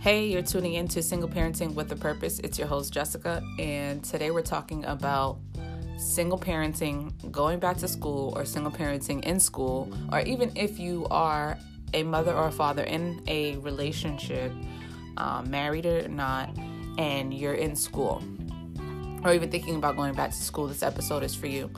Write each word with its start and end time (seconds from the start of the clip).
Hey, 0.00 0.28
you're 0.28 0.40
tuning 0.40 0.72
into 0.72 1.02
Single 1.02 1.28
Parenting 1.28 1.74
with 1.74 1.92
a 1.92 1.94
Purpose. 1.94 2.38
It's 2.38 2.58
your 2.58 2.66
host, 2.66 2.90
Jessica, 2.90 3.42
and 3.58 4.02
today 4.02 4.30
we're 4.30 4.40
talking 4.40 4.82
about 4.86 5.40
single 5.98 6.38
parenting, 6.38 7.30
going 7.30 7.58
back 7.58 7.76
to 7.76 7.86
school, 7.86 8.32
or 8.34 8.46
single 8.46 8.72
parenting 8.72 9.22
in 9.24 9.38
school, 9.38 9.92
or 10.10 10.20
even 10.20 10.52
if 10.56 10.78
you 10.78 11.06
are 11.10 11.58
a 11.92 12.02
mother 12.02 12.32
or 12.32 12.46
a 12.46 12.50
father 12.50 12.82
in 12.82 13.22
a 13.26 13.58
relationship, 13.58 14.50
um, 15.18 15.50
married 15.50 15.84
or 15.84 16.08
not, 16.08 16.48
and 16.96 17.34
you're 17.34 17.52
in 17.52 17.76
school, 17.76 18.24
or 19.22 19.34
even 19.34 19.50
thinking 19.50 19.76
about 19.76 19.96
going 19.96 20.14
back 20.14 20.30
to 20.30 20.42
school, 20.42 20.66
this 20.66 20.82
episode 20.82 21.22
is 21.22 21.34
for 21.34 21.46
you. 21.46 21.70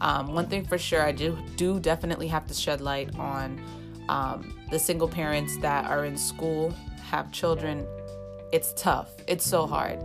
Um, 0.00 0.32
one 0.32 0.46
thing 0.46 0.64
for 0.64 0.78
sure, 0.78 1.02
I 1.02 1.12
do 1.12 1.36
do 1.56 1.78
definitely 1.78 2.28
have 2.28 2.46
to 2.46 2.54
shed 2.54 2.80
light 2.80 3.14
on 3.18 3.62
um, 4.08 4.58
the 4.70 4.78
single 4.78 5.08
parents 5.08 5.58
that 5.58 5.84
are 5.90 6.06
in 6.06 6.16
school 6.16 6.74
have 7.10 7.32
children, 7.32 7.86
it's 8.52 8.72
tough. 8.74 9.10
It's 9.26 9.44
so 9.44 9.66
hard. 9.66 9.98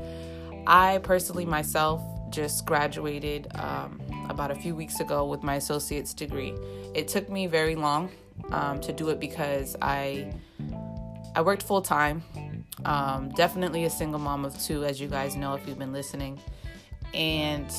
I 0.68 1.00
personally, 1.04 1.46
myself, 1.46 2.02
just 2.30 2.66
graduated 2.66 3.48
um, 3.56 4.00
about 4.30 4.52
a 4.52 4.56
few 4.56 4.76
weeks 4.76 5.00
ago 5.00 5.26
with 5.26 5.44
my 5.44 5.56
associate's 5.56 6.14
degree. 6.14 6.56
It 6.94 7.08
took 7.08 7.30
me 7.30 7.48
very 7.48 7.76
long 7.76 8.10
um, 8.52 8.80
to 8.82 8.94
do 8.94 9.10
it 9.10 9.20
because 9.20 9.76
I 9.82 10.34
I 11.36 11.42
worked 11.42 11.64
full 11.64 11.82
time. 11.82 12.24
Um, 12.86 13.30
definitely 13.30 13.86
a 13.86 13.90
single 13.90 14.20
mom 14.20 14.46
of 14.46 14.60
two, 14.62 14.86
as 14.86 15.00
you 15.00 15.08
guys 15.08 15.36
know 15.36 15.54
if 15.54 15.68
you've 15.68 15.80
been 15.80 15.94
listening, 15.94 16.40
and 17.14 17.70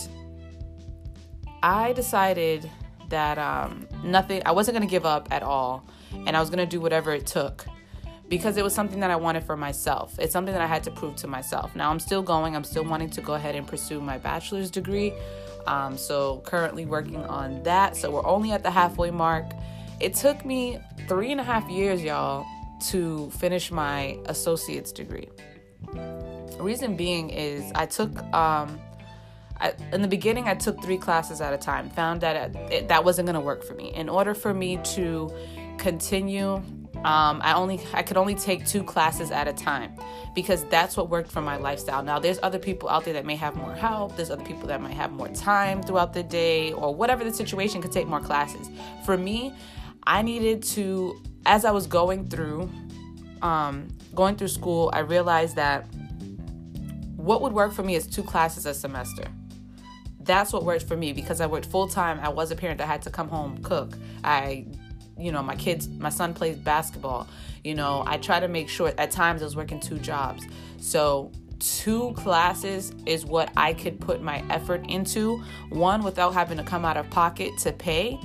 I 1.62 1.92
decided 1.92 2.70
that 3.08 3.38
um, 3.38 3.86
nothing. 4.04 4.42
I 4.44 4.52
wasn't 4.52 4.74
to 4.82 4.86
give 4.86 5.06
up 5.06 5.28
at 5.30 5.42
all, 5.42 5.84
and 6.26 6.36
I 6.36 6.40
was 6.40 6.50
to 6.58 6.66
do 6.66 6.80
whatever 6.80 7.12
it 7.12 7.26
took 7.26 7.66
because 8.32 8.56
it 8.56 8.64
was 8.64 8.74
something 8.74 9.00
that 9.00 9.10
I 9.10 9.16
wanted 9.16 9.44
for 9.44 9.58
myself. 9.58 10.18
It's 10.18 10.32
something 10.32 10.54
that 10.54 10.62
I 10.62 10.66
had 10.66 10.82
to 10.84 10.90
prove 10.90 11.16
to 11.16 11.26
myself. 11.26 11.76
Now 11.76 11.90
I'm 11.90 12.00
still 12.00 12.22
going, 12.22 12.56
I'm 12.56 12.64
still 12.64 12.82
wanting 12.82 13.10
to 13.10 13.20
go 13.20 13.34
ahead 13.34 13.54
and 13.54 13.66
pursue 13.66 14.00
my 14.00 14.16
bachelor's 14.16 14.70
degree. 14.70 15.12
Um, 15.66 15.98
so, 15.98 16.40
currently 16.46 16.86
working 16.86 17.22
on 17.26 17.62
that. 17.64 17.94
So, 17.94 18.10
we're 18.10 18.24
only 18.24 18.52
at 18.52 18.62
the 18.62 18.70
halfway 18.70 19.10
mark. 19.10 19.44
It 20.00 20.14
took 20.14 20.46
me 20.46 20.78
three 21.08 21.30
and 21.30 21.42
a 21.42 21.44
half 21.44 21.68
years, 21.68 22.02
y'all, 22.02 22.46
to 22.88 23.28
finish 23.32 23.70
my 23.70 24.18
associate's 24.24 24.92
degree. 24.92 25.28
Reason 26.58 26.96
being 26.96 27.28
is 27.28 27.70
I 27.74 27.84
took, 27.84 28.16
um, 28.32 28.80
I, 29.60 29.74
in 29.92 30.00
the 30.00 30.08
beginning, 30.08 30.48
I 30.48 30.54
took 30.54 30.82
three 30.82 30.96
classes 30.96 31.42
at 31.42 31.52
a 31.52 31.58
time, 31.58 31.90
found 31.90 32.22
that 32.22 32.56
it, 32.72 32.88
that 32.88 33.04
wasn't 33.04 33.26
going 33.26 33.34
to 33.34 33.44
work 33.44 33.62
for 33.62 33.74
me. 33.74 33.92
In 33.92 34.08
order 34.08 34.32
for 34.32 34.54
me 34.54 34.78
to 34.94 35.30
continue 35.76 36.62
um, 37.04 37.40
I 37.42 37.54
only 37.54 37.80
I 37.92 38.02
could 38.02 38.16
only 38.16 38.34
take 38.34 38.64
two 38.66 38.84
classes 38.84 39.30
at 39.30 39.48
a 39.48 39.52
time 39.52 39.94
because 40.34 40.64
that's 40.64 40.96
what 40.96 41.08
worked 41.08 41.30
for 41.30 41.40
my 41.40 41.56
lifestyle. 41.56 42.02
Now 42.02 42.18
there's 42.18 42.38
other 42.42 42.58
people 42.58 42.88
out 42.88 43.04
there 43.04 43.14
that 43.14 43.26
may 43.26 43.36
have 43.36 43.56
more 43.56 43.74
help. 43.74 44.16
There's 44.16 44.30
other 44.30 44.44
people 44.44 44.68
that 44.68 44.80
might 44.80 44.94
have 44.94 45.12
more 45.12 45.28
time 45.28 45.82
throughout 45.82 46.12
the 46.12 46.22
day 46.22 46.72
or 46.72 46.94
whatever 46.94 47.24
the 47.24 47.32
situation 47.32 47.82
could 47.82 47.92
take 47.92 48.06
more 48.06 48.20
classes. 48.20 48.70
For 49.04 49.16
me, 49.16 49.52
I 50.04 50.22
needed 50.22 50.62
to 50.64 51.20
as 51.44 51.64
I 51.64 51.72
was 51.72 51.86
going 51.86 52.28
through 52.28 52.70
um, 53.42 53.88
going 54.14 54.36
through 54.36 54.48
school, 54.48 54.90
I 54.92 55.00
realized 55.00 55.56
that 55.56 55.86
what 57.16 57.42
would 57.42 57.52
work 57.52 57.72
for 57.72 57.82
me 57.82 57.94
is 57.94 58.06
two 58.06 58.22
classes 58.22 58.66
a 58.66 58.74
semester. 58.74 59.24
That's 60.20 60.52
what 60.52 60.64
worked 60.64 60.84
for 60.84 60.96
me 60.96 61.12
because 61.12 61.40
I 61.40 61.46
worked 61.46 61.66
full 61.66 61.88
time. 61.88 62.20
I 62.20 62.28
was 62.28 62.52
a 62.52 62.56
parent. 62.56 62.80
I 62.80 62.86
had 62.86 63.02
to 63.02 63.10
come 63.10 63.28
home, 63.28 63.58
cook. 63.62 63.96
I 64.22 64.66
you 65.18 65.30
know 65.32 65.42
my 65.42 65.56
kids 65.56 65.88
my 65.88 66.08
son 66.08 66.34
plays 66.34 66.56
basketball 66.56 67.28
you 67.64 67.74
know 67.74 68.02
i 68.06 68.16
try 68.16 68.40
to 68.40 68.48
make 68.48 68.68
sure 68.68 68.92
at 68.98 69.10
times 69.10 69.42
i 69.42 69.44
was 69.44 69.56
working 69.56 69.80
two 69.80 69.98
jobs. 69.98 70.44
So 70.78 71.30
two 71.58 72.12
classes 72.14 72.92
is 73.06 73.24
what 73.24 73.52
i 73.56 73.72
could 73.72 74.00
put 74.00 74.20
my 74.22 74.44
effort 74.50 74.84
into. 74.88 75.42
One 75.70 76.02
without 76.02 76.34
having 76.34 76.58
to 76.58 76.64
come 76.64 76.84
out 76.84 76.96
of 76.96 77.08
pocket 77.10 77.56
to 77.58 77.72
pay 77.72 78.18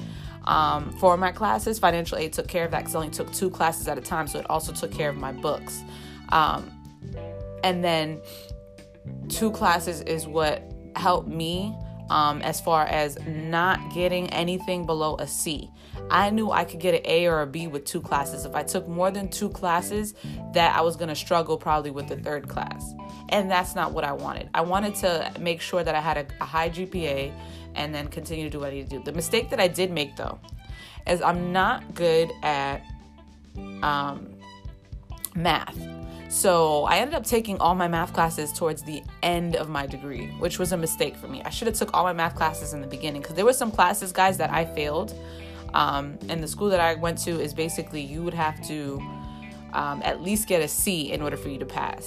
um, 0.46 0.92
for 0.98 1.18
my 1.18 1.32
classes. 1.32 1.78
Financial 1.78 2.18
aid 2.18 2.34
took 2.34 2.48
care 2.48 2.66
of 2.66 2.72
that 2.72 2.80
because 2.80 2.96
i 2.96 3.00
only 3.00 3.12
took 3.12 3.32
two 3.32 3.50
classes 3.50 3.88
at 3.88 3.98
a 3.98 4.02
time 4.02 4.28
so 4.28 4.40
it 4.40 4.50
also 4.50 4.74
took 4.74 4.92
care 4.92 5.10
of 5.10 5.18
my 5.18 5.32
books. 5.32 5.82
Um, 6.30 6.72
and 7.64 7.84
then 7.84 8.22
two 9.30 9.52
classes 9.52 10.02
is 10.02 10.26
what 10.28 10.64
helped 10.96 11.28
me 11.28 11.76
um, 12.10 12.42
as 12.42 12.62
far 12.62 12.86
as 12.86 13.18
not 13.26 13.94
getting 13.94 14.30
anything 14.30 14.86
below 14.86 15.16
a 15.18 15.28
C. 15.28 15.70
I 16.10 16.30
knew 16.30 16.52
I 16.52 16.64
could 16.64 16.80
get 16.80 16.96
an 16.96 17.02
A 17.06 17.28
or 17.28 17.42
a 17.42 17.48
B 17.48 17.68
with 17.68 17.86
two 17.86 18.02
classes. 18.02 18.46
If 18.46 18.56
I 18.56 18.64
took 18.64 18.88
more 18.88 19.12
than 19.12 19.30
two 19.30 19.50
classes, 19.50 20.14
that 20.54 20.76
I 20.76 20.82
was 20.82 20.96
going 20.96 21.10
to 21.10 21.16
struggle 21.16 21.58
probably 21.58 21.92
with 21.92 22.08
the 22.08 22.18
third 22.18 22.48
class. 22.48 22.94
And 23.30 23.52
that's 23.52 23.76
not 23.76 23.92
what 23.92 24.04
I 24.04 24.14
wanted. 24.14 24.50
I 24.54 24.62
wanted 24.62 24.96
to 24.96 25.32
make 25.40 25.62
sure 25.62 25.84
that 25.84 25.96
I 25.96 26.02
had 26.02 26.18
a, 26.18 26.28
a 26.42 26.46
high 26.46 26.70
GPA 26.70 27.34
and 27.76 27.94
then 27.94 28.08
continue 28.08 28.46
to 28.46 28.50
do 28.50 28.60
what 28.60 28.70
I 28.70 28.76
need 28.76 28.90
to 28.90 28.98
do. 28.98 29.04
The 29.04 29.12
mistake 29.12 29.50
that 29.50 29.60
I 29.60 29.68
did 29.68 29.92
make 29.92 30.16
though 30.16 30.40
is 31.06 31.22
I'm 31.22 31.52
not 31.52 31.94
good 31.94 32.32
at 32.44 32.82
um, 33.82 34.36
math. 35.36 35.78
So 36.30 36.84
I 36.84 36.98
ended 36.98 37.16
up 37.16 37.26
taking 37.26 37.58
all 37.60 37.74
my 37.74 37.88
math 37.88 38.12
classes 38.14 38.52
towards 38.52 38.84
the 38.84 39.02
end 39.24 39.56
of 39.56 39.70
my 39.70 39.88
degree, 39.88 40.28
which 40.40 40.60
was 40.60 40.74
a 40.74 40.78
mistake 40.78 41.16
for 41.16 41.28
me. 41.28 41.42
I 41.44 41.50
should 41.50 41.68
have 41.68 41.78
took 41.78 41.94
all 41.94 42.04
my 42.04 42.14
math 42.14 42.36
classes 42.36 42.74
in 42.74 42.82
the 42.82 42.88
beginning 42.88 43.22
because 43.22 43.36
there 43.36 43.46
were 43.46 43.54
some 43.54 43.72
classes, 43.72 44.12
guys, 44.12 44.38
that 44.38 44.52
I 44.52 44.66
failed. 44.66 45.14
Um, 45.78 46.18
and 46.28 46.44
the 46.44 46.48
school 46.48 46.70
that 46.70 46.80
I 46.80 46.96
went 46.96 47.20
to 47.20 47.40
is 47.40 47.54
basically 47.54 48.02
you 48.02 48.24
would 48.24 48.34
have 48.34 48.60
to 48.68 49.00
um, 49.74 50.02
at 50.04 50.24
least 50.24 50.48
get 50.48 50.62
a 50.62 50.68
C 50.68 51.12
in 51.12 51.22
order 51.22 51.38
for 51.38 51.50
you 51.50 51.60
to 51.60 51.68
pass. 51.68 52.04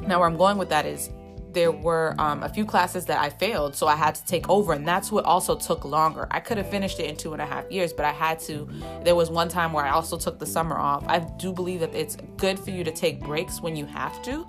Now, 0.00 0.20
where 0.20 0.28
I'm 0.28 0.38
going 0.38 0.56
with 0.56 0.70
that 0.70 0.86
is 0.86 1.10
there 1.52 1.70
were 1.70 2.14
um, 2.18 2.42
a 2.42 2.48
few 2.48 2.64
classes 2.64 3.04
that 3.06 3.20
I 3.20 3.28
failed, 3.28 3.76
so 3.76 3.86
I 3.86 3.94
had 3.94 4.14
to 4.14 4.24
take 4.24 4.48
over, 4.48 4.72
and 4.72 4.88
that's 4.88 5.12
what 5.12 5.26
also 5.26 5.54
took 5.54 5.84
longer. 5.84 6.28
I 6.30 6.40
could 6.40 6.56
have 6.56 6.70
finished 6.70 6.98
it 6.98 7.10
in 7.10 7.16
two 7.16 7.34
and 7.34 7.42
a 7.42 7.46
half 7.46 7.70
years, 7.70 7.92
but 7.92 8.06
I 8.06 8.12
had 8.12 8.38
to. 8.40 8.66
There 9.04 9.14
was 9.14 9.30
one 9.30 9.50
time 9.50 9.74
where 9.74 9.84
I 9.84 9.90
also 9.90 10.16
took 10.16 10.38
the 10.38 10.46
summer 10.46 10.78
off. 10.78 11.04
I 11.08 11.18
do 11.18 11.52
believe 11.52 11.80
that 11.80 11.94
it's 11.94 12.16
good 12.38 12.58
for 12.58 12.70
you 12.70 12.84
to 12.84 12.92
take 12.92 13.20
breaks 13.20 13.60
when 13.60 13.76
you 13.76 13.84
have 13.84 14.22
to. 14.22 14.46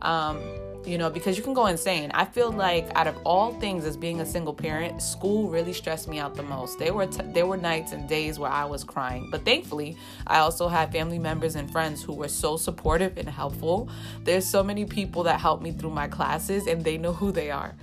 Um, 0.00 0.40
you 0.88 0.96
know, 0.96 1.10
because 1.10 1.36
you 1.36 1.42
can 1.42 1.52
go 1.52 1.66
insane. 1.66 2.10
I 2.14 2.24
feel 2.24 2.50
like 2.50 2.88
out 2.94 3.06
of 3.06 3.16
all 3.24 3.52
things 3.60 3.84
as 3.84 3.96
being 3.96 4.20
a 4.20 4.26
single 4.26 4.54
parent, 4.54 5.02
school 5.02 5.50
really 5.50 5.74
stressed 5.74 6.08
me 6.08 6.18
out 6.18 6.34
the 6.34 6.42
most. 6.42 6.78
There 6.78 6.94
were 6.94 7.06
t- 7.06 7.22
there 7.26 7.46
were 7.46 7.58
nights 7.58 7.92
and 7.92 8.08
days 8.08 8.38
where 8.38 8.50
I 8.50 8.64
was 8.64 8.84
crying, 8.84 9.28
but 9.30 9.44
thankfully, 9.44 9.96
I 10.26 10.38
also 10.38 10.66
had 10.68 10.90
family 10.90 11.18
members 11.18 11.56
and 11.56 11.70
friends 11.70 12.02
who 12.02 12.14
were 12.14 12.28
so 12.28 12.56
supportive 12.56 13.18
and 13.18 13.28
helpful. 13.28 13.88
There's 14.24 14.46
so 14.46 14.62
many 14.62 14.86
people 14.86 15.24
that 15.24 15.40
helped 15.40 15.62
me 15.62 15.72
through 15.72 15.90
my 15.90 16.08
classes, 16.08 16.66
and 16.66 16.82
they 16.82 16.96
know 16.96 17.12
who 17.20 17.32
they 17.32 17.50
are. 17.50 17.74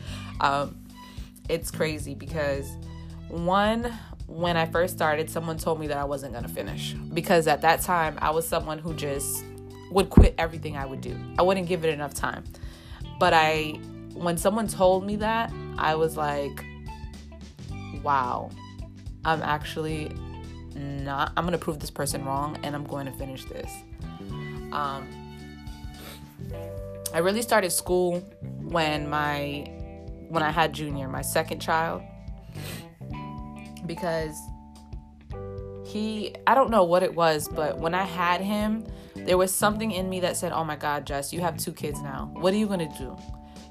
Um, 0.42 0.76
it's 1.48 1.70
crazy 1.70 2.16
because 2.16 2.68
one 3.28 3.94
when 4.28 4.58
I 4.58 4.66
first 4.66 4.96
started, 4.96 5.30
someone 5.30 5.60
told 5.60 5.80
me 5.80 5.86
that 5.88 5.98
I 5.98 6.04
wasn't 6.04 6.34
going 6.34 6.46
to 6.46 6.50
finish 6.50 6.94
because 6.94 7.46
at 7.46 7.62
that 7.62 7.82
time 7.82 8.18
I 8.20 8.32
was 8.32 8.48
someone 8.48 8.80
who 8.80 8.96
just 8.96 9.46
would 9.92 10.10
quit 10.10 10.34
everything 10.40 10.76
I 10.76 10.86
would 10.86 11.02
do. 11.02 11.16
I 11.38 11.44
wouldn't 11.44 11.68
give 11.68 11.86
it 11.86 11.94
enough 11.94 12.16
time. 12.16 12.44
But 13.20 13.34
I, 13.34 13.80
when 14.14 14.38
someone 14.38 14.68
told 14.68 15.06
me 15.06 15.16
that, 15.18 15.52
I 15.78 15.96
was 15.96 16.18
like, 16.18 16.66
wow, 18.04 18.50
I'm 19.24 19.42
actually 19.42 20.12
not, 20.76 21.32
I'm 21.38 21.46
to 21.54 21.58
prove 21.58 21.80
this 21.80 21.92
person 21.92 22.26
wrong 22.26 22.58
and 22.64 22.76
I'm 22.76 22.84
going 22.84 23.06
to 23.06 23.12
finish 23.14 23.46
this. 23.46 23.72
Um, 24.72 25.08
I 27.14 27.20
really 27.20 27.42
started 27.42 27.72
school 27.72 28.20
when 28.62 29.10
my, 29.10 29.72
when 30.30 30.44
I 30.44 30.52
had 30.52 30.74
Junior, 30.74 31.08
my 31.08 31.22
second 31.22 31.62
child, 31.62 32.02
because 33.86 34.38
he, 35.86 36.36
I 36.46 36.56
don't 36.56 36.70
know 36.70 36.84
what 36.84 37.04
it 37.04 37.16
was, 37.16 37.48
but 37.48 37.80
when 37.80 37.94
I 37.94 38.04
had 38.04 38.42
him, 38.42 38.86
there 39.26 39.38
was 39.38 39.54
something 39.54 39.92
in 39.92 40.10
me 40.10 40.20
that 40.22 40.38
said, 40.38 40.52
Oh 40.52 40.64
my 40.64 40.76
God, 40.76 41.06
Jess, 41.06 41.34
you 41.34 41.42
have 41.42 41.58
two 41.58 41.74
kids 41.74 42.02
now. 42.02 42.30
What 42.34 42.54
are 42.54 42.58
you 42.58 42.68
going 42.68 42.88
to 42.88 42.98
do? 42.98 43.18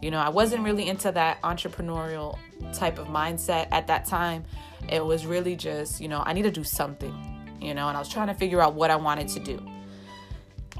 You 0.02 0.10
know, 0.10 0.18
I 0.18 0.28
wasn't 0.28 0.64
really 0.64 0.88
into 0.88 1.10
that 1.12 1.40
entrepreneurial 1.42 2.36
type 2.74 2.98
of 2.98 3.06
mindset 3.06 3.68
at 3.70 3.86
that 3.86 4.04
time. 4.04 4.44
It 4.90 5.04
was 5.04 5.24
really 5.24 5.56
just, 5.56 6.00
you 6.00 6.08
know, 6.08 6.22
I 6.26 6.34
need 6.34 6.42
to 6.42 6.50
do 6.50 6.64
something, 6.64 7.56
you 7.60 7.72
know, 7.72 7.88
and 7.88 7.96
I 7.96 8.00
was 8.00 8.08
trying 8.08 8.26
to 8.26 8.34
figure 8.34 8.60
out 8.60 8.74
what 8.74 8.90
I 8.90 8.96
wanted 8.96 9.28
to 9.28 9.40
do. 9.40 9.66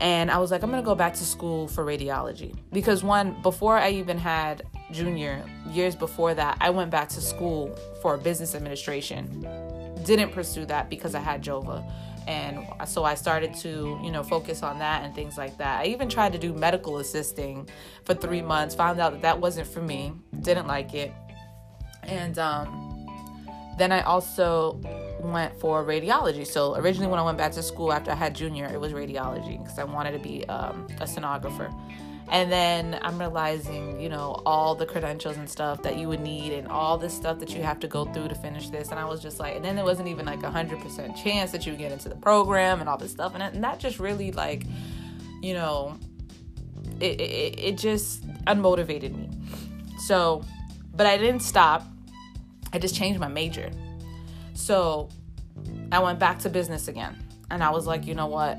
And 0.01 0.31
I 0.31 0.39
was 0.39 0.51
like, 0.51 0.63
I'm 0.63 0.71
going 0.71 0.83
to 0.83 0.87
go 0.87 0.97
back 0.97 1.15
to 1.15 1.25
school 1.25 1.69
for 1.69 1.85
radiology. 1.85 2.55
Because, 2.73 3.05
one, 3.05 3.41
before 3.43 3.79
I 3.79 3.91
even 3.91 4.19
had 4.19 4.65
junior, 4.91 5.45
years 5.71 5.95
before 5.95 6.35
that, 6.35 6.59
I 6.61 6.71
went 6.71 6.91
back 6.91 7.09
to 7.11 7.21
school 7.21 7.75
for 8.03 8.17
business 8.17 8.55
administration. 8.57 9.47
Didn't 10.05 10.33
pursue 10.33 10.67
that 10.67 10.91
because 10.91 11.15
I 11.15 11.21
had 11.21 11.43
Jova 11.43 11.89
and 12.27 12.67
so 12.87 13.05
I 13.05 13.15
started 13.15 13.55
to, 13.57 13.99
you 14.03 14.11
know, 14.11 14.23
focus 14.23 14.63
on 14.63 14.79
that 14.79 15.05
and 15.05 15.15
things 15.15 15.37
like 15.37 15.59
that. 15.59 15.83
I 15.83 15.87
even 15.87 16.09
tried 16.09 16.33
to 16.33 16.39
do 16.39 16.53
medical 16.53 16.99
assisting 16.99 17.69
for 18.05 18.15
three 18.15 18.43
months, 18.43 18.75
found 18.75 19.01
out 19.01 19.13
that 19.13 19.23
that 19.23 19.41
wasn't 19.41 19.69
for 19.69 19.83
me, 19.83 20.13
didn't 20.41 20.67
like 20.67 20.95
it. 20.95 21.13
And 22.03 22.39
um, 22.39 23.07
then 23.79 23.93
I 23.93 24.03
also 24.03 24.81
went 25.21 25.59
for 25.59 25.85
radiology. 25.85 26.47
So 26.47 26.77
originally, 26.77 27.09
when 27.09 27.19
I 27.19 27.23
went 27.23 27.39
back 27.39 27.53
to 27.53 27.63
school 27.63 27.93
after 27.93 28.11
I 28.11 28.15
had 28.15 28.35
junior, 28.35 28.67
it 28.67 28.81
was 28.81 28.93
radiology 28.93 29.63
because 29.63 29.79
I 29.79 29.85
wanted 29.85 30.13
to 30.13 30.19
be 30.19 30.47
um, 30.49 30.87
a 31.01 31.05
sonographer. 31.05 31.73
And 32.31 32.51
then 32.51 32.99
I'm 33.03 33.19
realizing, 33.19 34.01
you 34.01 34.09
know, 34.09 34.43
all 34.47 34.75
the 34.75 34.87
credentials 34.87 35.37
and 35.37 35.49
stuff 35.49 35.83
that 35.83 35.99
you 35.99 36.09
would 36.09 36.21
need 36.21 36.53
and 36.53 36.67
all 36.69 36.97
this 36.97 37.15
stuff 37.15 37.39
that 37.41 37.51
you 37.51 37.63
have 37.63 37.79
to 37.81 37.89
go 37.89 38.07
through 38.07 38.29
to 38.29 38.35
finish 38.35 38.71
this. 38.71 38.91
And 38.91 38.99
I 38.99 39.05
was 39.05 39.21
just 39.21 39.39
like, 39.39 39.57
and 39.57 39.65
then 39.65 39.77
there 39.77 39.85
wasn't 39.85 40.09
even 40.09 40.27
like 40.27 40.43
a 40.43 40.51
100% 40.51 41.23
chance 41.23 41.53
that 41.53 41.67
you 41.67 41.73
would 41.73 41.79
get 41.79 41.93
into 41.93 42.09
the 42.09 42.17
program 42.17 42.81
and 42.81 42.89
all 42.89 42.97
this 42.97 43.11
stuff. 43.11 43.35
And, 43.35 43.43
and 43.43 43.63
that 43.63 43.79
just 43.79 43.99
really, 43.99 44.33
like, 44.33 44.65
you 45.43 45.55
know, 45.55 45.99
it, 47.01 47.21
it, 47.21 47.61
it 47.61 47.79
just 47.79 48.27
unmotivated 48.47 49.15
me. 49.15 49.29
So, 49.99 50.45
but 50.95 51.07
I 51.07 51.19
didn't 51.19 51.43
stop. 51.43 51.87
I 52.73 52.79
just 52.79 52.95
changed 52.95 53.21
my 53.21 53.29
major. 53.29 53.71
So 54.55 55.09
I 55.93 55.99
went 55.99 56.19
back 56.19 56.39
to 56.41 56.49
business 56.49 56.89
again. 56.89 57.19
And 57.51 57.63
I 57.63 57.71
was 57.71 57.87
like, 57.87 58.07
you 58.07 58.15
know 58.15 58.27
what? 58.27 58.59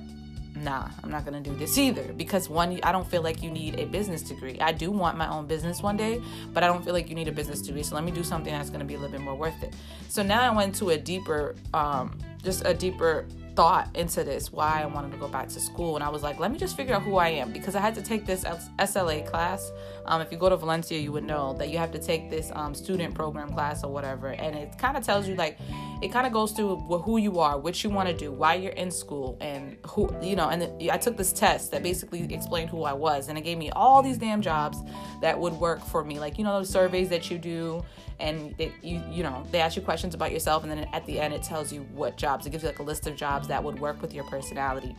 Nah, 0.55 0.89
I'm 1.03 1.11
not 1.11 1.25
gonna 1.25 1.41
do 1.41 1.53
this 1.55 1.77
either. 1.77 2.13
Because 2.13 2.49
one, 2.49 2.79
I 2.83 2.91
don't 2.91 3.07
feel 3.07 3.21
like 3.21 3.43
you 3.43 3.51
need 3.51 3.79
a 3.79 3.85
business 3.85 4.21
degree. 4.21 4.59
I 4.59 4.71
do 4.71 4.91
want 4.91 5.17
my 5.17 5.29
own 5.29 5.47
business 5.47 5.81
one 5.81 5.97
day, 5.97 6.21
but 6.53 6.63
I 6.63 6.67
don't 6.67 6.83
feel 6.83 6.93
like 6.93 7.09
you 7.09 7.15
need 7.15 7.27
a 7.27 7.31
business 7.31 7.61
degree. 7.61 7.83
So 7.83 7.95
let 7.95 8.03
me 8.03 8.11
do 8.11 8.23
something 8.23 8.51
that's 8.51 8.69
gonna 8.69 8.85
be 8.85 8.95
a 8.95 8.99
little 8.99 9.11
bit 9.11 9.21
more 9.21 9.35
worth 9.35 9.61
it. 9.63 9.73
So 10.09 10.23
now 10.23 10.41
I 10.41 10.55
went 10.55 10.75
to 10.75 10.91
a 10.91 10.97
deeper, 10.97 11.55
um, 11.73 12.17
just 12.43 12.65
a 12.65 12.73
deeper 12.73 13.25
thought 13.55 13.89
into 13.95 14.23
this 14.23 14.51
why 14.51 14.81
I 14.81 14.85
wanted 14.85 15.11
to 15.11 15.17
go 15.17 15.27
back 15.27 15.47
to 15.49 15.59
school. 15.59 15.95
And 15.95 16.03
I 16.03 16.09
was 16.09 16.23
like 16.23 16.39
let 16.39 16.51
me 16.51 16.57
just 16.57 16.75
figure 16.75 16.93
out 16.93 17.03
who 17.03 17.17
I 17.17 17.29
am 17.29 17.51
because 17.51 17.75
I 17.75 17.79
had 17.79 17.95
to 17.95 18.01
take 18.01 18.25
this 18.25 18.43
SLA 18.43 19.25
class. 19.25 19.71
Um, 20.05 20.21
if 20.21 20.31
you 20.31 20.37
go 20.37 20.49
to 20.49 20.57
Valencia 20.57 20.99
you 20.99 21.11
would 21.11 21.23
know 21.23 21.53
that 21.57 21.69
you 21.69 21.77
have 21.77 21.91
to 21.91 21.99
take 21.99 22.29
this 22.29 22.51
um, 22.53 22.75
student 22.75 23.13
program 23.13 23.49
class 23.49 23.83
or 23.83 23.91
whatever. 23.91 24.29
And 24.29 24.55
it 24.55 24.77
kind 24.77 24.97
of 24.97 25.03
tells 25.03 25.27
you 25.27 25.35
like 25.35 25.57
it 26.01 26.11
kind 26.11 26.27
of 26.27 26.33
goes 26.33 26.51
through 26.51 26.77
who 26.77 27.17
you 27.17 27.39
are 27.39 27.57
what 27.57 27.83
you 27.83 27.89
want 27.89 28.09
to 28.09 28.15
do 28.15 28.31
why 28.31 28.55
you're 28.55 28.73
in 28.73 28.91
school 28.91 29.37
and 29.39 29.77
who 29.87 30.13
you 30.21 30.35
know 30.35 30.49
and 30.49 30.63
I 30.91 30.97
took 30.97 31.17
this 31.17 31.31
test 31.31 31.71
that 31.71 31.83
basically 31.83 32.21
explained 32.33 32.69
who 32.69 32.83
I 32.83 32.93
was 32.93 33.29
and 33.29 33.37
it 33.37 33.41
gave 33.41 33.57
me 33.57 33.71
all 33.71 34.03
these 34.03 34.17
damn 34.17 34.41
jobs 34.41 34.77
that 35.21 35.39
would 35.39 35.53
work 35.53 35.83
for 35.85 36.03
me. 36.03 36.19
Like 36.19 36.37
you 36.37 36.43
know 36.43 36.57
those 36.57 36.69
surveys 36.69 37.09
that 37.09 37.31
you 37.31 37.37
do 37.37 37.83
and 38.19 38.55
they, 38.57 38.73
you 38.81 39.01
you 39.09 39.23
know 39.23 39.45
they 39.51 39.59
ask 39.59 39.75
you 39.75 39.81
questions 39.81 40.15
about 40.15 40.31
yourself 40.31 40.63
and 40.63 40.71
then 40.71 40.87
at 40.93 41.05
the 41.05 41.19
end 41.19 41.33
it 41.33 41.43
tells 41.43 41.71
you 41.71 41.81
what 41.93 42.17
jobs. 42.17 42.45
It 42.45 42.51
gives 42.51 42.63
you 42.63 42.69
like 42.69 42.79
a 42.79 42.83
list 42.83 43.07
of 43.07 43.15
jobs 43.15 43.47
that 43.47 43.63
would 43.63 43.79
work 43.79 44.01
with 44.01 44.13
your 44.13 44.23
personality. 44.25 44.95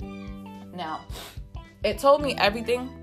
Now 0.00 1.00
it 1.82 1.98
told 1.98 2.22
me 2.22 2.34
everything 2.36 3.00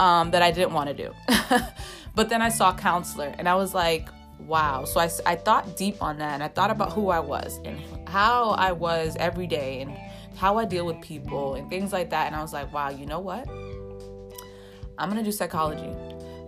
um, 0.00 0.30
that 0.30 0.42
i 0.42 0.50
didn't 0.50 0.72
want 0.72 0.88
to 0.88 0.94
do. 0.94 1.12
But 2.14 2.28
then 2.28 2.42
i 2.42 2.48
saw 2.48 2.74
counselor 2.74 3.32
and 3.38 3.48
i 3.48 3.54
was 3.54 3.74
like 3.74 4.08
wow. 4.40 4.84
So 4.84 5.00
I, 5.00 5.10
I 5.26 5.34
thought 5.34 5.76
deep 5.76 6.02
on 6.02 6.18
that 6.18 6.34
and 6.34 6.42
i 6.42 6.48
thought 6.48 6.70
about 6.70 6.92
who 6.92 7.10
i 7.10 7.20
was 7.20 7.60
and 7.64 7.80
how 8.08 8.50
i 8.50 8.72
was 8.72 9.16
every 9.20 9.46
day 9.46 9.80
and 9.82 9.96
how 10.36 10.58
i 10.58 10.64
deal 10.64 10.86
with 10.86 11.00
people 11.00 11.54
and 11.54 11.68
things 11.68 11.92
like 11.92 12.10
that 12.10 12.26
and 12.28 12.36
i 12.36 12.42
was 12.42 12.52
like 12.52 12.72
wow 12.72 12.88
you 12.88 13.06
know 13.06 13.20
what? 13.20 13.48
I'm 14.98 15.08
gonna 15.08 15.22
do 15.22 15.30
psychology 15.30 15.94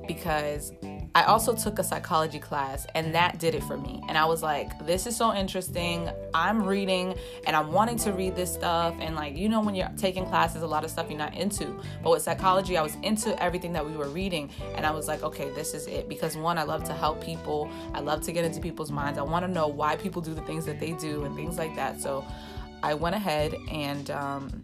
because 0.08 0.72
I 1.12 1.24
also 1.24 1.54
took 1.54 1.80
a 1.80 1.84
psychology 1.84 2.38
class 2.38 2.86
and 2.94 3.12
that 3.16 3.40
did 3.40 3.56
it 3.56 3.64
for 3.64 3.76
me. 3.76 4.00
And 4.08 4.16
I 4.16 4.24
was 4.26 4.44
like, 4.44 4.86
this 4.86 5.08
is 5.08 5.16
so 5.16 5.34
interesting. 5.34 6.08
I'm 6.32 6.62
reading 6.62 7.16
and 7.46 7.56
I'm 7.56 7.72
wanting 7.72 7.96
to 7.98 8.12
read 8.12 8.36
this 8.36 8.52
stuff. 8.52 8.94
And 9.00 9.16
like, 9.16 9.36
you 9.36 9.48
know, 9.48 9.60
when 9.60 9.74
you're 9.74 9.90
taking 9.96 10.24
classes, 10.24 10.62
a 10.62 10.66
lot 10.66 10.84
of 10.84 10.90
stuff 10.90 11.06
you're 11.08 11.18
not 11.18 11.36
into. 11.36 11.80
But 12.04 12.10
with 12.10 12.22
psychology, 12.22 12.76
I 12.76 12.82
was 12.82 12.94
into 13.02 13.40
everything 13.42 13.72
that 13.72 13.84
we 13.84 13.96
were 13.96 14.08
reading. 14.08 14.50
And 14.76 14.86
I 14.86 14.92
was 14.92 15.08
like, 15.08 15.24
okay, 15.24 15.50
this 15.50 15.74
is 15.74 15.88
it. 15.88 16.08
Because 16.08 16.36
one, 16.36 16.58
I 16.58 16.62
love 16.62 16.84
to 16.84 16.92
help 16.92 17.22
people, 17.22 17.68
I 17.92 18.00
love 18.00 18.20
to 18.22 18.32
get 18.32 18.44
into 18.44 18.60
people's 18.60 18.92
minds. 18.92 19.18
I 19.18 19.22
want 19.22 19.44
to 19.44 19.50
know 19.50 19.66
why 19.66 19.96
people 19.96 20.22
do 20.22 20.32
the 20.32 20.42
things 20.42 20.64
that 20.66 20.78
they 20.78 20.92
do 20.92 21.24
and 21.24 21.34
things 21.34 21.58
like 21.58 21.74
that. 21.74 22.00
So 22.00 22.24
I 22.84 22.94
went 22.94 23.16
ahead 23.16 23.56
and, 23.68 24.10
um, 24.12 24.62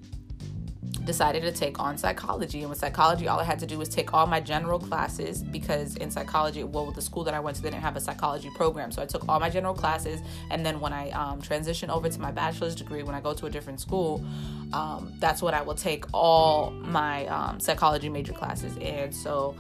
decided 1.07 1.43
to 1.43 1.53
take 1.53 1.81
on 1.81 1.97
psychology. 1.97 2.61
And 2.61 2.69
with 2.69 2.79
psychology, 2.79 3.29
all 3.29 3.41
I 3.41 3.45
had 3.45 3.59
to 3.61 3.67
do 3.67 3.79
was 3.79 3.89
take 3.89 4.13
all 4.13 4.27
my 4.27 4.41
general 4.41 4.79
classes 4.79 5.43
because 5.43 5.97
in 5.97 6.11
psychology, 6.11 6.65
well, 6.65 6.91
the 6.91 7.01
school 7.01 7.25
that 7.25 7.33
I 7.33 7.41
went 7.41 7.57
to, 7.57 7.63
they 7.63 7.71
didn't 7.71 7.83
have 7.83 7.97
a 7.97 8.01
psychology 8.01 8.51
program. 8.55 8.93
So 8.93 9.01
I 9.01 9.07
took 9.07 9.27
all 9.29 9.41
my 9.41 9.49
general 9.49 9.73
classes. 9.73 10.21
And 10.51 10.67
then 10.67 10.81
when 10.81 10.93
I 10.93 11.11
um, 11.11 11.41
transition 11.41 11.89
over 11.89 12.09
to 12.11 12.21
my 12.21 12.33
bachelor's 12.33 12.75
degree, 12.75 13.03
when 13.03 13.15
I 13.15 13.21
go 13.21 13.33
to 13.33 13.47
a 13.47 13.51
different 13.51 13.81
school, 13.81 14.23
um, 14.73 15.15
that's 15.19 15.41
when 15.41 15.55
I 15.55 15.63
will 15.63 15.75
take 15.75 16.05
all 16.13 16.73
my 16.73 17.27
um, 17.29 17.61
psychology 17.61 18.09
major 18.09 18.33
classes. 18.33 18.77
And 18.83 19.15
so 19.15 19.57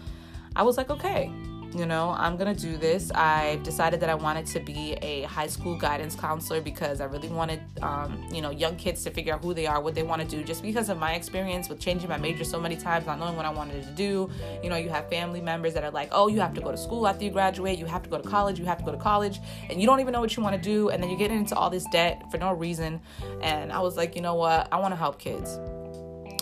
I 0.57 0.65
was 0.65 0.77
like, 0.77 0.91
okay, 0.91 1.31
you 1.75 1.87
know, 1.87 2.15
I'm 2.17 2.37
gonna 2.37 2.55
do 2.55 2.77
this. 2.77 3.11
I 3.15 3.59
decided 3.63 4.01
that 4.01 4.11
I 4.11 4.15
wanted 4.15 4.47
to 4.47 4.61
be 4.61 4.95
a 5.03 5.23
high 5.23 5.47
school 5.47 5.77
guidance 5.77 6.15
counselor 6.15 6.61
because 6.61 7.01
I 7.01 7.05
really 7.05 7.29
wanted, 7.29 7.61
um, 7.83 8.27
you 8.33 8.41
know, 8.41 8.51
young 8.51 8.77
kids 8.77 9.03
to 9.05 9.11
figure 9.11 9.35
out 9.35 9.43
who 9.43 9.55
they 9.55 9.67
are, 9.67 9.81
what 9.81 9.95
they 9.95 10.03
want 10.03 10.23
to 10.23 10.29
do. 10.29 10.43
Just 10.43 10.63
because 10.63 10.89
of 10.89 10.99
my 10.99 11.15
experience 11.15 11.69
with 11.69 11.81
changing 11.81 12.09
my 12.09 12.17
major 12.17 12.45
so 12.45 12.61
many 12.61 12.77
times, 12.77 13.07
not 13.07 13.19
knowing 13.19 13.37
what 13.37 13.47
I 13.47 13.51
wanted 13.51 13.83
to 13.83 13.91
do. 13.91 14.31
You 14.63 14.71
know, 14.71 14.77
you 14.77 14.89
have 14.89 15.09
family 15.09 15.41
members 15.41 15.75
that 15.75 15.85
are 15.85 15.91
like, 15.91 16.09
oh, 16.13 16.29
you 16.29 16.41
have 16.41 16.55
to 16.55 16.61
go 16.61 16.71
to 16.71 16.77
school 16.77 17.07
after 17.07 17.25
you 17.25 17.31
graduate, 17.31 17.79
you 17.79 17.87
have 17.87 18.03
to 18.03 18.11
go 18.11 18.19
to 18.19 18.29
college, 18.29 18.59
you 18.59 18.65
have 18.65 18.79
to 18.79 18.85
go 18.85 18.93
to 18.93 18.99
college, 18.99 19.41
and 19.69 19.81
you 19.81 19.87
don't 19.87 20.01
even 20.01 20.13
know 20.13 20.21
what 20.21 20.37
you 20.37 20.43
want 20.43 20.57
to 20.57 20.63
do, 20.63 20.91
and 20.91 21.03
then 21.03 21.11
you 21.11 21.17
get 21.17 21.31
into 21.31 21.55
all 21.55 21.71
this 21.71 21.85
debt 21.93 22.23
for 22.31 22.39
no 22.39 22.53
reason. 22.53 23.01
And 23.43 23.73
I 23.73 23.81
was 23.81 23.97
like, 23.97 24.17
you 24.17 24.23
know 24.23 24.35
what? 24.35 24.69
I 24.73 24.79
want 24.79 24.93
to 24.93 24.97
help 24.97 25.19
kids 25.19 25.59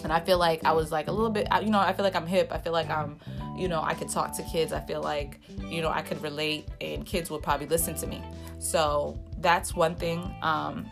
and 0.05 0.13
I 0.13 0.21
feel 0.21 0.39
like 0.39 0.65
I 0.65 0.73
was 0.73 0.93
like 0.93 1.09
a 1.09 1.13
little 1.13 1.31
bit, 1.31 1.49
you 1.63 1.71
know, 1.71 1.81
I 1.81 1.95
feel 1.95 2.05
like 2.05 2.15
I'm 2.15 2.27
hip. 2.27 2.51
I 2.53 2.59
feel 2.59 2.73
like 2.73 2.91
I'm 2.91 3.19
you 3.57 3.69
know, 3.69 3.83
I 3.83 3.95
could 3.95 4.09
talk 4.09 4.37
to 4.37 4.43
kids. 4.43 4.73
I 4.73 4.81
feel 4.81 5.03
like, 5.03 5.41
you 5.69 5.81
know, 5.81 5.91
I 5.91 6.03
could 6.03 6.23
relate 6.23 6.69
and 6.81 7.07
kids 7.07 7.31
would 7.31 7.43
probably 7.43 7.67
listen 7.67 7.95
to 7.97 8.07
me. 8.07 8.23
So 8.59 9.19
that's 9.39 9.75
one 9.75 9.95
thing. 9.95 10.35
Um, 10.43 10.87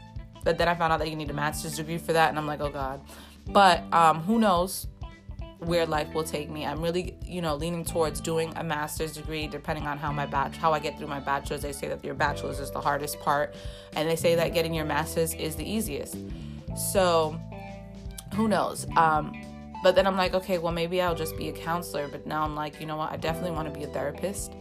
but 0.44 0.59
then 0.59 0.69
I 0.69 0.75
found 0.75 0.93
out 0.93 0.99
that 0.99 1.11
you 1.11 1.17
need 1.17 1.31
a 1.31 1.35
master's 1.35 1.76
degree 1.76 1.99
for 1.99 2.12
that. 2.12 2.29
And 2.29 2.38
I'm 2.38 2.47
like, 2.47 2.61
oh 2.61 2.70
God. 2.70 3.00
But 3.49 3.82
um, 3.93 4.20
who 4.20 4.38
knows 4.38 4.87
where 5.59 5.87
life 5.87 6.12
will 6.12 6.25
take 6.25 6.50
me. 6.50 6.67
I'm 6.67 6.82
really, 6.82 7.17
you 7.25 7.41
know, 7.41 7.55
leaning 7.55 7.85
towards 7.85 8.20
doing 8.20 8.53
a 8.56 8.64
master's 8.64 9.12
degree 9.12 9.47
depending 9.47 9.87
on 9.87 9.97
how 9.97 10.11
my 10.12 10.26
batch 10.26 10.56
how 10.56 10.73
I 10.73 10.81
get 10.81 10.99
through 10.99 11.06
my 11.06 11.20
bachelor's. 11.20 11.62
They 11.62 11.73
say 11.73 11.88
that 11.88 12.05
your 12.05 12.14
bachelor's 12.14 12.59
is 12.59 12.70
the 12.70 12.81
hardest 12.81 13.20
part 13.20 13.55
and 13.94 14.09
they 14.09 14.17
say 14.17 14.35
that 14.35 14.55
getting 14.55 14.75
your 14.75 14.85
master's 14.85 15.35
is 15.35 15.55
the 15.56 15.69
easiest. 15.69 16.17
So, 16.76 17.38
who 18.35 18.49
knows? 18.49 18.87
Um 18.97 19.32
but 19.82 19.94
then 19.94 20.06
I'm 20.06 20.17
like, 20.17 20.34
okay, 20.34 20.58
well, 20.58 20.73
maybe 20.73 21.00
I'll 21.00 21.14
just 21.14 21.37
be 21.37 21.49
a 21.49 21.52
counselor. 21.52 22.08
But 22.08 22.26
now 22.26 22.43
I'm 22.43 22.55
like, 22.55 22.81
you 22.81 22.87
know 22.87 22.96
what? 22.96 23.11
I 23.12 23.17
definitely 23.17 23.50
want 23.50 23.73
to 23.73 23.79
be 23.79 23.84
a 23.84 23.88
therapist. 23.88 24.55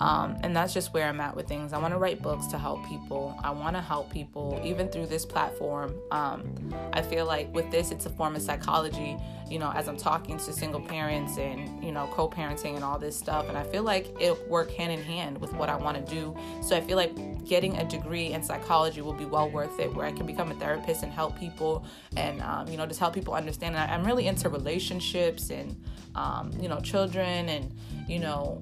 Um, 0.00 0.36
and 0.42 0.56
that's 0.56 0.74
just 0.74 0.92
where 0.92 1.08
I'm 1.08 1.20
at 1.20 1.36
with 1.36 1.46
things. 1.46 1.72
I 1.72 1.78
want 1.78 1.94
to 1.94 1.98
write 1.98 2.20
books 2.20 2.46
to 2.48 2.58
help 2.58 2.84
people. 2.88 3.38
I 3.44 3.50
want 3.50 3.76
to 3.76 3.82
help 3.82 4.10
people 4.10 4.60
even 4.64 4.88
through 4.88 5.06
this 5.06 5.24
platform. 5.24 5.94
Um, 6.10 6.74
I 6.92 7.00
feel 7.00 7.26
like 7.26 7.54
with 7.54 7.70
this, 7.70 7.92
it's 7.92 8.04
a 8.06 8.10
form 8.10 8.34
of 8.34 8.42
psychology, 8.42 9.16
you 9.48 9.58
know, 9.60 9.70
as 9.70 9.88
I'm 9.88 9.96
talking 9.96 10.36
to 10.38 10.52
single 10.52 10.80
parents 10.80 11.38
and, 11.38 11.82
you 11.84 11.92
know, 11.92 12.08
co 12.12 12.28
parenting 12.28 12.74
and 12.74 12.82
all 12.82 12.98
this 12.98 13.16
stuff. 13.16 13.48
And 13.48 13.56
I 13.56 13.62
feel 13.62 13.84
like 13.84 14.08
it'll 14.18 14.44
work 14.48 14.72
hand 14.72 14.92
in 14.92 15.02
hand 15.02 15.40
with 15.40 15.52
what 15.54 15.68
I 15.68 15.76
want 15.76 16.04
to 16.04 16.14
do. 16.14 16.36
So 16.60 16.76
I 16.76 16.80
feel 16.80 16.96
like 16.96 17.44
getting 17.44 17.76
a 17.76 17.84
degree 17.84 18.32
in 18.32 18.42
psychology 18.42 19.00
will 19.00 19.12
be 19.12 19.26
well 19.26 19.48
worth 19.48 19.78
it, 19.78 19.94
where 19.94 20.06
I 20.06 20.12
can 20.12 20.26
become 20.26 20.50
a 20.50 20.54
therapist 20.54 21.04
and 21.04 21.12
help 21.12 21.38
people 21.38 21.84
and, 22.16 22.40
um, 22.42 22.66
you 22.66 22.76
know, 22.76 22.86
just 22.86 22.98
help 22.98 23.14
people 23.14 23.34
understand. 23.34 23.76
And 23.76 23.90
I'm 23.92 24.04
really 24.04 24.26
into 24.26 24.48
relationships 24.48 25.50
and, 25.50 25.80
um, 26.16 26.50
you 26.58 26.68
know, 26.68 26.80
children 26.80 27.48
and, 27.48 27.72
you 28.08 28.18
know, 28.18 28.60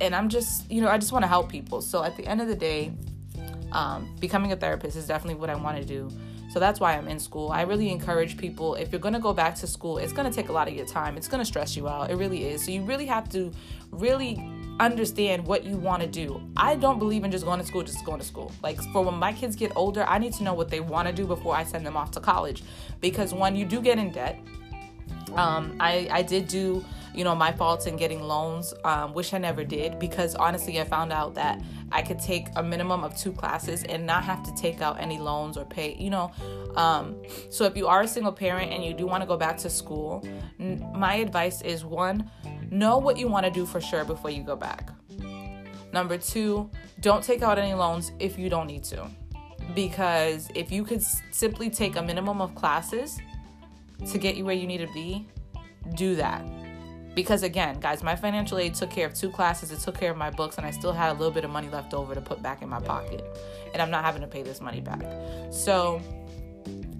and 0.00 0.14
I'm 0.14 0.28
just, 0.28 0.70
you 0.70 0.80
know, 0.80 0.88
I 0.88 0.98
just 0.98 1.12
want 1.12 1.22
to 1.22 1.28
help 1.28 1.48
people. 1.48 1.80
So 1.80 2.02
at 2.02 2.16
the 2.16 2.26
end 2.26 2.40
of 2.40 2.48
the 2.48 2.56
day, 2.56 2.92
um, 3.72 4.14
becoming 4.20 4.52
a 4.52 4.56
therapist 4.56 4.96
is 4.96 5.06
definitely 5.06 5.40
what 5.40 5.50
I 5.50 5.54
want 5.54 5.78
to 5.78 5.84
do. 5.84 6.10
So 6.48 6.60
that's 6.60 6.80
why 6.80 6.96
I'm 6.96 7.08
in 7.08 7.18
school. 7.18 7.50
I 7.50 7.62
really 7.62 7.90
encourage 7.90 8.36
people 8.36 8.76
if 8.76 8.92
you're 8.92 9.00
going 9.00 9.14
to 9.14 9.20
go 9.20 9.34
back 9.34 9.56
to 9.56 9.66
school, 9.66 9.98
it's 9.98 10.12
going 10.12 10.30
to 10.30 10.34
take 10.34 10.48
a 10.48 10.52
lot 10.52 10.68
of 10.68 10.74
your 10.74 10.86
time. 10.86 11.16
It's 11.16 11.28
going 11.28 11.40
to 11.40 11.44
stress 11.44 11.76
you 11.76 11.88
out. 11.88 12.10
It 12.10 12.16
really 12.16 12.44
is. 12.44 12.64
So 12.64 12.70
you 12.70 12.82
really 12.82 13.06
have 13.06 13.28
to 13.30 13.52
really 13.90 14.42
understand 14.78 15.46
what 15.46 15.64
you 15.64 15.76
want 15.76 16.02
to 16.02 16.08
do. 16.08 16.40
I 16.56 16.76
don't 16.76 16.98
believe 16.98 17.24
in 17.24 17.30
just 17.30 17.44
going 17.44 17.60
to 17.60 17.66
school, 17.66 17.82
just 17.82 18.04
going 18.04 18.20
to 18.20 18.26
school. 18.26 18.52
Like 18.62 18.80
for 18.92 19.02
when 19.02 19.14
my 19.14 19.32
kids 19.32 19.56
get 19.56 19.72
older, 19.76 20.04
I 20.04 20.18
need 20.18 20.32
to 20.34 20.44
know 20.44 20.54
what 20.54 20.70
they 20.70 20.80
want 20.80 21.08
to 21.08 21.14
do 21.14 21.26
before 21.26 21.54
I 21.54 21.64
send 21.64 21.84
them 21.84 21.96
off 21.96 22.10
to 22.12 22.20
college. 22.20 22.62
Because 23.00 23.34
when 23.34 23.56
you 23.56 23.64
do 23.64 23.80
get 23.80 23.98
in 23.98 24.10
debt, 24.10 24.38
um, 25.34 25.76
I, 25.80 26.08
I 26.10 26.22
did 26.22 26.48
do 26.48 26.84
you 27.16 27.24
know, 27.24 27.34
my 27.34 27.50
faults 27.50 27.86
in 27.86 27.96
getting 27.96 28.22
loans, 28.22 28.74
um, 28.84 29.14
which 29.14 29.32
I 29.32 29.38
never 29.38 29.64
did 29.64 29.98
because 29.98 30.34
honestly, 30.34 30.78
I 30.80 30.84
found 30.84 31.12
out 31.12 31.34
that 31.34 31.62
I 31.90 32.02
could 32.02 32.18
take 32.18 32.48
a 32.56 32.62
minimum 32.62 33.02
of 33.04 33.16
two 33.16 33.32
classes 33.32 33.84
and 33.84 34.04
not 34.06 34.22
have 34.24 34.42
to 34.44 34.54
take 34.54 34.82
out 34.82 35.00
any 35.00 35.18
loans 35.18 35.56
or 35.56 35.64
pay, 35.64 35.96
you 35.98 36.10
know. 36.10 36.30
Um, 36.76 37.22
so 37.48 37.64
if 37.64 37.74
you 37.74 37.86
are 37.86 38.02
a 38.02 38.08
single 38.08 38.32
parent 38.32 38.70
and 38.70 38.84
you 38.84 38.92
do 38.92 39.06
want 39.06 39.22
to 39.22 39.26
go 39.26 39.36
back 39.38 39.56
to 39.58 39.70
school, 39.70 40.22
n- 40.60 40.86
my 40.94 41.14
advice 41.14 41.62
is 41.62 41.84
one, 41.86 42.30
know 42.70 42.98
what 42.98 43.16
you 43.16 43.28
want 43.28 43.46
to 43.46 43.50
do 43.50 43.64
for 43.64 43.80
sure 43.80 44.04
before 44.04 44.30
you 44.30 44.42
go 44.42 44.54
back. 44.54 44.90
Number 45.92 46.18
two, 46.18 46.70
don't 47.00 47.24
take 47.24 47.40
out 47.40 47.58
any 47.58 47.72
loans 47.72 48.12
if 48.18 48.38
you 48.38 48.50
don't 48.50 48.66
need 48.66 48.84
to. 48.84 49.08
Because 49.74 50.48
if 50.54 50.70
you 50.70 50.84
could 50.84 50.98
s- 50.98 51.22
simply 51.30 51.70
take 51.70 51.96
a 51.96 52.02
minimum 52.02 52.42
of 52.42 52.54
classes 52.54 53.18
to 54.10 54.18
get 54.18 54.36
you 54.36 54.44
where 54.44 54.54
you 54.54 54.66
need 54.66 54.78
to 54.78 54.92
be, 54.92 55.26
do 55.94 56.14
that 56.16 56.44
because 57.16 57.42
again 57.42 57.80
guys 57.80 58.04
my 58.04 58.14
financial 58.14 58.58
aid 58.58 58.74
took 58.74 58.90
care 58.90 59.06
of 59.06 59.14
two 59.14 59.30
classes. 59.30 59.72
It 59.72 59.80
took 59.80 59.98
care 59.98 60.12
of 60.12 60.16
my 60.16 60.30
books 60.30 60.58
and 60.58 60.66
i 60.66 60.70
still 60.70 60.92
had 60.92 61.10
a 61.10 61.14
little 61.14 61.32
bit 61.32 61.44
of 61.44 61.50
money 61.50 61.68
left 61.68 61.94
over 61.94 62.14
to 62.14 62.20
put 62.20 62.40
back 62.40 62.62
in 62.62 62.68
my 62.68 62.78
pocket. 62.78 63.24
And 63.72 63.82
i'm 63.82 63.90
not 63.90 64.04
having 64.04 64.20
to 64.20 64.28
pay 64.28 64.44
this 64.44 64.60
money 64.60 64.80
back. 64.80 65.02
So 65.50 66.00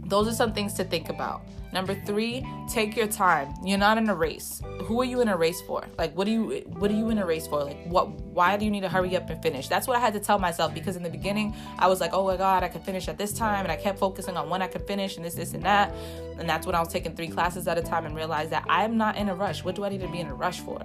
those 0.08 0.28
are 0.28 0.32
some 0.32 0.52
things 0.52 0.74
to 0.74 0.84
think 0.84 1.08
about. 1.08 1.42
Number 1.72 1.94
three 2.06 2.46
take 2.68 2.96
your 2.96 3.06
time. 3.06 3.52
You're 3.64 3.78
not 3.78 3.98
in 3.98 4.08
a 4.08 4.14
race. 4.14 4.62
Who 4.84 5.00
are 5.00 5.04
you 5.04 5.20
in 5.20 5.28
a 5.28 5.36
race 5.36 5.60
for? 5.66 5.84
Like 5.98 6.16
what 6.16 6.24
do 6.24 6.30
you 6.30 6.64
what 6.78 6.90
are 6.90 6.94
you 6.94 7.10
in 7.10 7.18
a 7.18 7.26
race 7.26 7.46
for? 7.46 7.64
Like 7.64 7.84
what 7.86 8.08
why 8.08 8.56
do 8.56 8.64
you 8.64 8.70
need 8.70 8.80
to 8.80 8.88
hurry 8.88 9.16
up 9.16 9.28
and 9.28 9.42
finish? 9.42 9.68
That's 9.68 9.86
what 9.86 9.96
i 9.96 10.00
had 10.00 10.14
to 10.14 10.20
tell 10.20 10.38
myself 10.38 10.72
because 10.72 10.96
in 10.96 11.02
the 11.02 11.10
beginning 11.10 11.54
i 11.78 11.86
was 11.86 12.00
like 12.00 12.12
oh 12.12 12.24
my 12.24 12.36
god 12.36 12.62
i 12.62 12.68
could 12.68 12.82
finish 12.82 13.08
at 13.08 13.18
this 13.18 13.32
time 13.32 13.64
and 13.64 13.72
i 13.72 13.76
kept 13.76 13.98
focusing 13.98 14.36
on 14.36 14.48
when 14.48 14.62
i 14.62 14.66
could 14.66 14.86
finish 14.86 15.16
and 15.16 15.24
this 15.24 15.34
this 15.34 15.54
and 15.54 15.62
that. 15.64 15.92
And 16.38 16.48
that's 16.48 16.66
when 16.66 16.74
i 16.74 16.80
was 16.80 16.88
taking 16.88 17.14
three 17.14 17.28
classes 17.28 17.66
at 17.68 17.78
a 17.78 17.82
time 17.82 18.06
and 18.06 18.14
realized 18.14 18.50
that 18.50 18.64
i'm 18.68 18.96
not 18.96 19.16
in 19.16 19.28
a 19.28 19.34
rush. 19.34 19.64
What 19.64 19.74
do 19.74 19.84
i 19.84 19.88
need 19.88 20.00
to 20.00 20.08
be 20.08 20.20
in 20.20 20.28
a 20.28 20.34
rush 20.34 20.60
for 20.60 20.82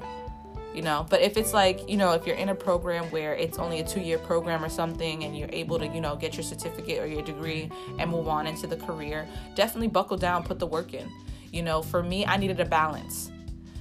you 0.74 0.82
know? 0.82 1.06
But 1.10 1.22
if 1.22 1.38
it's 1.38 1.54
like 1.54 1.90
you 1.90 1.98
know 1.98 2.14
if 2.14 2.26
you're 2.26 2.36
in 2.36 2.50
a 2.50 2.56
program 2.56 3.06
where 3.06 3.36
it's 3.36 3.58
only 3.58 3.80
a 3.80 3.84
two 3.84 4.02
year 4.02 4.18
program 4.18 4.64
or 4.64 4.70
something 4.70 5.24
and 5.24 5.38
you're 5.38 5.50
able 5.52 5.80
to 5.80 5.88
you 5.88 6.02
know 6.02 6.16
get 6.16 6.36
your 6.36 6.44
certificate 6.44 7.00
or 7.00 7.08
your 7.08 7.22
degree 7.22 7.70
and 8.00 8.10
move 8.10 8.28
on 8.28 8.48
into 8.48 8.68
the 8.68 8.78
career 8.78 9.28
definitely 9.56 9.88
buckle 9.88 10.18
down 10.18 10.44
put 10.44 10.60
the 10.60 10.68
work 10.68 10.94
in. 10.94 11.10
You 11.52 11.64
know 11.64 11.82
for 11.82 12.02
me 12.02 12.26
i 12.26 12.38
needed 12.38 12.60
a 12.60 12.66
balance. 12.66 13.32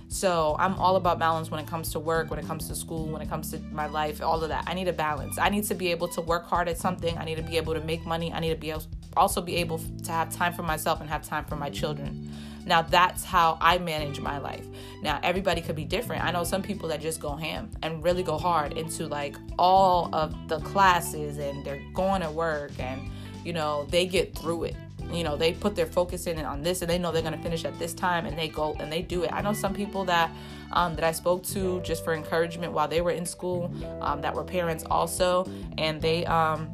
So 0.08 0.56
i'm 0.58 0.74
all 0.74 0.96
about 0.96 1.18
balance 1.18 1.50
when 1.50 1.60
it 1.60 1.68
comes 1.68 1.92
to 1.92 2.00
work 2.00 2.30
when 2.30 2.38
it 2.38 2.46
comes 2.46 2.66
to 2.68 2.74
school 2.74 3.06
when 3.06 3.22
it 3.22 3.28
comes 3.28 3.50
to 3.52 3.58
my 3.70 3.86
life 3.86 4.20
all 4.22 4.42
of 4.42 4.48
that. 4.48 4.64
I 4.66 4.74
need 4.74 4.88
a 4.88 4.92
balance. 4.92 5.38
I 5.38 5.48
need 5.48 5.64
to 5.64 5.74
be 5.74 5.90
able 5.92 6.08
to 6.08 6.20
work 6.20 6.46
hard 6.46 6.68
at 6.68 6.78
something. 6.78 7.16
I 7.16 7.24
need 7.24 7.36
to 7.36 7.42
be 7.42 7.56
able 7.56 7.74
to 7.74 7.80
make 7.80 8.04
money. 8.04 8.32
I 8.32 8.40
need 8.40 8.50
to 8.50 8.56
be 8.56 8.70
able, 8.70 8.82
also 9.16 9.40
be 9.40 9.56
able 9.56 9.78
to 9.78 10.12
have 10.12 10.34
time 10.34 10.52
for 10.52 10.62
myself 10.62 11.00
and 11.00 11.08
have 11.08 11.22
time 11.22 11.44
for 11.44 11.56
my 11.56 11.70
children 11.70 12.30
now 12.66 12.82
that's 12.82 13.24
how 13.24 13.58
I 13.60 13.78
manage 13.78 14.20
my 14.20 14.38
life. 14.38 14.66
Now 15.02 15.18
everybody 15.22 15.60
could 15.60 15.76
be 15.76 15.84
different. 15.84 16.24
I 16.24 16.30
know 16.30 16.44
some 16.44 16.62
people 16.62 16.88
that 16.90 17.00
just 17.00 17.20
go 17.20 17.34
ham 17.34 17.70
and 17.82 18.02
really 18.02 18.22
go 18.22 18.38
hard 18.38 18.74
into 18.74 19.06
like 19.06 19.36
all 19.58 20.14
of 20.14 20.34
the 20.48 20.60
classes 20.60 21.38
and 21.38 21.64
they're 21.64 21.82
going 21.94 22.22
to 22.22 22.30
work 22.30 22.72
and 22.78 23.10
you 23.44 23.54
know, 23.54 23.86
they 23.88 24.06
get 24.06 24.36
through 24.36 24.64
it. 24.64 24.76
You 25.10 25.24
know, 25.24 25.36
they 25.36 25.54
put 25.54 25.74
their 25.74 25.86
focus 25.86 26.26
in 26.26 26.38
on 26.44 26.62
this 26.62 26.82
and 26.82 26.90
they 26.90 26.98
know 26.98 27.10
they're 27.10 27.22
going 27.22 27.36
to 27.36 27.42
finish 27.42 27.64
at 27.64 27.76
this 27.78 27.94
time 27.94 28.26
and 28.26 28.38
they 28.38 28.48
go 28.48 28.76
and 28.78 28.92
they 28.92 29.02
do 29.02 29.24
it. 29.24 29.32
I 29.32 29.40
know 29.40 29.52
some 29.52 29.74
people 29.74 30.04
that 30.04 30.30
um, 30.72 30.94
that 30.94 31.04
I 31.04 31.10
spoke 31.10 31.42
to 31.44 31.80
just 31.80 32.04
for 32.04 32.14
encouragement 32.14 32.72
while 32.72 32.86
they 32.86 33.00
were 33.00 33.10
in 33.10 33.26
school 33.26 33.72
um, 34.02 34.20
that 34.20 34.34
were 34.34 34.44
parents 34.44 34.84
also 34.88 35.50
and 35.78 36.00
they 36.00 36.26
um, 36.26 36.72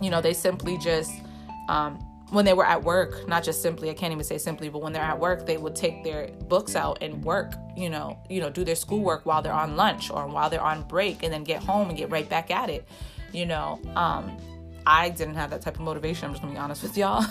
you 0.00 0.10
know, 0.10 0.20
they 0.20 0.34
simply 0.34 0.78
just 0.78 1.12
um, 1.68 1.98
when 2.32 2.46
they 2.46 2.54
were 2.54 2.64
at 2.64 2.82
work, 2.82 3.28
not 3.28 3.44
just 3.44 3.60
simply, 3.60 3.90
I 3.90 3.94
can't 3.94 4.10
even 4.10 4.24
say 4.24 4.38
simply, 4.38 4.70
but 4.70 4.80
when 4.80 4.94
they're 4.94 5.02
at 5.02 5.20
work, 5.20 5.44
they 5.44 5.58
would 5.58 5.76
take 5.76 6.02
their 6.02 6.28
books 6.48 6.74
out 6.74 6.98
and 7.02 7.22
work, 7.22 7.52
you 7.76 7.90
know, 7.90 8.18
you 8.30 8.40
know, 8.40 8.48
do 8.48 8.64
their 8.64 8.74
schoolwork 8.74 9.26
while 9.26 9.42
they're 9.42 9.52
on 9.52 9.76
lunch 9.76 10.10
or 10.10 10.26
while 10.26 10.48
they're 10.48 10.62
on 10.62 10.82
break 10.84 11.22
and 11.22 11.32
then 11.32 11.44
get 11.44 11.62
home 11.62 11.90
and 11.90 11.98
get 11.98 12.10
right 12.10 12.28
back 12.28 12.50
at 12.50 12.70
it. 12.70 12.88
You 13.32 13.44
know, 13.44 13.78
um, 13.96 14.34
I 14.86 15.10
didn't 15.10 15.34
have 15.34 15.50
that 15.50 15.60
type 15.60 15.74
of 15.74 15.82
motivation. 15.82 16.26
I'm 16.26 16.32
just 16.32 16.42
gonna 16.42 16.54
be 16.54 16.58
honest 16.58 16.82
with 16.82 16.96
y'all. 16.96 17.24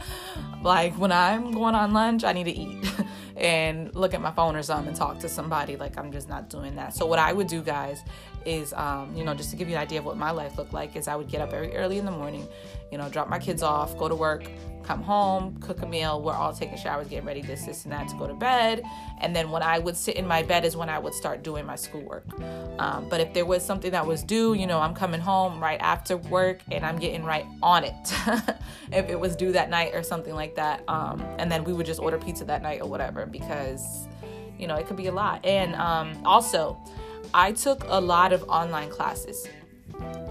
like 0.62 0.94
when 0.98 1.10
I'm 1.10 1.52
going 1.52 1.74
on 1.74 1.94
lunch, 1.94 2.22
I 2.22 2.32
need 2.32 2.44
to 2.44 2.52
eat 2.52 2.86
and 3.36 3.94
look 3.94 4.12
at 4.12 4.20
my 4.20 4.30
phone 4.30 4.56
or 4.56 4.62
something 4.62 4.88
and 4.88 4.96
talk 4.96 5.20
to 5.20 5.28
somebody. 5.28 5.76
Like 5.76 5.98
I'm 5.98 6.12
just 6.12 6.28
not 6.28 6.50
doing 6.50 6.76
that. 6.76 6.94
So 6.94 7.06
what 7.06 7.18
I 7.18 7.32
would 7.32 7.46
do, 7.46 7.62
guys, 7.62 8.02
is 8.46 8.72
um, 8.74 9.14
you 9.14 9.24
know 9.24 9.34
just 9.34 9.50
to 9.50 9.56
give 9.56 9.68
you 9.68 9.74
an 9.74 9.80
idea 9.80 9.98
of 9.98 10.04
what 10.04 10.16
my 10.16 10.30
life 10.30 10.56
looked 10.58 10.72
like 10.72 10.96
is 10.96 11.08
I 11.08 11.16
would 11.16 11.28
get 11.28 11.40
up 11.40 11.50
very 11.50 11.74
early 11.76 11.98
in 11.98 12.04
the 12.04 12.10
morning, 12.10 12.46
you 12.90 12.98
know, 12.98 13.08
drop 13.08 13.28
my 13.28 13.38
kids 13.38 13.62
off, 13.62 13.96
go 13.98 14.08
to 14.08 14.14
work, 14.14 14.48
come 14.84 15.02
home, 15.02 15.56
cook 15.60 15.82
a 15.82 15.86
meal. 15.86 16.22
We're 16.22 16.34
all 16.34 16.52
taking 16.52 16.76
showers, 16.76 17.08
getting 17.08 17.26
ready, 17.26 17.42
this, 17.42 17.64
this, 17.64 17.84
and 17.84 17.92
that 17.92 18.08
to 18.08 18.16
go 18.16 18.26
to 18.26 18.34
bed. 18.34 18.82
And 19.20 19.34
then 19.34 19.50
when 19.50 19.62
I 19.62 19.78
would 19.78 19.96
sit 19.96 20.16
in 20.16 20.26
my 20.26 20.42
bed 20.42 20.64
is 20.64 20.76
when 20.76 20.88
I 20.88 20.98
would 20.98 21.14
start 21.14 21.42
doing 21.42 21.66
my 21.66 21.76
schoolwork. 21.76 22.24
Um, 22.78 23.08
but 23.08 23.20
if 23.20 23.32
there 23.32 23.46
was 23.46 23.64
something 23.64 23.90
that 23.92 24.06
was 24.06 24.22
due, 24.22 24.54
you 24.54 24.66
know, 24.66 24.80
I'm 24.80 24.94
coming 24.94 25.20
home 25.20 25.60
right 25.60 25.80
after 25.80 26.16
work 26.16 26.60
and 26.70 26.84
I'm 26.84 26.98
getting 26.98 27.24
right 27.24 27.46
on 27.62 27.84
it. 27.84 27.94
if 28.92 29.08
it 29.08 29.18
was 29.18 29.34
due 29.36 29.52
that 29.52 29.70
night 29.70 29.94
or 29.94 30.02
something 30.02 30.34
like 30.34 30.54
that. 30.56 30.82
Um, 30.88 31.20
and 31.38 31.50
then 31.50 31.64
we 31.64 31.72
would 31.72 31.86
just 31.86 32.00
order 32.00 32.18
pizza 32.18 32.44
that 32.44 32.62
night 32.62 32.80
or 32.80 32.88
whatever 32.88 33.26
because, 33.26 34.06
you 34.58 34.66
know, 34.66 34.76
it 34.76 34.86
could 34.86 34.96
be 34.96 35.06
a 35.06 35.12
lot. 35.12 35.44
And 35.44 35.74
um, 35.76 36.20
also, 36.24 36.78
I 37.34 37.50
took 37.50 37.84
a 37.88 38.00
lot 38.00 38.32
of 38.32 38.44
online 38.44 38.90
classes 38.90 39.46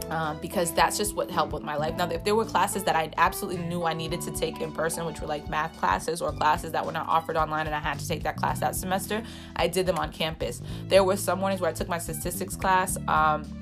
um, 0.09 0.39
because 0.39 0.73
that's 0.73 0.97
just 0.97 1.15
what 1.15 1.29
helped 1.29 1.51
with 1.51 1.61
my 1.61 1.75
life. 1.75 1.97
Now, 1.97 2.09
if 2.09 2.23
there 2.23 2.33
were 2.33 2.45
classes 2.45 2.85
that 2.85 2.95
I 2.95 3.11
absolutely 3.17 3.61
knew 3.65 3.83
I 3.83 3.93
needed 3.93 4.21
to 4.21 4.31
take 4.31 4.61
in 4.61 4.71
person, 4.71 5.05
which 5.05 5.19
were 5.19 5.27
like 5.27 5.49
math 5.49 5.77
classes 5.77 6.21
or 6.21 6.31
classes 6.31 6.71
that 6.71 6.85
were 6.85 6.93
not 6.93 7.07
offered 7.09 7.35
online 7.35 7.65
and 7.65 7.75
I 7.75 7.79
had 7.79 7.99
to 7.99 8.07
take 8.07 8.23
that 8.23 8.37
class 8.37 8.61
that 8.61 8.75
semester, 8.75 9.21
I 9.57 9.67
did 9.67 9.85
them 9.85 9.97
on 9.97 10.13
campus. 10.13 10.61
There 10.87 11.03
were 11.03 11.17
some 11.17 11.39
mornings 11.39 11.59
where 11.59 11.69
I 11.69 11.73
took 11.73 11.89
my 11.89 11.97
statistics 11.97 12.55
class. 12.55 12.97
Um, 13.07 13.61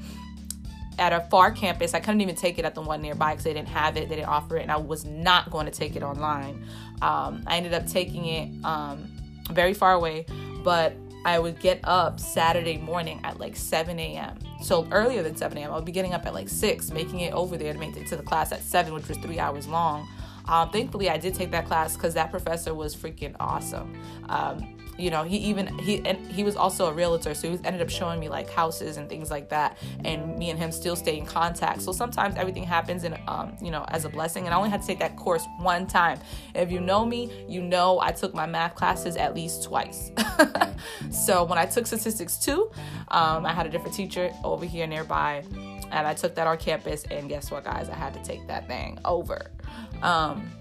at 1.00 1.13
a 1.13 1.21
far 1.31 1.51
campus. 1.51 1.95
I 1.95 2.00
couldn't 2.00 2.21
even 2.21 2.36
take 2.36 2.60
it 2.60 2.65
at 2.65 2.75
the 2.75 2.81
one 2.81 3.01
nearby 3.01 3.31
because 3.31 3.45
they 3.45 3.53
didn't 3.53 3.69
have 3.69 3.98
it, 3.98 4.07
they 4.07 4.17
didn't 4.17 4.27
offer 4.27 4.57
it, 4.57 4.62
and 4.62 4.71
I 4.71 4.77
was 4.77 5.03
not 5.03 5.50
going 5.50 5.65
to 5.65 5.71
take 5.71 5.95
it 5.95 6.03
online. 6.03 6.63
Um, 7.01 7.43
I 7.48 7.57
ended 7.57 7.74
up 7.74 7.88
taking 7.88 8.25
it 8.25 8.63
um, 8.63 9.10
very 9.50 9.74
far 9.74 9.93
away, 9.93 10.25
but 10.63 10.93
I 11.23 11.37
would 11.39 11.59
get 11.59 11.79
up 11.83 12.19
Saturday 12.19 12.77
morning 12.77 13.19
at 13.23 13.39
like 13.39 13.55
7 13.55 13.99
a.m. 13.99 14.37
So 14.61 14.87
earlier 14.91 15.21
than 15.21 15.35
7 15.35 15.57
a.m. 15.57 15.71
I 15.71 15.75
would 15.75 15.85
be 15.85 15.91
getting 15.91 16.13
up 16.13 16.25
at 16.25 16.33
like 16.33 16.49
6, 16.49 16.91
making 16.91 17.19
it 17.19 17.33
over 17.33 17.57
there 17.57 17.73
to 17.73 17.79
make 17.79 17.95
it 17.95 18.07
to 18.07 18.15
the 18.15 18.23
class 18.23 18.51
at 18.51 18.61
7, 18.61 18.93
which 18.93 19.07
was 19.07 19.17
three 19.19 19.39
hours 19.39 19.67
long. 19.67 20.07
Um, 20.47 20.69
thankfully, 20.71 21.09
I 21.09 21.17
did 21.17 21.35
take 21.35 21.51
that 21.51 21.67
class 21.67 21.95
because 21.95 22.15
that 22.15 22.31
professor 22.31 22.73
was 22.73 22.95
freaking 22.95 23.35
awesome. 23.39 23.93
Um, 24.29 24.75
you 25.01 25.10
know 25.10 25.24
he 25.24 25.38
even 25.38 25.77
he 25.79 26.05
and 26.05 26.17
he 26.31 26.43
was 26.43 26.55
also 26.55 26.88
a 26.88 26.93
realtor 26.93 27.34
so 27.34 27.50
he 27.50 27.60
ended 27.63 27.81
up 27.81 27.89
showing 27.89 28.20
me 28.20 28.29
like 28.29 28.50
houses 28.50 28.98
and 28.98 29.10
things 29.10 29.31
like 29.31 29.50
that 29.50 29.77
and 30.05 30.38
me 30.38 30.51
and 30.51 30.60
him 30.60 30.72
still 30.72 30.96
stay 30.96 31.17
in 31.17 31.25
contact. 31.25 31.81
So 31.81 31.91
sometimes 31.91 32.36
everything 32.36 32.63
happens 32.63 33.03
in 33.03 33.17
um 33.27 33.58
you 33.62 33.72
know 33.72 33.84
as 33.88 34.05
a 34.05 34.10
blessing 34.10 34.46
and 34.46 34.53
i 34.53 34.58
only 34.58 34.70
had 34.70 34.81
to 34.81 34.88
take 34.88 35.00
that 35.00 35.17
course 35.17 35.46
one 35.60 35.88
time. 35.88 36.20
If 36.53 36.72
you 36.72 36.79
know 36.79 37.05
me 37.05 37.46
you 37.48 37.62
know 37.62 38.00
i 38.00 38.12
took 38.12 38.34
my 38.34 38.46
math 38.46 38.75
classes 38.75 39.15
at 39.15 39.36
least 39.36 39.63
twice. 39.63 40.12
So 41.12 41.43
when 41.43 41.60
i 41.60 41.65
took 41.65 41.86
statistics 41.86 42.38
two 42.38 42.72
um, 43.10 43.46
i 43.46 43.53
had 43.53 43.65
a 43.65 43.70
different 43.70 43.96
teacher 43.96 44.31
over 44.43 44.65
here 44.65 44.88
nearby 44.88 45.43
and 45.91 46.08
i 46.08 46.13
took 46.13 46.34
that 46.36 46.48
on 46.48 46.58
campus 46.58 47.03
and 47.12 47.29
guess 47.29 47.51
what 47.51 47.63
guys? 47.63 47.89
I 47.89 47.96
had 47.96 48.13
to 48.13 48.24
take 48.24 48.48
that 48.48 48.67
thing 48.67 48.98
over. 49.05 49.51
Um, 50.01 50.51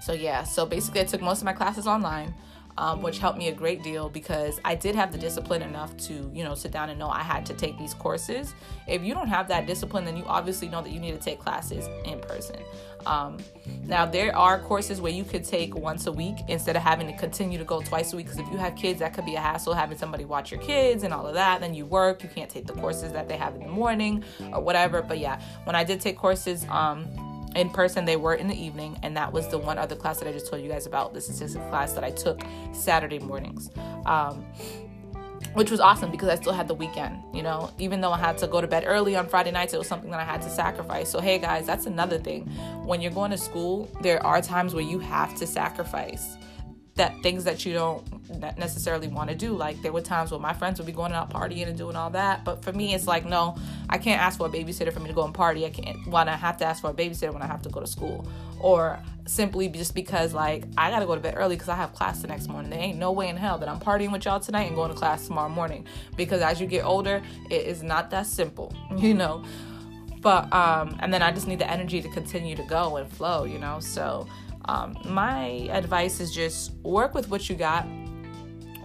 so 0.00 0.12
yeah 0.12 0.42
so 0.42 0.66
basically 0.66 1.00
i 1.00 1.04
took 1.04 1.20
most 1.20 1.38
of 1.38 1.44
my 1.44 1.52
classes 1.52 1.86
online 1.86 2.34
um, 2.78 3.02
which 3.02 3.18
helped 3.18 3.38
me 3.38 3.48
a 3.48 3.52
great 3.52 3.82
deal 3.82 4.08
because 4.08 4.60
I 4.64 4.74
did 4.74 4.94
have 4.94 5.12
the 5.12 5.18
discipline 5.18 5.62
enough 5.62 5.96
to, 5.98 6.30
you 6.34 6.44
know, 6.44 6.54
sit 6.54 6.72
down 6.72 6.90
and 6.90 6.98
know 6.98 7.08
I 7.08 7.22
had 7.22 7.44
to 7.46 7.54
take 7.54 7.78
these 7.78 7.94
courses. 7.94 8.54
If 8.86 9.02
you 9.02 9.14
don't 9.14 9.28
have 9.28 9.48
that 9.48 9.66
discipline, 9.66 10.04
then 10.04 10.16
you 10.16 10.24
obviously 10.26 10.68
know 10.68 10.82
that 10.82 10.90
you 10.90 11.00
need 11.00 11.12
to 11.12 11.20
take 11.20 11.38
classes 11.38 11.88
in 12.04 12.20
person. 12.20 12.56
Um, 13.06 13.38
now, 13.84 14.06
there 14.06 14.34
are 14.36 14.60
courses 14.60 15.00
where 15.00 15.12
you 15.12 15.24
could 15.24 15.44
take 15.44 15.74
once 15.74 16.06
a 16.06 16.12
week 16.12 16.36
instead 16.48 16.76
of 16.76 16.82
having 16.82 17.06
to 17.08 17.16
continue 17.16 17.58
to 17.58 17.64
go 17.64 17.80
twice 17.80 18.12
a 18.12 18.16
week. 18.16 18.26
Because 18.26 18.38
if 18.38 18.50
you 18.50 18.58
have 18.58 18.76
kids, 18.76 19.00
that 19.00 19.12
could 19.12 19.24
be 19.24 19.34
a 19.34 19.40
hassle 19.40 19.74
having 19.74 19.98
somebody 19.98 20.24
watch 20.24 20.50
your 20.50 20.60
kids 20.60 21.02
and 21.02 21.12
all 21.12 21.26
of 21.26 21.34
that. 21.34 21.60
Then 21.60 21.74
you 21.74 21.84
work, 21.84 22.22
you 22.22 22.28
can't 22.28 22.50
take 22.50 22.66
the 22.66 22.74
courses 22.74 23.12
that 23.12 23.28
they 23.28 23.36
have 23.36 23.54
in 23.54 23.62
the 23.62 23.68
morning 23.68 24.24
or 24.52 24.60
whatever. 24.60 25.02
But 25.02 25.18
yeah, 25.18 25.40
when 25.64 25.74
I 25.74 25.84
did 25.84 26.00
take 26.00 26.16
courses, 26.16 26.64
um, 26.68 27.08
in 27.54 27.70
person 27.70 28.04
they 28.04 28.16
were 28.16 28.34
in 28.34 28.48
the 28.48 28.60
evening 28.60 28.98
and 29.02 29.16
that 29.16 29.32
was 29.32 29.48
the 29.48 29.58
one 29.58 29.78
other 29.78 29.94
class 29.94 30.18
that 30.18 30.28
i 30.28 30.32
just 30.32 30.48
told 30.48 30.62
you 30.62 30.68
guys 30.68 30.86
about 30.86 31.12
the 31.14 31.20
statistics 31.20 31.64
class 31.68 31.92
that 31.92 32.04
i 32.04 32.10
took 32.10 32.42
saturday 32.72 33.18
mornings 33.18 33.70
um, 34.06 34.44
which 35.54 35.70
was 35.70 35.80
awesome 35.80 36.10
because 36.10 36.28
I 36.28 36.36
still 36.36 36.52
had 36.52 36.66
the 36.66 36.74
weekend, 36.74 37.22
you 37.34 37.42
know. 37.42 37.70
Even 37.78 38.00
though 38.00 38.12
I 38.12 38.18
had 38.18 38.38
to 38.38 38.46
go 38.46 38.60
to 38.60 38.66
bed 38.66 38.84
early 38.86 39.16
on 39.16 39.26
Friday 39.26 39.50
nights, 39.50 39.74
it 39.74 39.78
was 39.78 39.86
something 39.86 40.10
that 40.10 40.20
I 40.20 40.24
had 40.24 40.40
to 40.42 40.50
sacrifice. 40.50 41.10
So, 41.10 41.20
hey 41.20 41.38
guys, 41.38 41.66
that's 41.66 41.86
another 41.86 42.18
thing. 42.18 42.46
When 42.84 43.00
you're 43.02 43.12
going 43.12 43.30
to 43.32 43.38
school, 43.38 43.90
there 44.00 44.24
are 44.24 44.40
times 44.40 44.74
where 44.74 44.84
you 44.84 44.98
have 45.00 45.34
to 45.36 45.46
sacrifice 45.46 46.36
that 46.94 47.22
things 47.22 47.44
that 47.44 47.64
you 47.64 47.72
don't 47.72 48.04
necessarily 48.58 49.08
want 49.08 49.30
to 49.30 49.36
do. 49.36 49.54
Like 49.54 49.80
there 49.80 49.92
were 49.92 50.02
times 50.02 50.30
where 50.30 50.40
my 50.40 50.52
friends 50.52 50.78
would 50.78 50.86
be 50.86 50.92
going 50.92 51.12
out 51.12 51.30
partying 51.30 51.66
and 51.66 51.76
doing 51.76 51.96
all 51.96 52.10
that, 52.10 52.44
but 52.44 52.62
for 52.62 52.72
me, 52.72 52.94
it's 52.94 53.06
like 53.06 53.24
no, 53.24 53.56
I 53.88 53.98
can't 53.98 54.20
ask 54.20 54.38
for 54.38 54.46
a 54.46 54.50
babysitter 54.50 54.92
for 54.92 55.00
me 55.00 55.08
to 55.08 55.14
go 55.14 55.24
and 55.24 55.34
party. 55.34 55.64
I 55.64 55.70
can't. 55.70 56.06
When 56.06 56.28
I 56.28 56.36
have 56.36 56.58
to 56.58 56.64
ask 56.64 56.82
for 56.82 56.90
a 56.90 56.94
babysitter 56.94 57.32
when 57.32 57.42
I 57.42 57.46
have 57.46 57.62
to 57.62 57.70
go 57.70 57.80
to 57.80 57.86
school, 57.86 58.26
or 58.60 58.98
simply 59.26 59.68
just 59.68 59.94
because 59.94 60.34
like 60.34 60.64
I 60.76 60.90
gotta 60.90 61.06
go 61.06 61.14
to 61.14 61.20
bed 61.20 61.34
early 61.36 61.56
because 61.56 61.68
I 61.68 61.76
have 61.76 61.94
class 61.94 62.20
the 62.20 62.28
next 62.28 62.48
morning. 62.48 62.70
There 62.70 62.80
ain't 62.80 62.98
no 62.98 63.12
way 63.12 63.28
in 63.28 63.36
hell 63.36 63.58
that 63.58 63.68
I'm 63.68 63.80
partying 63.80 64.12
with 64.12 64.24
y'all 64.24 64.40
tonight 64.40 64.64
and 64.64 64.76
going 64.76 64.90
to 64.90 64.96
class 64.96 65.26
tomorrow 65.26 65.48
morning. 65.48 65.86
Because 66.16 66.42
as 66.42 66.60
you 66.60 66.66
get 66.66 66.84
older, 66.84 67.22
it 67.50 67.66
is 67.66 67.82
not 67.82 68.10
that 68.10 68.26
simple, 68.26 68.74
you 68.96 69.14
know. 69.14 69.44
But 70.20 70.52
um, 70.52 70.96
and 71.00 71.12
then 71.12 71.22
I 71.22 71.32
just 71.32 71.48
need 71.48 71.58
the 71.58 71.70
energy 71.70 72.00
to 72.02 72.08
continue 72.08 72.54
to 72.56 72.62
go 72.64 72.96
and 72.96 73.10
flow, 73.10 73.44
you 73.44 73.58
know. 73.58 73.80
So 73.80 74.28
um, 74.66 74.96
my 75.04 75.68
advice 75.70 76.20
is 76.20 76.32
just 76.32 76.72
work 76.82 77.14
with 77.14 77.28
what 77.30 77.48
you 77.48 77.56
got 77.56 77.86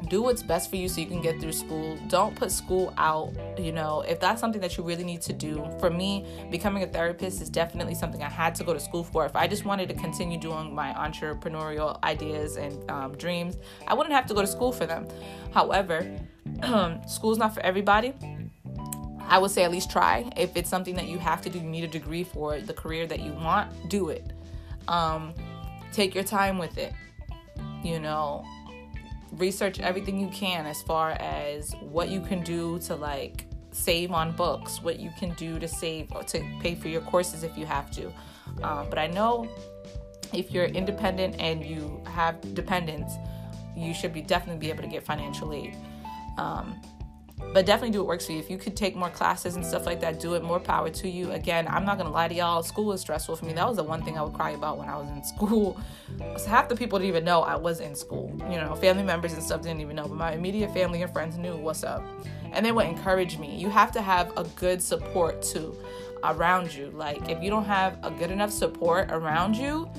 do 0.10 0.22
what's 0.22 0.44
best 0.44 0.70
for 0.70 0.76
you 0.76 0.88
so 0.88 1.02
you 1.02 1.08
can 1.08 1.22
get 1.22 1.40
through 1.40 1.52
school. 1.52 1.98
Don't 2.08 2.36
put 2.36 2.52
school 2.52 2.94
out. 2.98 3.34
You 3.58 3.72
know, 3.72 4.02
if 4.02 4.20
that's 4.20 4.40
something 4.40 4.62
that 4.62 4.78
you 4.78 4.84
really 4.84 5.04
need 5.04 5.22
to 5.24 5.34
do, 5.34 5.68
for 5.80 5.90
me, 5.90 6.26
becoming 6.50 6.84
a 6.84 6.88
therapist 6.88 7.42
is 7.42 7.50
definitely 7.50 7.96
something 7.96 8.24
I 8.24 8.30
had 8.30 8.56
to 8.56 8.64
go 8.64 8.74
to 8.74 8.80
school 8.80 9.04
for. 9.04 9.26
If 9.26 9.36
I 9.36 9.48
just 9.48 9.66
wanted 9.66 9.90
to 9.90 9.96
continue 9.96 10.40
doing 10.40 10.74
my 10.74 10.94
entrepreneurial 10.94 12.02
ideas 12.04 12.58
and 12.58 12.90
um, 12.90 13.18
dreams, 13.18 13.58
I 13.88 13.94
wouldn't 13.94 14.14
have 14.14 14.26
to 14.28 14.34
go 14.34 14.42
to 14.42 14.48
school 14.48 14.72
for 14.72 14.86
them. 14.86 15.08
However, 15.54 16.10
school's 17.08 17.38
not 17.38 17.54
for 17.54 17.62
everybody. 17.62 18.14
I 19.30 19.40
would 19.40 19.52
say 19.52 19.66
at 19.66 19.72
least 19.72 19.92
try. 19.92 20.30
If 20.38 20.56
it's 20.56 20.70
something 20.70 20.96
that 20.96 21.08
you 21.08 21.20
have 21.20 21.42
to 21.42 21.50
do, 21.50 21.60
you 21.60 21.66
need 21.66 21.84
a 21.84 21.88
degree 21.88 22.24
for 22.24 22.60
the 22.60 22.74
career 22.74 23.08
that 23.08 23.20
you 23.20 23.34
want, 23.34 23.90
do 23.90 24.10
it. 24.10 24.32
Um, 24.88 25.34
take 25.91 26.15
your 26.15 26.24
time 26.24 26.58
with 26.58 26.77
it. 26.77 26.94
You 27.84 28.00
know, 28.00 28.46
research 29.34 29.79
everything 29.79 30.20
you 30.20 30.29
can 30.29 30.65
as 30.65 30.82
far 30.82 31.12
as 31.12 31.74
what 31.82 32.10
you 32.10 32.22
can 32.22 32.41
do 32.41 32.79
to 32.79 32.96
like 32.96 33.46
save 33.72 34.12
on 34.12 34.32
books, 34.32 34.82
what 34.82 35.00
you 35.00 35.12
can 35.20 35.34
do 35.36 35.60
to 35.60 35.67
save 35.67 36.12
or 36.12 36.24
to 36.24 36.39
pay 36.62 36.75
for 36.75 36.88
your 36.88 37.01
courses 37.01 37.44
if 37.44 37.58
you 37.58 37.65
have 37.65 37.91
to. 37.91 38.12
Um, 38.63 38.88
but 38.89 38.98
I 38.98 39.08
know 39.08 39.48
if 40.34 40.51
you're 40.51 40.65
independent 40.65 41.36
and 41.39 41.63
you 41.63 42.01
have 42.06 42.53
dependents, 42.53 43.13
you 43.75 43.94
should 43.94 44.13
be 44.13 44.22
definitely 44.22 44.60
be 44.60 44.72
able 44.72 44.84
to 44.84 44.89
get 44.89 45.03
financial 45.03 45.53
aid. 45.53 45.75
Um, 46.38 46.82
but 47.53 47.65
definitely 47.65 47.91
do 47.91 48.00
what 48.00 48.08
works 48.08 48.25
for 48.25 48.32
you. 48.32 48.39
If 48.39 48.50
you 48.50 48.58
could 48.58 48.75
take 48.75 48.96
more 48.96 49.10
classes 49.10 49.56
and 49.56 49.65
stuff 49.65 49.86
like 49.86 50.00
that, 50.01 50.20
do 50.20 50.34
it. 50.34 50.44
More 50.44 50.60
power 50.60 50.89
to 50.89 51.10
you. 51.10 51.32
Again, 51.32 51.67
I'm 51.67 51.86
not 51.86 51.98
gonna 51.98 52.12
lie 52.12 52.27
to 52.27 52.34
y'all. 52.34 52.63
School 52.63 52.86
was 52.86 53.01
stressful 53.01 53.36
for 53.36 53.46
me. 53.46 53.53
That 53.53 53.67
was 53.67 53.77
the 53.77 53.84
one 53.84 54.03
thing 54.03 54.17
I 54.17 54.22
would 54.22 54.34
cry 54.34 54.51
about 54.51 54.77
when 54.77 54.89
I 54.89 54.98
was 54.98 55.08
in 55.10 55.24
school. 55.36 55.79
So 56.38 56.48
half 56.50 56.67
the 56.67 56.75
people 56.75 57.00
didn't 57.00 57.10
even 57.10 57.25
know 57.25 57.41
I 57.41 57.56
was 57.56 57.79
in 57.79 57.96
school. 57.96 58.32
You 58.50 58.60
know, 58.60 58.75
family 58.75 59.03
members 59.03 59.34
and 59.34 59.44
stuff 59.44 59.62
didn't 59.62 59.82
even 59.82 59.96
know, 59.96 60.08
but 60.08 60.15
my 60.17 60.34
immediate 60.34 60.74
family 60.74 61.01
and 61.01 61.12
friends 61.12 61.38
knew 61.38 61.56
what's 61.56 61.84
up, 61.84 62.03
and 62.51 62.65
they 62.65 62.72
would 62.72 62.86
encourage 62.86 63.38
me. 63.38 63.56
You 63.56 63.70
have 63.70 63.91
to 63.94 64.01
have 64.01 64.36
a 64.38 64.44
good 64.56 64.82
support 64.82 65.41
too 65.41 65.75
around 66.24 66.74
you. 66.74 66.89
Like 66.91 67.29
if 67.29 67.41
you 67.44 67.50
don't 67.50 67.65
have 67.65 67.98
a 68.03 68.12
good 68.12 68.32
enough 68.32 68.51
support 68.51 69.12
around 69.12 69.56
you, 69.56 69.89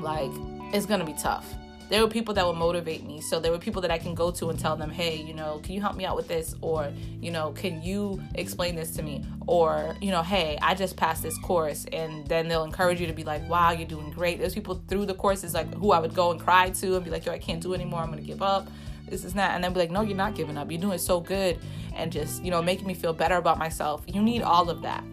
like 0.00 0.30
it's 0.74 0.86
gonna 0.86 1.04
be 1.04 1.14
tough 1.14 1.54
there 1.92 2.00
were 2.00 2.08
people 2.08 2.32
that 2.32 2.46
would 2.46 2.56
motivate 2.56 3.04
me. 3.04 3.20
So 3.20 3.38
there 3.38 3.52
were 3.52 3.58
people 3.58 3.82
that 3.82 3.90
I 3.90 3.98
can 3.98 4.14
go 4.14 4.30
to 4.30 4.48
and 4.48 4.58
tell 4.58 4.76
them, 4.76 4.88
hey, 4.88 5.14
you 5.14 5.34
know, 5.34 5.60
can 5.62 5.74
you 5.74 5.82
help 5.82 5.94
me 5.94 6.06
out 6.06 6.16
with 6.16 6.26
this? 6.26 6.54
Or, 6.62 6.90
you 7.20 7.30
know, 7.30 7.52
can 7.52 7.82
you 7.82 8.18
explain 8.34 8.76
this 8.76 8.92
to 8.92 9.02
me? 9.02 9.22
Or, 9.46 9.94
you 10.00 10.10
know, 10.10 10.22
hey, 10.22 10.58
I 10.62 10.74
just 10.74 10.96
passed 10.96 11.22
this 11.22 11.36
course. 11.40 11.84
And 11.92 12.26
then 12.28 12.48
they'll 12.48 12.64
encourage 12.64 12.98
you 12.98 13.06
to 13.08 13.12
be 13.12 13.24
like, 13.24 13.46
wow, 13.46 13.72
you're 13.72 13.86
doing 13.86 14.10
great. 14.10 14.38
There's 14.38 14.54
people 14.54 14.82
through 14.88 15.04
the 15.04 15.12
courses 15.12 15.52
like 15.52 15.70
who 15.74 15.92
I 15.92 15.98
would 15.98 16.14
go 16.14 16.30
and 16.30 16.40
cry 16.40 16.70
to 16.70 16.96
and 16.96 17.04
be 17.04 17.10
like, 17.10 17.26
yo, 17.26 17.32
I 17.32 17.38
can't 17.38 17.60
do 17.60 17.74
anymore. 17.74 18.00
I'm 18.00 18.10
going 18.10 18.22
to 18.22 18.26
give 18.26 18.40
up. 18.40 18.68
This 19.06 19.22
is 19.22 19.34
not. 19.34 19.50
And 19.50 19.62
then 19.62 19.74
be 19.74 19.80
like, 19.80 19.90
no, 19.90 20.00
you're 20.00 20.16
not 20.16 20.34
giving 20.34 20.56
up. 20.56 20.70
You're 20.70 20.80
doing 20.80 20.98
so 20.98 21.20
good. 21.20 21.58
And 21.94 22.10
just, 22.10 22.42
you 22.42 22.50
know, 22.50 22.62
making 22.62 22.86
me 22.86 22.94
feel 22.94 23.12
better 23.12 23.36
about 23.36 23.58
myself. 23.58 24.02
You 24.06 24.22
need 24.22 24.40
all 24.40 24.70
of 24.70 24.80
that. 24.80 25.04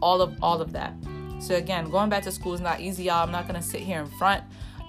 All 0.00 0.22
of, 0.22 0.38
all 0.40 0.60
of 0.60 0.70
that. 0.70 0.94
So 1.40 1.56
again, 1.56 1.90
going 1.90 2.10
back 2.10 2.22
to 2.22 2.30
school 2.30 2.54
is 2.54 2.60
not 2.60 2.78
easy, 2.78 3.04
y'all. 3.04 3.24
I'm 3.24 3.32
not 3.32 3.48
to 3.48 3.60
sit 3.60 3.80
here 3.80 3.98
in 3.98 4.06
front. 4.06 4.44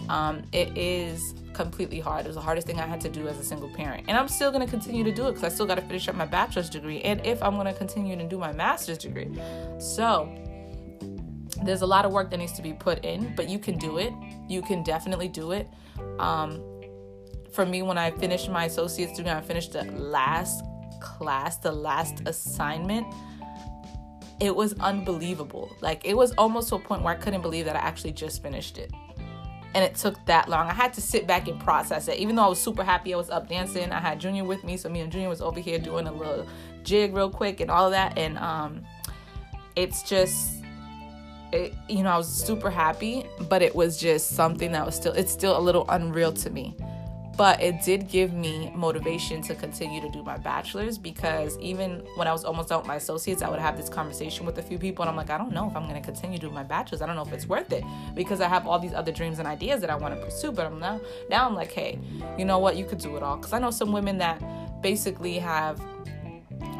Um, 0.09 0.41
it 0.51 0.75
is 0.75 1.35
completely 1.53 1.99
hard. 1.99 2.25
It 2.25 2.29
was 2.29 2.35
the 2.35 2.41
hardest 2.41 2.65
thing 2.65 2.79
I 2.79 2.87
had 2.87 2.99
to 3.01 3.09
do 3.09 3.27
as 3.27 3.37
a 3.37 3.43
single 3.43 3.69
parent. 3.69 4.05
And 4.07 4.17
I'm 4.17 4.27
still 4.27 4.51
going 4.51 4.65
to 4.65 4.69
continue 4.69 5.03
to 5.03 5.11
do 5.11 5.27
it 5.27 5.33
because 5.33 5.43
I 5.43 5.49
still 5.49 5.67
got 5.67 5.75
to 5.75 5.81
finish 5.83 6.07
up 6.07 6.15
my 6.15 6.25
bachelor's 6.25 6.69
degree 6.69 7.01
and 7.01 7.23
if 7.25 7.41
I'm 7.43 7.53
going 7.53 7.67
to 7.67 7.73
continue 7.73 8.17
to 8.17 8.27
do 8.27 8.39
my 8.39 8.51
master's 8.51 8.97
degree. 8.97 9.29
So, 9.77 10.35
there's 11.63 11.81
a 11.81 11.85
lot 11.85 12.05
of 12.05 12.11
work 12.11 12.31
that 12.31 12.37
needs 12.37 12.53
to 12.53 12.61
be 12.61 12.73
put 12.73 13.03
in, 13.05 13.33
but 13.35 13.49
you 13.49 13.59
can 13.59 13.77
do 13.77 13.97
it. 13.97 14.13
You 14.47 14.61
can 14.61 14.81
definitely 14.81 15.27
do 15.27 15.51
it. 15.51 15.67
Um, 16.17 16.63
for 17.53 17.65
me, 17.65 17.81
when 17.81 17.97
I 17.97 18.11
finished 18.11 18.49
my 18.49 18.65
associate's 18.65 19.17
degree, 19.17 19.31
I 19.31 19.41
finished 19.41 19.73
the 19.73 19.83
last 19.83 20.63
class, 21.01 21.57
the 21.57 21.71
last 21.71 22.21
assignment. 22.25 23.05
It 24.39 24.55
was 24.55 24.73
unbelievable. 24.79 25.75
Like, 25.81 26.05
it 26.05 26.15
was 26.15 26.31
almost 26.33 26.69
to 26.69 26.75
a 26.75 26.79
point 26.79 27.03
where 27.03 27.13
I 27.13 27.17
couldn't 27.17 27.41
believe 27.41 27.65
that 27.65 27.75
I 27.75 27.79
actually 27.79 28.13
just 28.13 28.41
finished 28.41 28.77
it 28.77 28.89
and 29.75 29.83
it 29.83 29.95
took 29.95 30.23
that 30.25 30.49
long. 30.49 30.67
I 30.67 30.73
had 30.73 30.93
to 30.93 31.01
sit 31.01 31.27
back 31.27 31.47
and 31.47 31.59
process 31.59 32.07
it. 32.07 32.17
Even 32.17 32.35
though 32.35 32.43
I 32.43 32.49
was 32.49 32.59
super 32.59 32.83
happy 32.83 33.13
I 33.13 33.17
was 33.17 33.29
up 33.29 33.47
dancing, 33.47 33.91
I 33.91 33.99
had 33.99 34.19
Junior 34.19 34.43
with 34.43 34.63
me, 34.63 34.77
so 34.77 34.89
me 34.89 35.01
and 35.01 35.11
Junior 35.11 35.29
was 35.29 35.41
over 35.41 35.59
here 35.59 35.77
doing 35.77 36.07
a 36.07 36.11
little 36.11 36.47
jig 36.83 37.15
real 37.15 37.29
quick 37.29 37.59
and 37.59 37.69
all 37.69 37.85
of 37.85 37.91
that. 37.91 38.17
And 38.17 38.38
um, 38.39 38.81
it's 39.75 40.01
just, 40.03 40.63
it, 41.53 41.73
you 41.88 42.03
know, 42.03 42.09
I 42.09 42.17
was 42.17 42.27
super 42.27 42.69
happy, 42.69 43.25
but 43.47 43.61
it 43.61 43.75
was 43.75 43.99
just 43.99 44.31
something 44.31 44.71
that 44.71 44.86
was 44.86 44.95
still, 44.95 45.13
it's 45.13 45.32
still 45.32 45.58
a 45.58 45.62
little 45.62 45.86
unreal 45.89 46.34
to 46.34 46.49
me 46.49 46.75
but 47.39 47.62
it 47.63 47.82
did 47.82 48.10
give 48.10 48.34
me 48.34 48.69
motivation 48.75 49.41
to 49.41 49.56
continue 49.56 50.02
to 50.02 50.10
do 50.10 50.21
my 50.21 50.36
bachelor's 50.36 50.97
because 50.97 51.58
even 51.60 52.06
when 52.15 52.28
I 52.28 52.34
was 52.34 52.43
almost 52.43 52.69
out 52.69 52.82
with 52.82 52.88
my 52.89 52.97
associates, 52.97 53.41
I 53.41 53.49
would 53.49 53.62
have 53.62 53.78
this 53.78 53.88
conversation 53.88 54.45
with 54.45 54.58
a 54.58 54.62
few 54.62 54.78
people, 54.78 55.04
and 55.04 55.10
I'm 55.10 55.15
like, 55.15 55.30
I 55.30 55.38
don't 55.38 55.54
know 55.54 55.65
if 55.69 55.73
I'm 55.73 55.88
going 55.88 55.95
to 55.95 56.06
continue 56.06 56.38
doing 56.38 56.54
my 56.54 56.63
bachelor's. 56.63 57.02
I 57.02 57.06
don't 57.06 57.15
know 57.15 57.21
if 57.21 57.32
it's 57.32 57.47
worth 57.47 57.71
it 57.71 57.86
because 58.13 58.41
I 58.41 58.49
have 58.49 58.67
all 58.67 58.78
these 58.78 58.93
other 58.93 59.13
dreams 59.13 59.39
and 59.39 59.47
ideas 59.47 59.80
that 59.80 59.89
I 59.89 59.95
want 59.95 60.15
to 60.15 60.21
pursue. 60.21 60.52
But 60.52 60.65
I'm 60.65 60.80
now, 60.80 60.99
now 61.30 61.47
I'm 61.47 61.56
like, 61.56 61.71
hey, 61.71 61.97
you 62.38 62.43
know 62.43 62.60
what? 62.60 62.75
You 62.75 62.84
could 62.84 62.97
do 62.97 63.15
it 63.15 63.23
all 63.23 63.38
because 63.38 63.54
I 63.54 63.60
know 63.60 63.71
some 63.71 63.93
women 63.93 64.17
that 64.17 64.82
basically 64.82 65.39
have, 65.39 65.82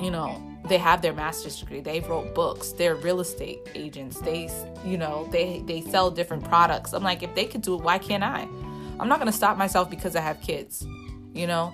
you 0.02 0.12
know, 0.12 0.46
they 0.68 0.78
have 0.78 1.02
their 1.02 1.14
master's 1.14 1.58
degree 1.58 1.80
they 1.80 2.02
wrote 2.02 2.36
books 2.36 2.74
they're 2.74 2.96
real 2.98 3.22
estate 3.22 3.60
agents 3.76 4.20
they 4.20 4.50
you 4.86 4.98
know 4.98 5.28
they 5.32 5.64
they 5.66 5.82
sell 5.82 6.12
different 6.12 6.44
products 6.44 6.94
i'm 6.94 7.02
like 7.02 7.24
if 7.24 7.34
they 7.34 7.46
could 7.46 7.62
do 7.62 7.76
it 7.76 7.82
why 7.82 7.98
can't 7.98 8.24
i 8.24 8.48
I'm 9.00 9.08
not 9.08 9.20
going 9.20 9.32
to 9.32 9.38
stop 9.38 9.58
myself 9.58 9.90
because 9.90 10.16
I 10.16 10.22
have 10.22 10.42
kids, 10.42 10.86
you 11.34 11.48
know, 11.48 11.74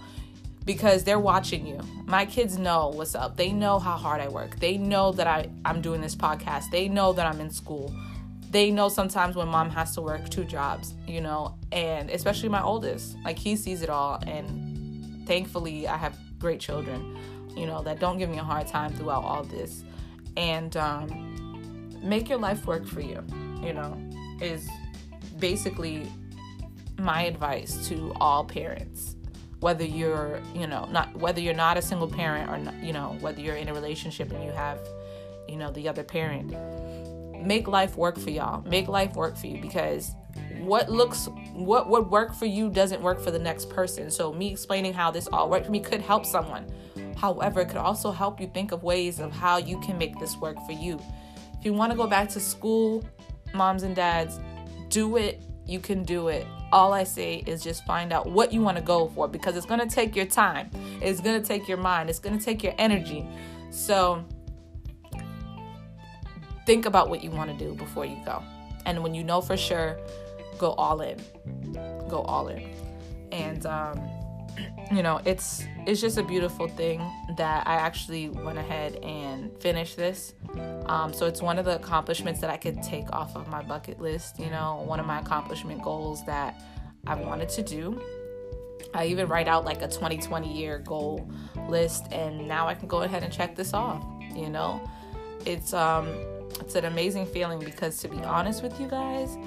because 0.65 1.03
they're 1.03 1.19
watching 1.19 1.65
you. 1.65 1.79
My 2.05 2.25
kids 2.25 2.57
know 2.57 2.89
what's 2.89 3.15
up. 3.15 3.37
They 3.37 3.51
know 3.51 3.79
how 3.79 3.97
hard 3.97 4.21
I 4.21 4.27
work. 4.27 4.59
They 4.59 4.77
know 4.77 5.11
that 5.13 5.27
I, 5.27 5.49
I'm 5.63 5.81
doing 5.81 6.01
this 6.01 6.15
podcast. 6.15 6.71
They 6.71 6.87
know 6.87 7.13
that 7.13 7.25
I'm 7.25 7.39
in 7.39 7.49
school. 7.49 7.95
They 8.51 8.71
know 8.71 8.89
sometimes 8.89 9.35
when 9.35 9.47
mom 9.47 9.69
has 9.71 9.93
to 9.95 10.01
work 10.01 10.29
two 10.29 10.45
jobs, 10.45 10.93
you 11.07 11.21
know, 11.21 11.55
and 11.71 12.09
especially 12.09 12.49
my 12.49 12.61
oldest. 12.61 13.17
Like 13.23 13.37
he 13.37 13.55
sees 13.55 13.81
it 13.81 13.89
all. 13.89 14.21
And 14.25 15.27
thankfully, 15.27 15.87
I 15.87 15.97
have 15.97 16.17
great 16.39 16.59
children, 16.59 17.17
you 17.55 17.65
know, 17.65 17.81
that 17.83 17.99
don't 17.99 18.17
give 18.17 18.29
me 18.29 18.37
a 18.37 18.43
hard 18.43 18.67
time 18.67 18.93
throughout 18.93 19.23
all 19.23 19.43
this. 19.43 19.83
And 20.37 20.75
um, 20.77 21.97
make 22.01 22.29
your 22.29 22.39
life 22.39 22.65
work 22.65 22.85
for 22.85 23.01
you, 23.01 23.23
you 23.61 23.73
know, 23.73 23.97
is 24.41 24.69
basically 25.39 26.07
my 26.97 27.23
advice 27.23 27.87
to 27.87 28.13
all 28.19 28.43
parents 28.43 29.15
whether 29.59 29.83
you're 29.83 30.41
you 30.53 30.67
know 30.67 30.85
not 30.91 31.15
whether 31.17 31.39
you're 31.39 31.53
not 31.53 31.77
a 31.77 31.81
single 31.81 32.07
parent 32.07 32.49
or 32.49 32.57
not, 32.57 32.75
you 32.83 32.93
know 32.93 33.17
whether 33.19 33.41
you're 33.41 33.55
in 33.55 33.69
a 33.69 33.73
relationship 33.73 34.31
and 34.31 34.43
you 34.43 34.51
have 34.51 34.79
you 35.47 35.55
know 35.55 35.71
the 35.71 35.87
other 35.87 36.03
parent 36.03 36.53
make 37.45 37.67
life 37.67 37.95
work 37.95 38.17
for 38.17 38.29
y'all. 38.29 38.61
Make 38.67 38.87
life 38.87 39.15
work 39.15 39.37
for 39.37 39.47
you 39.47 39.61
because 39.61 40.13
what 40.59 40.89
looks 40.89 41.27
what 41.53 41.89
would 41.89 42.09
work 42.09 42.33
for 42.33 42.45
you 42.45 42.69
doesn't 42.69 43.01
work 43.01 43.21
for 43.21 43.31
the 43.31 43.39
next 43.39 43.69
person. 43.69 44.09
So 44.09 44.33
me 44.33 44.51
explaining 44.51 44.93
how 44.93 45.11
this 45.11 45.27
all 45.27 45.49
worked 45.49 45.67
for 45.67 45.71
me 45.71 45.79
could 45.79 46.01
help 46.01 46.25
someone. 46.25 46.65
However 47.15 47.61
it 47.61 47.67
could 47.67 47.77
also 47.77 48.11
help 48.11 48.41
you 48.41 48.47
think 48.47 48.71
of 48.71 48.83
ways 48.83 49.19
of 49.19 49.31
how 49.31 49.57
you 49.57 49.79
can 49.81 49.97
make 49.97 50.19
this 50.19 50.35
work 50.37 50.57
for 50.65 50.73
you. 50.73 50.99
If 51.57 51.65
you 51.65 51.73
want 51.73 51.91
to 51.91 51.97
go 51.97 52.07
back 52.07 52.29
to 52.29 52.39
school 52.39 53.03
moms 53.53 53.83
and 53.83 53.95
dads 53.95 54.39
do 54.89 55.17
it. 55.17 55.41
You 55.65 55.79
can 55.79 56.03
do 56.03 56.27
it 56.27 56.45
all 56.75 56.91
I 56.91 57.05
say 57.05 57.35
is 57.47 57.63
just 57.63 57.85
find 57.85 58.11
out 58.11 58.29
what 58.29 58.51
you 58.51 58.59
want 58.59 58.75
to 58.75 58.83
go 58.83 59.07
for 59.07 59.29
because 59.29 59.55
it's 59.55 59.65
going 59.65 59.79
to 59.79 59.87
take 59.87 60.13
your 60.13 60.25
time. 60.25 60.69
It's 61.01 61.21
going 61.21 61.41
to 61.41 61.47
take 61.47 61.69
your 61.69 61.77
mind. 61.77 62.09
It's 62.09 62.19
going 62.19 62.37
to 62.37 62.43
take 62.43 62.61
your 62.63 62.73
energy. 62.77 63.25
So 63.69 64.25
think 66.65 66.85
about 66.85 67.09
what 67.09 67.23
you 67.23 67.31
want 67.31 67.49
to 67.49 67.65
do 67.65 67.73
before 67.75 68.05
you 68.05 68.17
go. 68.25 68.43
And 68.85 69.01
when 69.01 69.13
you 69.13 69.23
know 69.23 69.39
for 69.39 69.55
sure, 69.55 69.97
go 70.57 70.73
all 70.73 70.99
in. 70.99 71.17
Go 72.09 72.23
all 72.27 72.49
in. 72.49 72.69
And 73.31 73.65
um, 73.65 73.97
you 74.91 75.03
know, 75.03 75.19
it's 75.25 75.63
it's 75.85 76.01
just 76.01 76.17
a 76.17 76.23
beautiful 76.23 76.67
thing 76.67 76.99
that 77.37 77.67
I 77.67 77.75
actually 77.75 78.29
went 78.29 78.57
ahead 78.57 78.95
and 78.97 79.51
finished 79.61 79.97
this. 79.97 80.33
Um, 80.85 81.13
so 81.13 81.25
it's 81.25 81.41
one 81.41 81.57
of 81.57 81.65
the 81.65 81.75
accomplishments 81.75 82.41
that 82.41 82.49
I 82.49 82.57
could 82.57 82.81
take 82.81 83.11
off 83.11 83.35
of 83.35 83.47
my 83.47 83.61
bucket 83.61 83.99
list. 83.99 84.39
You 84.39 84.49
know, 84.49 84.83
one 84.85 84.99
of 84.99 85.05
my 85.05 85.19
accomplishment 85.19 85.81
goals 85.81 86.25
that 86.25 86.61
I 87.07 87.15
wanted 87.15 87.49
to 87.49 87.61
do. 87.61 88.01
I 88.93 89.07
even 89.07 89.27
write 89.27 89.47
out 89.47 89.65
like 89.65 89.81
a 89.81 89.87
2020 89.87 90.51
year 90.53 90.79
goal 90.79 91.29
list, 91.67 92.05
and 92.11 92.47
now 92.47 92.67
I 92.67 92.75
can 92.75 92.87
go 92.87 93.01
ahead 93.01 93.23
and 93.23 93.31
check 93.31 93.55
this 93.55 93.73
off. 93.73 94.05
You 94.33 94.49
know, 94.49 94.81
it's 95.45 95.73
um, 95.73 96.07
it's 96.59 96.75
an 96.75 96.85
amazing 96.85 97.25
feeling 97.25 97.59
because 97.59 97.97
to 97.99 98.07
be 98.07 98.17
honest 98.19 98.63
with 98.63 98.79
you 98.79 98.87
guys, 98.87 99.37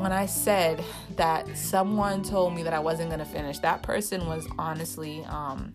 when 0.00 0.12
I 0.12 0.24
said 0.24 0.82
that 1.16 1.56
someone 1.56 2.22
told 2.22 2.54
me 2.54 2.62
that 2.62 2.72
I 2.72 2.78
wasn't 2.78 3.10
gonna 3.10 3.24
finish, 3.24 3.58
that 3.58 3.82
person 3.82 4.26
was 4.26 4.48
honestly 4.58 5.24
um, 5.26 5.74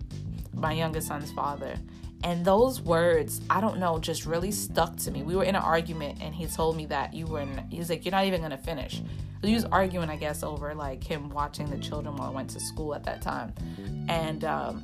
my 0.53 0.73
youngest 0.73 1.07
son's 1.07 1.31
father. 1.31 1.75
And 2.23 2.43
those 2.43 2.81
words, 2.81 3.41
I 3.51 3.61
don't 3.61 3.77
know, 3.77 3.99
just 3.99 4.25
really 4.25 4.51
stuck 4.51 4.95
to 4.97 5.11
me. 5.11 5.21
We 5.21 5.35
were 5.35 5.43
in 5.43 5.55
an 5.55 5.61
argument 5.61 6.17
and 6.21 6.33
he 6.33 6.47
told 6.47 6.75
me 6.75 6.87
that 6.87 7.13
you 7.13 7.27
were 7.27 7.45
he's 7.69 7.89
like, 7.89 8.03
you're 8.03 8.11
not 8.11 8.25
even 8.25 8.41
gonna 8.41 8.57
finish. 8.57 9.03
He 9.43 9.53
was 9.53 9.65
arguing, 9.65 10.09
I 10.09 10.15
guess, 10.15 10.41
over 10.41 10.73
like 10.73 11.03
him 11.03 11.29
watching 11.29 11.69
the 11.69 11.77
children 11.77 12.15
while 12.15 12.29
I 12.29 12.31
went 12.31 12.49
to 12.51 12.59
school 12.59 12.95
at 12.95 13.03
that 13.03 13.21
time. 13.21 13.53
And, 14.09 14.43
um, 14.43 14.83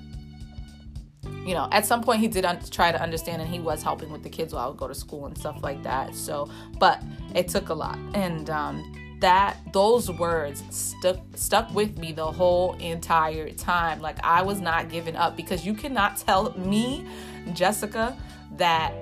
you 1.48 1.56
know, 1.56 1.68
at 1.72 1.88
some 1.88 2.04
point 2.04 2.20
he 2.20 2.28
did 2.28 2.46
un- 2.46 2.62
try 2.70 2.92
to 2.92 3.02
understand 3.02 3.42
and 3.42 3.50
he 3.50 3.60
was 3.60 3.82
helping 3.82 4.12
with 4.12 4.22
the 4.22 4.30
kids 4.30 4.54
while 4.54 4.66
I 4.66 4.68
would 4.68 4.78
go 4.78 4.88
to 4.88 4.94
school 4.94 5.26
and 5.26 5.36
stuff 5.36 5.64
like 5.64 5.82
that. 5.82 6.14
So, 6.14 6.48
but 6.78 7.02
it 7.34 7.48
took 7.48 7.70
a 7.70 7.74
lot. 7.74 7.98
And, 8.14 8.52
um, 8.52 9.01
that 9.22 9.58
those 9.72 10.10
words 10.12 10.64
stuck 10.70 11.20
stuck 11.36 11.74
with 11.74 11.98
me 11.98 12.12
the 12.12 12.26
whole 12.26 12.74
entire 12.80 13.50
time 13.52 14.02
like 14.02 14.18
i 14.24 14.42
was 14.42 14.60
not 14.60 14.90
giving 14.90 15.16
up 15.16 15.38
because 15.38 15.66
you 15.66 15.74
cannot 15.74 16.18
tell 16.18 16.52
me 16.58 17.06
jessica 17.54 18.18
that 18.58 18.94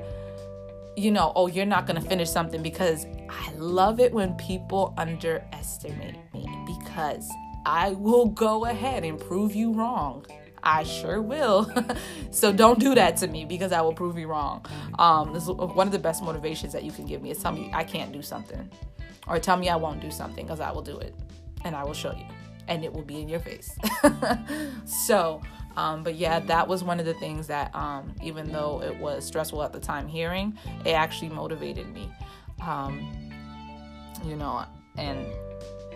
you 0.95 1.09
know 1.09 1.31
oh 1.35 1.47
you're 1.47 1.65
not 1.65 1.87
going 1.87 1.99
to 1.99 2.07
finish 2.07 2.29
something 2.29 2.61
because 2.61 3.05
i 3.29 3.51
love 3.53 3.99
it 3.99 4.13
when 4.13 4.33
people 4.35 4.93
underestimate 4.97 6.17
me 6.33 6.45
because 6.67 7.29
i 7.65 7.91
will 7.91 8.25
go 8.25 8.65
ahead 8.65 9.03
and 9.03 9.19
prove 9.19 9.55
you 9.55 9.73
wrong 9.73 10.25
I 10.61 10.83
sure 10.83 11.21
will. 11.21 11.71
so 12.31 12.51
don't 12.51 12.81
do 12.81 12.93
that 12.95 13.15
to 13.17 13.27
me 13.27 13.45
because 13.45 13.71
I 13.71 13.79
will 13.79 13.93
prove 13.93 14.17
you 14.17 14.27
wrong. 14.27 14.65
Um, 14.99 15.31
this 15.31 15.43
is 15.43 15.49
one 15.49 15.87
of 15.87 15.93
the 15.93 15.99
best 15.99 16.21
motivations 16.21 16.73
that 16.73 16.83
you 16.83 16.91
can 16.91 17.05
give 17.05 17.21
me 17.21 17.31
is 17.31 17.37
tell 17.41 17.53
me 17.53 17.71
I 17.73 17.85
can't 17.85 18.11
do 18.11 18.21
something 18.21 18.69
or 19.29 19.39
tell 19.39 19.57
me 19.57 19.69
I 19.69 19.75
won't 19.75 20.01
do 20.01 20.11
something 20.11 20.45
because 20.45 20.59
I 20.59 20.71
will 20.71 20.81
do 20.81 20.97
it 20.97 21.15
and 21.63 21.75
I 21.75 21.83
will 21.83 21.93
show 21.93 22.11
you 22.11 22.25
and 22.67 22.83
it 22.83 22.93
will 22.93 23.03
be 23.03 23.21
in 23.21 23.29
your 23.29 23.39
face. 23.39 23.77
so, 24.85 25.41
um, 25.75 26.03
but 26.03 26.15
yeah, 26.15 26.39
that 26.39 26.67
was 26.67 26.83
one 26.83 26.99
of 26.99 27.05
the 27.05 27.13
things 27.15 27.47
that, 27.47 27.73
um, 27.75 28.13
even 28.23 28.51
though 28.51 28.81
it 28.81 28.97
was 28.97 29.25
stressful 29.25 29.63
at 29.63 29.73
the 29.73 29.79
time 29.79 30.07
hearing, 30.07 30.57
it 30.85 30.91
actually 30.91 31.29
motivated 31.29 31.87
me. 31.93 32.11
Um, 32.61 33.11
you 34.25 34.35
know, 34.35 34.65
and 34.97 35.25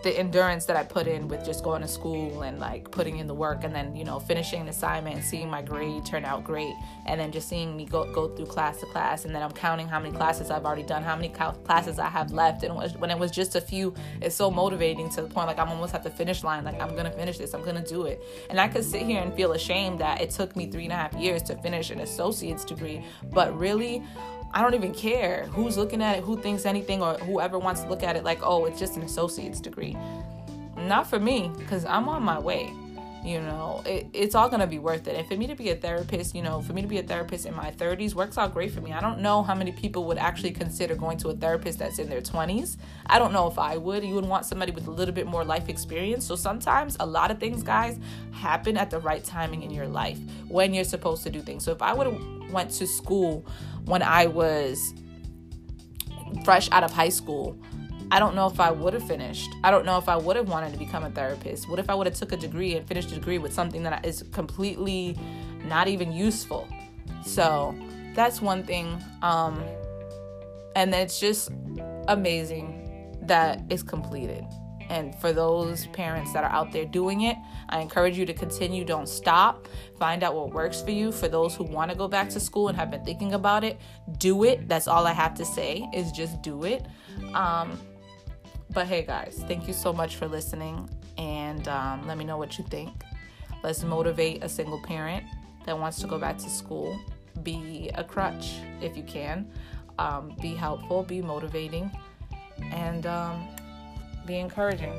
the 0.03 0.17
endurance 0.19 0.65
that 0.65 0.75
I 0.75 0.83
put 0.83 1.07
in 1.07 1.29
with 1.29 1.45
just 1.45 1.63
going 1.63 1.81
to 1.81 1.87
school 1.87 2.41
and 2.41 2.59
like 2.59 2.91
putting 2.91 3.17
in 3.17 3.27
the 3.27 3.33
work 3.33 3.63
and 3.63 3.73
then, 3.73 3.95
you 3.95 4.03
know, 4.03 4.19
finishing 4.19 4.61
an 4.61 4.67
assignment 4.67 5.23
seeing 5.23 5.49
my 5.49 5.61
grade 5.61 6.05
turn 6.05 6.25
out 6.25 6.43
great 6.43 6.73
and 7.05 7.19
then 7.19 7.31
just 7.31 7.47
seeing 7.47 7.75
me 7.75 7.85
go, 7.85 8.11
go 8.13 8.27
through 8.27 8.45
class 8.45 8.79
to 8.81 8.85
class 8.87 9.23
and 9.23 9.33
then 9.33 9.41
I'm 9.41 9.51
counting 9.51 9.87
how 9.87 9.99
many 9.99 10.15
classes 10.15 10.51
I've 10.51 10.65
already 10.65 10.83
done, 10.83 11.03
how 11.03 11.15
many 11.15 11.29
classes 11.29 11.99
I 11.99 12.09
have 12.09 12.31
left. 12.31 12.63
And 12.63 12.75
when 12.99 13.09
it 13.09 13.17
was 13.17 13.31
just 13.31 13.55
a 13.55 13.61
few, 13.61 13.93
it's 14.21 14.35
so 14.35 14.51
motivating 14.51 15.09
to 15.11 15.21
the 15.21 15.29
point 15.29 15.47
like 15.47 15.57
I'm 15.57 15.69
almost 15.69 15.95
at 15.95 16.03
the 16.03 16.09
finish 16.11 16.43
line. 16.43 16.65
Like 16.65 16.81
I'm 16.81 16.91
going 16.91 17.05
to 17.05 17.11
finish 17.11 17.37
this, 17.37 17.53
I'm 17.53 17.63
going 17.63 17.81
to 17.81 17.89
do 17.89 18.03
it. 18.05 18.21
And 18.49 18.59
I 18.59 18.67
could 18.67 18.83
sit 18.83 19.03
here 19.03 19.21
and 19.21 19.33
feel 19.33 19.53
ashamed 19.53 19.99
that 19.99 20.19
it 20.21 20.31
took 20.31 20.55
me 20.55 20.67
three 20.67 20.83
and 20.83 20.93
a 20.93 20.97
half 20.97 21.13
years 21.13 21.41
to 21.43 21.55
finish 21.55 21.91
an 21.91 22.01
associate's 22.01 22.65
degree, 22.65 23.03
but 23.31 23.57
really, 23.57 24.03
I 24.53 24.61
don't 24.61 24.75
even 24.75 24.93
care 24.93 25.45
who's 25.47 25.77
looking 25.77 26.01
at 26.01 26.17
it, 26.17 26.23
who 26.23 26.37
thinks 26.37 26.65
anything, 26.65 27.01
or 27.01 27.15
whoever 27.15 27.57
wants 27.57 27.81
to 27.81 27.89
look 27.89 28.03
at 28.03 28.15
it 28.15 28.23
like, 28.23 28.39
oh, 28.43 28.65
it's 28.65 28.79
just 28.79 28.97
an 28.97 29.01
associate's 29.01 29.59
degree. 29.59 29.97
Not 30.77 31.07
for 31.07 31.19
me, 31.19 31.51
because 31.57 31.85
I'm 31.85 32.07
on 32.07 32.21
my 32.23 32.37
way. 32.39 32.71
You 33.23 33.39
know, 33.39 33.81
it, 33.85 34.07
it's 34.11 34.35
all 34.35 34.49
gonna 34.49 34.67
be 34.67 34.79
worth 34.79 35.07
it. 35.07 35.15
And 35.15 35.25
for 35.25 35.37
me 35.37 35.47
to 35.47 35.55
be 35.55 35.69
a 35.69 35.75
therapist, 35.75 36.35
you 36.35 36.41
know, 36.41 36.61
for 36.61 36.73
me 36.73 36.81
to 36.81 36.87
be 36.87 36.97
a 36.97 37.03
therapist 37.03 37.45
in 37.45 37.55
my 37.55 37.71
30s 37.71 38.13
works 38.13 38.37
out 38.37 38.53
great 38.53 38.71
for 38.71 38.81
me. 38.81 38.91
I 38.91 38.99
don't 38.99 39.19
know 39.19 39.43
how 39.43 39.55
many 39.55 39.71
people 39.71 40.03
would 40.05 40.17
actually 40.17 40.51
consider 40.51 40.93
going 40.95 41.17
to 41.19 41.29
a 41.29 41.33
therapist 41.33 41.79
that's 41.79 41.99
in 41.99 42.09
their 42.09 42.19
20s. 42.19 42.75
I 43.05 43.19
don't 43.19 43.31
know 43.31 43.47
if 43.47 43.57
I 43.57 43.77
would. 43.77 44.03
You 44.03 44.15
would 44.15 44.25
want 44.25 44.45
somebody 44.45 44.73
with 44.73 44.87
a 44.87 44.91
little 44.91 45.15
bit 45.15 45.25
more 45.25 45.45
life 45.45 45.69
experience. 45.69 46.25
So 46.25 46.35
sometimes 46.35 46.97
a 46.99 47.05
lot 47.05 47.31
of 47.31 47.39
things, 47.39 47.63
guys, 47.63 47.97
happen 48.31 48.75
at 48.75 48.89
the 48.89 48.99
right 48.99 49.23
timing 49.23 49.63
in 49.63 49.71
your 49.71 49.87
life 49.87 50.19
when 50.49 50.73
you're 50.73 50.83
supposed 50.83 51.23
to 51.23 51.29
do 51.29 51.41
things. 51.41 51.63
So 51.63 51.71
if 51.71 51.81
I 51.81 51.93
would 51.93 52.07
have 52.07 52.51
went 52.51 52.71
to 52.71 52.87
school 52.87 53.45
when 53.85 54.01
I 54.03 54.25
was 54.25 54.93
fresh 56.43 56.69
out 56.71 56.83
of 56.83 56.91
high 56.91 57.09
school, 57.09 57.57
I 58.13 58.19
don't 58.19 58.35
know 58.35 58.45
if 58.45 58.59
I 58.59 58.69
would 58.69 58.93
have 58.93 59.07
finished. 59.07 59.49
I 59.63 59.71
don't 59.71 59.87
know 59.87 59.97
if 59.97 60.07
I 60.07 60.15
would 60.15 60.35
have 60.35 60.47
wanted 60.47 60.71
to 60.71 60.77
become 60.77 61.03
a 61.03 61.09
therapist. 61.09 61.67
What 61.67 61.79
if 61.79 61.89
I 61.89 61.95
would 61.95 62.05
have 62.05 62.15
took 62.15 62.31
a 62.31 62.37
degree 62.37 62.75
and 62.75 62.87
finished 62.87 63.11
a 63.11 63.15
degree 63.15 63.39
with 63.39 63.51
something 63.51 63.81
that 63.81 64.05
is 64.05 64.23
completely 64.31 65.17
not 65.65 65.87
even 65.87 66.11
useful? 66.13 66.67
So 67.25 67.75
that's 68.13 68.39
one 68.39 68.65
thing. 68.65 69.03
Um, 69.23 69.63
and 70.75 70.93
then 70.93 71.01
it's 71.01 71.19
just 71.19 71.49
amazing 72.07 73.17
that 73.23 73.63
it's 73.71 73.81
completed. 73.81 74.45
And 74.89 75.15
for 75.15 75.33
those 75.33 75.87
parents 75.87 76.33
that 76.33 76.43
are 76.43 76.51
out 76.51 76.71
there 76.71 76.85
doing 76.85 77.21
it, 77.21 77.35
I 77.69 77.79
encourage 77.79 78.15
you 78.15 78.27
to 78.27 78.33
continue. 78.33 78.85
Don't 78.85 79.09
stop. 79.09 79.67
Find 79.97 80.21
out 80.21 80.35
what 80.35 80.53
works 80.53 80.83
for 80.83 80.91
you. 80.91 81.11
For 81.11 81.27
those 81.27 81.55
who 81.55 81.63
want 81.63 81.89
to 81.89 81.97
go 81.97 82.07
back 82.07 82.29
to 82.29 82.39
school 82.39 82.67
and 82.67 82.77
have 82.77 82.91
been 82.91 83.03
thinking 83.03 83.33
about 83.33 83.63
it, 83.63 83.79
do 84.19 84.43
it. 84.43 84.67
That's 84.67 84.87
all 84.87 85.07
I 85.07 85.13
have 85.13 85.33
to 85.35 85.45
say 85.45 85.89
is 85.95 86.11
just 86.11 86.43
do 86.43 86.63
it. 86.63 86.85
Um, 87.33 87.79
but 88.73 88.87
hey, 88.87 89.03
guys, 89.03 89.43
thank 89.47 89.67
you 89.67 89.73
so 89.73 89.93
much 89.93 90.15
for 90.15 90.27
listening. 90.27 90.89
And 91.17 91.67
um, 91.67 92.07
let 92.07 92.17
me 92.17 92.25
know 92.25 92.37
what 92.37 92.57
you 92.57 92.63
think. 92.65 92.91
Let's 93.63 93.83
motivate 93.83 94.43
a 94.43 94.49
single 94.49 94.81
parent 94.81 95.23
that 95.65 95.77
wants 95.77 95.99
to 95.99 96.07
go 96.07 96.17
back 96.17 96.37
to 96.39 96.49
school. 96.49 96.99
Be 97.43 97.91
a 97.95 98.03
crutch 98.03 98.55
if 98.81 98.97
you 98.97 99.03
can. 99.03 99.49
Um, 99.99 100.35
be 100.41 100.55
helpful, 100.55 101.03
be 101.03 101.21
motivating, 101.21 101.91
and 102.71 103.05
um, 103.05 103.47
be 104.25 104.37
encouraging. 104.37 104.93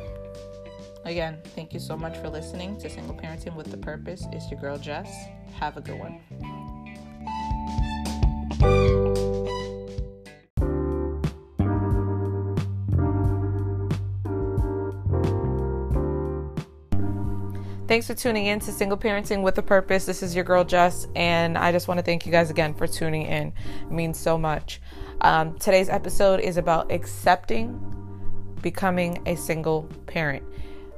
Again, 1.04 1.38
thank 1.54 1.74
you 1.74 1.80
so 1.80 1.96
much 1.96 2.16
for 2.18 2.28
listening 2.28 2.78
to 2.78 2.88
Single 2.88 3.14
Parenting 3.14 3.54
with 3.56 3.70
the 3.70 3.76
Purpose. 3.76 4.24
It's 4.32 4.50
your 4.50 4.60
girl 4.60 4.78
Jess. 4.78 5.12
Have 5.58 5.76
a 5.76 5.80
good 5.80 5.98
one. 5.98 6.20
Thanks 17.94 18.08
for 18.08 18.14
tuning 18.14 18.46
in 18.46 18.58
to 18.58 18.72
Single 18.72 18.98
Parenting 18.98 19.42
with 19.42 19.56
a 19.58 19.62
Purpose. 19.62 20.04
This 20.04 20.20
is 20.20 20.34
your 20.34 20.42
girl 20.42 20.64
Jess, 20.64 21.06
and 21.14 21.56
I 21.56 21.70
just 21.70 21.86
want 21.86 21.98
to 21.98 22.02
thank 22.02 22.26
you 22.26 22.32
guys 22.32 22.50
again 22.50 22.74
for 22.74 22.88
tuning 22.88 23.22
in. 23.22 23.52
It 23.82 23.92
means 23.92 24.18
so 24.18 24.36
much. 24.36 24.80
Um, 25.20 25.56
today's 25.60 25.88
episode 25.88 26.40
is 26.40 26.56
about 26.56 26.90
accepting 26.90 27.78
becoming 28.60 29.22
a 29.26 29.36
single 29.36 29.84
parent. 30.08 30.42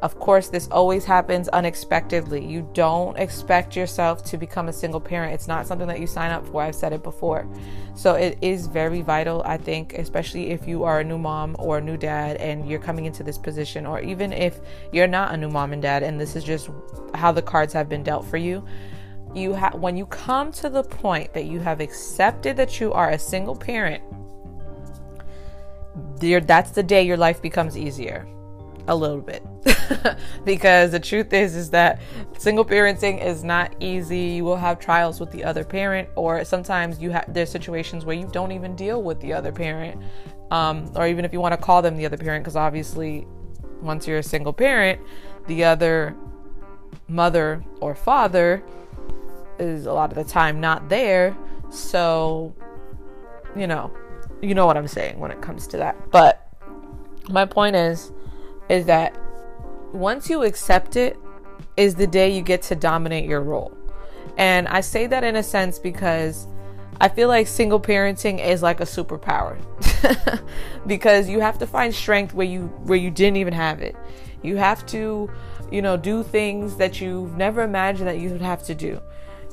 Of 0.07 0.21
course, 0.21 0.47
this 0.47 0.69
always 0.69 1.05
happens 1.05 1.49
unexpectedly. 1.49 2.47
You 2.47 2.71
don't 2.75 3.19
expect 3.19 3.75
yourself 3.75 4.23
to 4.27 4.39
become 4.39 4.69
a 4.69 4.73
single 4.73 5.01
parent. 5.01 5.35
It's 5.35 5.49
not 5.49 5.67
something 5.67 5.89
that 5.89 5.99
you 5.99 6.07
sign 6.07 6.31
up 6.31 6.47
for. 6.47 6.63
I've 6.63 6.77
said 6.77 6.93
it 6.93 7.03
before. 7.03 7.45
So 7.97 8.15
it 8.15 8.39
is 8.41 8.69
very 8.69 9.03
vital, 9.03 9.43
I 9.45 9.57
think, 9.57 9.95
especially 9.95 10.51
if 10.51 10.69
you 10.69 10.85
are 10.85 11.01
a 11.01 11.05
new 11.05 11.19
mom 11.19 11.57
or 11.59 11.79
a 11.79 11.81
new 11.81 11.97
dad 11.97 12.37
and 12.37 12.71
you're 12.71 12.79
coming 12.79 13.07
into 13.07 13.25
this 13.25 13.37
position, 13.37 13.85
or 13.85 14.01
even 14.01 14.33
if 14.33 14.61
you're 14.93 15.09
not 15.09 15.35
a 15.35 15.37
new 15.37 15.49
mom 15.49 15.73
and 15.73 15.83
dad 15.83 16.05
and 16.05 16.21
this 16.21 16.37
is 16.37 16.45
just 16.45 16.71
how 17.17 17.33
the 17.33 17.43
cards 17.43 17.73
have 17.73 17.89
been 17.89 18.05
dealt 18.05 18.25
for 18.27 18.37
you. 18.37 18.65
You 19.35 19.55
have 19.55 19.75
when 19.75 19.97
you 19.97 20.07
come 20.07 20.53
to 20.53 20.71
the 20.71 20.85
point 20.85 21.35
that 21.35 21.47
you 21.47 21.59
have 21.59 21.81
accepted 21.81 22.57
that 22.59 22.79
you 22.79 22.93
are 22.93 23.11
a 23.11 23.19
single 23.19 23.57
parent, 23.57 24.05
that's 26.47 26.71
the 26.71 26.85
day 26.85 27.03
your 27.03 27.17
life 27.17 27.43
becomes 27.43 27.77
easier 27.77 28.25
a 28.89 28.97
little 28.97 29.21
bit. 29.21 29.43
Because 30.45 30.93
the 30.93 31.01
truth 31.01 31.33
is 31.33 31.55
is 31.55 31.71
that 31.71 32.01
single 32.39 32.65
parenting 32.65 33.25
is 33.25 33.45
not 33.45 33.75
easy. 33.81 34.19
You 34.19 34.45
will 34.45 34.57
have 34.57 34.79
trials 34.79 35.21
with 35.21 35.31
the 35.31 35.45
other 35.45 35.65
parent 35.65 36.09
or 36.17 36.45
sometimes 36.45 37.01
you 37.01 37.11
have 37.11 37.33
there's 37.33 37.51
situations 37.51 38.05
where 38.05 38.17
you 38.17 38.29
don't 38.33 38.53
even 38.53 38.75
deal 38.77 39.03
with 39.03 39.21
the 39.21 39.33
other 39.33 39.53
parent 39.53 40.01
um, 40.51 40.91
or 40.95 41.07
even 41.07 41.25
if 41.25 41.33
you 41.33 41.41
want 41.41 41.53
to 41.53 41.57
call 41.57 41.83
them 41.83 41.97
the 41.97 42.07
other 42.07 42.17
parent 42.17 42.45
because 42.45 42.57
obviously 42.57 43.27
once 43.81 44.07
you're 44.07 44.19
a 44.19 44.23
single 44.23 44.53
parent 44.53 45.01
the 45.47 45.65
other 45.65 46.17
mother 47.09 47.65
or 47.81 47.95
father 47.95 48.63
is 49.59 49.87
a 49.87 49.93
lot 49.93 50.11
of 50.11 50.17
the 50.17 50.31
time 50.31 50.61
not 50.61 50.89
there. 50.89 51.37
So 51.71 52.55
you 53.57 53.67
know 53.67 53.93
you 54.43 54.55
know 54.55 54.67
what 54.67 54.77
i'm 54.77 54.87
saying 54.87 55.19
when 55.19 55.31
it 55.31 55.41
comes 55.41 55.67
to 55.69 55.77
that. 55.79 56.11
But 56.11 56.49
my 57.29 57.45
point 57.45 57.77
is 57.77 58.13
is 58.69 58.87
that 58.87 59.17
once 59.93 60.29
you 60.29 60.43
accept 60.43 60.97
it, 60.97 61.17
is 61.77 61.95
the 61.95 62.07
day 62.07 62.35
you 62.35 62.43
get 62.43 62.63
to 62.63 62.75
dominate 62.75 63.29
your 63.29 63.43
role. 63.43 63.77
And 64.37 64.69
I 64.69 64.81
say 64.81 65.07
that 65.07 65.25
in 65.25 65.37
a 65.37 65.43
sense 65.43 65.79
because 65.79 66.47
I 67.01 67.09
feel 67.09 67.29
like 67.29 67.47
single 67.47 67.81
parenting 67.81 68.45
is 68.45 68.63
like 68.63 68.81
a 68.81 68.85
superpower. 68.85 69.59
because 70.87 71.29
you 71.29 71.41
have 71.41 71.59
to 71.59 71.67
find 71.67 71.95
strength 71.95 72.35
where 72.35 72.47
you 72.47 72.67
where 72.85 72.99
you 72.99 73.11
didn't 73.11 73.37
even 73.37 73.53
have 73.53 73.81
it. 73.83 73.97
You 74.43 74.57
have 74.57 74.87
to, 74.87 75.31
you 75.71 75.83
know, 75.83 75.97
do 75.97 76.23
things 76.23 76.77
that 76.77 77.01
you've 77.01 77.37
never 77.37 77.63
imagined 77.63 78.09
that 78.09 78.19
you 78.19 78.31
would 78.31 78.43
have 78.43 78.63
to 78.65 78.75
do. 78.75 79.01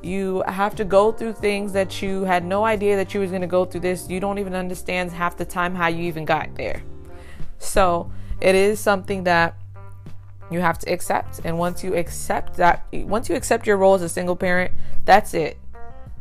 You 0.01 0.43
have 0.47 0.75
to 0.75 0.85
go 0.85 1.13
through 1.13 1.33
things 1.33 1.71
that 1.73 2.01
you 2.01 2.23
had 2.23 2.43
no 2.43 2.65
idea 2.65 2.97
that 2.97 3.13
you 3.13 3.21
was 3.21 3.29
going 3.29 3.41
to 3.41 3.47
go 3.47 3.63
through 3.63 3.81
this. 3.81 4.09
You 4.09 4.19
don't 4.19 4.37
even 4.37 4.53
understand 4.53 5.11
half 5.11 5.37
the 5.37 5.45
time 5.45 5.75
how 5.75 5.87
you 5.87 6.03
even 6.03 6.25
got 6.25 6.55
there. 6.55 6.83
So, 7.57 8.11
it 8.43 8.55
is 8.55 8.79
something 8.79 9.23
that 9.23 9.55
you 10.51 10.59
have 10.59 10.77
to 10.79 10.91
accept. 10.91 11.39
And 11.43 11.57
once 11.57 11.83
you 11.83 11.95
accept 11.95 12.57
that, 12.57 12.85
once 12.91 13.29
you 13.29 13.35
accept 13.35 13.65
your 13.65 13.77
role 13.77 13.95
as 13.95 14.01
a 14.01 14.09
single 14.09 14.35
parent, 14.35 14.73
that's 15.05 15.33
it. 15.33 15.57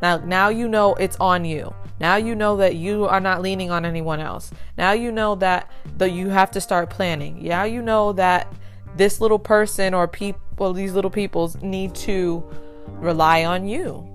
Now, 0.00 0.18
now 0.18 0.48
you 0.48 0.68
know 0.68 0.94
it's 0.94 1.16
on 1.16 1.44
you. 1.44 1.74
Now 2.00 2.16
you 2.16 2.34
know 2.34 2.56
that 2.56 2.76
you 2.76 3.04
are 3.04 3.20
not 3.20 3.42
leaning 3.42 3.70
on 3.70 3.84
anyone 3.84 4.20
else. 4.20 4.50
Now 4.78 4.92
you 4.92 5.12
know 5.12 5.34
that 5.36 5.70
that 5.98 6.12
you 6.12 6.30
have 6.30 6.50
to 6.52 6.60
start 6.60 6.90
planning. 6.90 7.44
Now 7.44 7.64
you 7.64 7.82
know 7.82 8.12
that 8.14 8.52
this 8.96 9.20
little 9.20 9.38
person 9.38 9.94
or 9.94 10.08
people, 10.08 10.72
these 10.72 10.94
little 10.94 11.10
peoples 11.10 11.60
need 11.62 11.94
to 11.96 12.42
rely 12.86 13.44
on 13.44 13.66
you. 13.66 14.08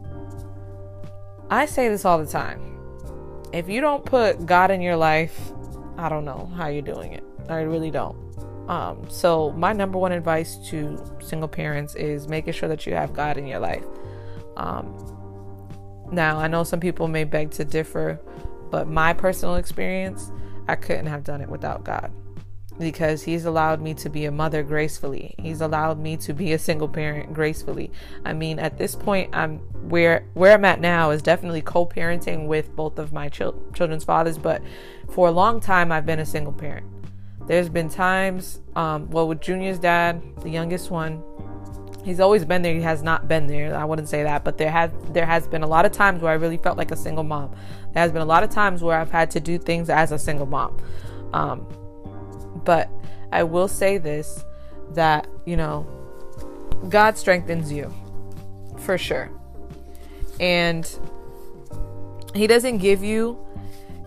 I 1.50 1.66
say 1.66 1.88
this 1.88 2.04
all 2.04 2.18
the 2.18 2.26
time. 2.26 2.62
If 3.54 3.70
you 3.70 3.80
don't 3.80 4.04
put 4.04 4.46
God 4.46 4.72
in 4.72 4.82
your 4.82 4.98
life, 4.98 5.52
I 5.98 6.10
don't 6.10 6.26
know 6.26 6.52
how 6.58 6.68
you're 6.68 6.82
doing 6.82 7.14
it. 7.14 7.24
I 7.50 7.62
really 7.62 7.92
don't. 7.92 8.18
Um, 8.68 9.10
so 9.10 9.52
my 9.54 9.72
number 9.74 9.98
one 9.98 10.12
advice 10.12 10.58
to 10.70 11.02
single 11.22 11.48
parents 11.48 11.96
is 11.96 12.28
making 12.28 12.54
sure 12.54 12.68
that 12.70 12.86
you 12.86 12.94
have 12.94 13.14
God 13.14 13.38
in 13.38 13.48
your 13.48 13.60
life. 13.60 13.86
Um, 14.58 16.08
now 16.12 16.38
I 16.38 16.48
know 16.48 16.64
some 16.64 16.80
people 16.80 17.08
may 17.08 17.24
beg 17.24 17.52
to 17.52 17.66
differ, 17.66 18.20
but 18.70 18.88
my 18.88 19.14
personal 19.14 19.56
experience, 19.56 20.32
I 20.68 20.76
couldn't 20.76 21.08
have 21.08 21.24
done 21.24 21.42
it 21.42 21.50
without 21.50 21.84
God 21.84 22.12
because 22.80 23.24
he's 23.24 23.46
allowed 23.46 23.82
me 23.82 23.94
to 23.96 24.10
be 24.10 24.26
a 24.26 24.32
mother 24.32 24.64
gracefully. 24.64 25.34
He's 25.40 25.62
allowed 25.62 26.00
me 26.00 26.18
to 26.18 26.34
be 26.34 26.54
a 26.54 26.60
single 26.60 26.88
parent 26.88 27.34
gracefully. 27.34 27.92
I 28.24 28.34
mean, 28.34 28.60
at 28.60 28.78
this 28.78 28.96
point, 28.96 29.30
I'm 29.34 29.60
where 29.90 30.26
where 30.34 30.54
I'm 30.54 30.66
at 30.66 30.82
now 30.82 31.12
is 31.12 31.22
definitely 31.22 31.62
co-parenting 31.62 32.48
with 32.48 32.76
both 32.76 33.00
of 33.00 33.14
my 33.14 33.30
chil- 33.30 33.60
children's 33.74 34.04
fathers, 34.04 34.38
but 34.38 34.62
for 35.10 35.28
a 35.28 35.32
long 35.32 35.60
time 35.60 35.92
I've 35.92 36.06
been 36.06 36.20
a 36.20 36.26
single 36.26 36.54
parent. 36.54 36.86
There's 37.48 37.70
been 37.70 37.90
times, 37.90 38.60
um, 38.76 39.10
well, 39.10 39.28
with 39.28 39.42
Junior's 39.42 39.80
dad, 39.80 40.22
the 40.42 40.50
youngest 40.50 40.92
one, 40.92 41.24
he's 42.04 42.20
always 42.20 42.46
been 42.46 42.62
there. 42.62 42.74
He 42.74 42.82
has 42.82 43.04
not 43.04 43.28
been 43.28 43.48
there. 43.48 43.76
I 43.76 43.86
wouldn't 43.86 44.10
say 44.10 44.24
that, 44.24 44.44
but 44.44 44.58
there 44.58 44.72
has 44.72 44.92
there 45.10 45.26
has 45.26 45.48
been 45.48 45.64
a 45.64 45.68
lot 45.68 45.86
of 45.86 45.92
times 45.92 46.22
where 46.22 46.32
I 46.32 46.36
really 46.36 46.58
felt 46.58 46.78
like 46.78 46.92
a 46.92 46.96
single 46.96 47.24
mom. 47.24 47.52
There 47.94 48.02
has 48.02 48.12
been 48.12 48.22
a 48.22 48.26
lot 48.26 48.44
of 48.44 48.50
times 48.50 48.82
where 48.82 48.98
I've 49.00 49.12
had 49.12 49.32
to 49.32 49.40
do 49.40 49.58
things 49.58 49.90
as 49.90 50.12
a 50.12 50.20
single 50.20 50.46
mom. 50.46 50.78
Um, 51.34 51.68
but 52.64 52.90
I 53.32 53.44
will 53.44 53.68
say 53.68 53.98
this 53.98 54.44
that, 54.94 55.28
you 55.46 55.58
know, 55.58 55.86
God 56.90 57.18
strengthens 57.18 57.72
you 57.72 57.94
for 58.80 58.98
sure. 58.98 59.30
And 60.40 60.90
He 62.34 62.48
doesn't 62.48 62.78
give 62.78 63.04
you 63.04 63.38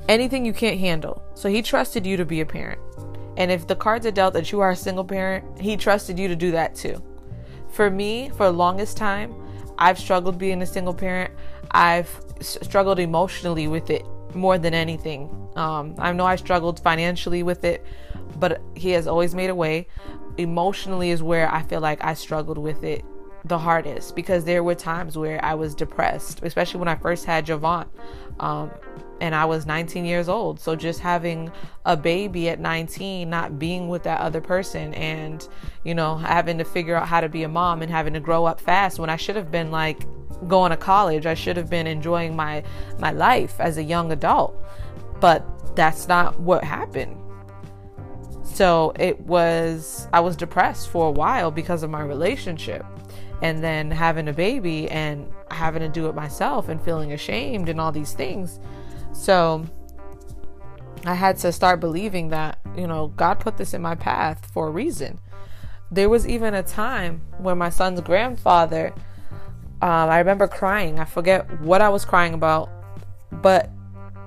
anything 0.08 0.46
you 0.46 0.52
can't 0.52 0.78
handle. 0.78 1.22
So 1.34 1.48
He 1.48 1.62
trusted 1.62 2.06
you 2.06 2.16
to 2.16 2.24
be 2.24 2.40
a 2.40 2.46
parent. 2.46 2.80
And 3.40 3.50
if 3.50 3.66
the 3.66 3.74
cards 3.74 4.04
are 4.04 4.10
dealt 4.10 4.34
that 4.34 4.52
you 4.52 4.60
are 4.60 4.72
a 4.72 4.76
single 4.76 5.02
parent, 5.02 5.58
He 5.58 5.74
trusted 5.78 6.18
you 6.18 6.28
to 6.28 6.36
do 6.36 6.50
that 6.50 6.74
too. 6.74 7.02
For 7.70 7.90
me, 7.90 8.28
for 8.28 8.44
the 8.44 8.52
longest 8.52 8.98
time, 8.98 9.34
I've 9.78 9.98
struggled 9.98 10.36
being 10.36 10.60
a 10.60 10.66
single 10.66 10.92
parent. 10.92 11.32
I've 11.70 12.20
struggled 12.40 12.98
emotionally 12.98 13.66
with 13.66 13.88
it 13.88 14.04
more 14.34 14.58
than 14.58 14.74
anything. 14.74 15.30
Um, 15.56 15.94
I 15.96 16.12
know 16.12 16.26
I 16.26 16.36
struggled 16.36 16.80
financially 16.80 17.42
with 17.42 17.64
it, 17.64 17.82
but 18.38 18.60
he 18.74 18.90
has 18.90 19.06
always 19.06 19.34
made 19.34 19.48
a 19.48 19.54
way. 19.54 19.88
Emotionally 20.36 21.08
is 21.08 21.22
where 21.22 21.50
I 21.50 21.62
feel 21.62 21.80
like 21.80 22.04
I 22.04 22.12
struggled 22.12 22.58
with 22.58 22.84
it 22.84 23.06
the 23.46 23.58
hardest 23.58 24.14
because 24.14 24.44
there 24.44 24.62
were 24.62 24.74
times 24.74 25.16
where 25.16 25.42
I 25.42 25.54
was 25.54 25.74
depressed, 25.74 26.40
especially 26.42 26.78
when 26.78 26.88
I 26.88 26.96
first 26.96 27.24
had 27.24 27.46
Javon. 27.46 27.88
Um, 28.38 28.70
and 29.20 29.34
I 29.34 29.44
was 29.44 29.66
19 29.66 30.04
years 30.04 30.28
old. 30.28 30.60
So 30.60 30.74
just 30.76 31.00
having 31.00 31.52
a 31.84 31.96
baby 31.96 32.48
at 32.48 32.60
19, 32.60 33.28
not 33.28 33.58
being 33.58 33.88
with 33.88 34.02
that 34.04 34.20
other 34.20 34.40
person, 34.40 34.94
and 34.94 35.46
you 35.84 35.94
know, 35.94 36.16
having 36.16 36.58
to 36.58 36.64
figure 36.64 36.96
out 36.96 37.08
how 37.08 37.20
to 37.20 37.28
be 37.28 37.42
a 37.42 37.48
mom 37.48 37.82
and 37.82 37.90
having 37.90 38.14
to 38.14 38.20
grow 38.20 38.44
up 38.44 38.60
fast 38.60 38.98
when 38.98 39.10
I 39.10 39.16
should 39.16 39.36
have 39.36 39.50
been 39.50 39.70
like 39.70 40.06
going 40.48 40.70
to 40.70 40.76
college. 40.76 41.26
I 41.26 41.34
should 41.34 41.56
have 41.56 41.70
been 41.70 41.86
enjoying 41.86 42.34
my 42.34 42.62
my 42.98 43.12
life 43.12 43.60
as 43.60 43.76
a 43.76 43.82
young 43.82 44.12
adult. 44.12 44.56
But 45.20 45.44
that's 45.76 46.08
not 46.08 46.40
what 46.40 46.64
happened. 46.64 47.16
So 48.42 48.92
it 48.98 49.20
was, 49.20 50.08
I 50.12 50.20
was 50.20 50.36
depressed 50.36 50.88
for 50.88 51.08
a 51.08 51.10
while 51.10 51.50
because 51.50 51.82
of 51.82 51.90
my 51.90 52.02
relationship. 52.02 52.84
And 53.42 53.64
then 53.64 53.90
having 53.90 54.28
a 54.28 54.32
baby 54.32 54.90
and 54.90 55.30
having 55.50 55.80
to 55.80 55.88
do 55.88 56.08
it 56.08 56.14
myself 56.14 56.68
and 56.68 56.82
feeling 56.82 57.12
ashamed 57.12 57.68
and 57.68 57.80
all 57.80 57.92
these 57.92 58.12
things. 58.12 58.60
So 59.12 59.66
I 61.04 61.14
had 61.14 61.36
to 61.38 61.52
start 61.52 61.80
believing 61.80 62.28
that, 62.28 62.58
you 62.76 62.86
know, 62.86 63.08
God 63.08 63.40
put 63.40 63.56
this 63.56 63.74
in 63.74 63.82
my 63.82 63.94
path 63.94 64.50
for 64.52 64.68
a 64.68 64.70
reason. 64.70 65.18
There 65.90 66.08
was 66.08 66.26
even 66.26 66.54
a 66.54 66.62
time 66.62 67.22
when 67.38 67.58
my 67.58 67.70
son's 67.70 68.00
grandfather, 68.00 68.92
um, 69.82 70.10
I 70.10 70.18
remember 70.18 70.46
crying. 70.46 70.98
I 70.98 71.04
forget 71.04 71.60
what 71.60 71.80
I 71.80 71.88
was 71.88 72.04
crying 72.04 72.34
about, 72.34 72.70
but 73.32 73.70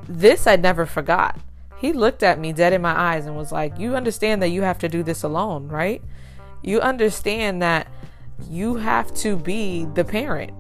this 0.08 0.48
I 0.48 0.56
never 0.56 0.86
forgot. 0.86 1.40
He 1.78 1.94
looked 1.94 2.24
at 2.24 2.40
me 2.40 2.54
dead 2.54 2.74
in 2.74 2.82
my 2.82 2.98
eyes 2.98 3.26
and 3.26 3.36
was 3.36 3.52
like, 3.52 3.78
You 3.78 3.96
understand 3.96 4.42
that 4.42 4.50
you 4.50 4.62
have 4.62 4.80
to 4.80 4.90
do 4.90 5.04
this 5.04 5.24
alone, 5.24 5.68
right? 5.68 6.02
You 6.62 6.82
understand 6.82 7.62
that 7.62 7.88
you 8.50 8.76
have 8.76 9.14
to 9.16 9.38
be 9.38 9.86
the 9.94 10.04
parent. 10.04 10.54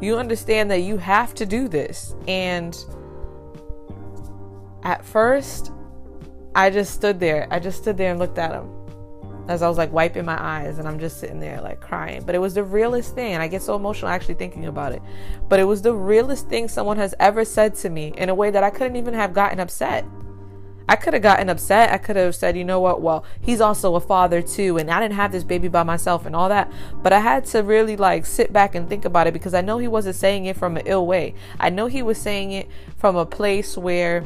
You 0.00 0.16
understand 0.16 0.70
that 0.70 0.80
you 0.80 0.98
have 0.98 1.34
to 1.34 1.46
do 1.46 1.68
this. 1.68 2.14
And 2.26 2.76
at 4.82 5.04
first, 5.04 5.72
I 6.54 6.70
just 6.70 6.94
stood 6.94 7.20
there. 7.20 7.46
I 7.50 7.58
just 7.58 7.82
stood 7.82 7.96
there 7.96 8.10
and 8.10 8.18
looked 8.18 8.38
at 8.38 8.52
him 8.52 8.72
as 9.48 9.62
I 9.62 9.68
was 9.68 9.78
like 9.78 9.90
wiping 9.92 10.26
my 10.26 10.40
eyes 10.40 10.78
and 10.78 10.86
I'm 10.86 10.98
just 10.98 11.18
sitting 11.18 11.40
there 11.40 11.60
like 11.60 11.80
crying. 11.80 12.22
But 12.24 12.34
it 12.34 12.38
was 12.38 12.54
the 12.54 12.62
realest 12.62 13.14
thing. 13.14 13.32
And 13.32 13.42
I 13.42 13.48
get 13.48 13.62
so 13.62 13.74
emotional 13.74 14.10
actually 14.10 14.34
thinking 14.34 14.66
about 14.66 14.92
it. 14.92 15.02
But 15.48 15.58
it 15.58 15.64
was 15.64 15.82
the 15.82 15.94
realest 15.94 16.48
thing 16.48 16.68
someone 16.68 16.98
has 16.98 17.14
ever 17.18 17.44
said 17.44 17.74
to 17.76 17.88
me 17.88 18.12
in 18.16 18.28
a 18.28 18.34
way 18.34 18.50
that 18.50 18.62
I 18.62 18.70
couldn't 18.70 18.96
even 18.96 19.14
have 19.14 19.32
gotten 19.32 19.58
upset. 19.58 20.04
I 20.90 20.96
could 20.96 21.12
have 21.12 21.22
gotten 21.22 21.50
upset. 21.50 21.92
I 21.92 21.98
could 21.98 22.16
have 22.16 22.34
said, 22.34 22.56
you 22.56 22.64
know 22.64 22.80
what? 22.80 23.02
Well, 23.02 23.24
he's 23.40 23.60
also 23.60 23.94
a 23.94 24.00
father 24.00 24.40
too, 24.40 24.78
and 24.78 24.90
I 24.90 25.00
didn't 25.00 25.16
have 25.16 25.32
this 25.32 25.44
baby 25.44 25.68
by 25.68 25.82
myself 25.82 26.24
and 26.24 26.34
all 26.34 26.48
that. 26.48 26.72
But 27.02 27.12
I 27.12 27.20
had 27.20 27.44
to 27.46 27.62
really 27.62 27.96
like 27.96 28.24
sit 28.24 28.54
back 28.54 28.74
and 28.74 28.88
think 28.88 29.04
about 29.04 29.26
it 29.26 29.34
because 29.34 29.52
I 29.52 29.60
know 29.60 29.76
he 29.76 29.88
wasn't 29.88 30.16
saying 30.16 30.46
it 30.46 30.56
from 30.56 30.78
an 30.78 30.86
ill 30.86 31.06
way. 31.06 31.34
I 31.60 31.68
know 31.68 31.88
he 31.88 32.02
was 32.02 32.16
saying 32.16 32.52
it 32.52 32.70
from 32.96 33.16
a 33.16 33.26
place 33.26 33.76
where 33.76 34.24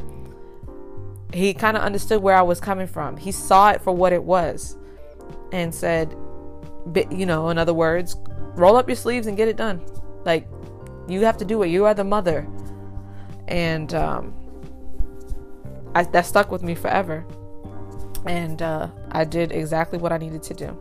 he 1.33 1.53
kind 1.53 1.75
of 1.75 1.83
understood 1.83 2.21
where 2.21 2.35
I 2.35 2.41
was 2.41 2.59
coming 2.59 2.87
from. 2.87 3.17
He 3.17 3.31
saw 3.31 3.71
it 3.71 3.81
for 3.81 3.93
what 3.93 4.13
it 4.13 4.23
was 4.23 4.77
and 5.51 5.73
said, 5.73 6.15
you 7.11 7.25
know, 7.25 7.49
in 7.49 7.57
other 7.57 7.73
words, 7.73 8.15
roll 8.55 8.75
up 8.75 8.87
your 8.87 8.95
sleeves 8.95 9.27
and 9.27 9.35
get 9.35 9.47
it 9.47 9.57
done. 9.57 9.81
Like, 10.25 10.47
you 11.07 11.21
have 11.21 11.37
to 11.37 11.45
do 11.45 11.63
it. 11.63 11.67
You 11.67 11.85
are 11.85 11.93
the 11.93 12.03
mother. 12.03 12.47
And, 13.47 13.93
um, 13.93 14.33
I, 15.95 16.03
that 16.03 16.25
stuck 16.25 16.51
with 16.51 16.63
me 16.63 16.75
forever. 16.75 17.25
And 18.25 18.61
uh, 18.61 18.89
I 19.11 19.25
did 19.25 19.51
exactly 19.51 19.99
what 19.99 20.11
I 20.11 20.17
needed 20.17 20.43
to 20.43 20.53
do. 20.53 20.79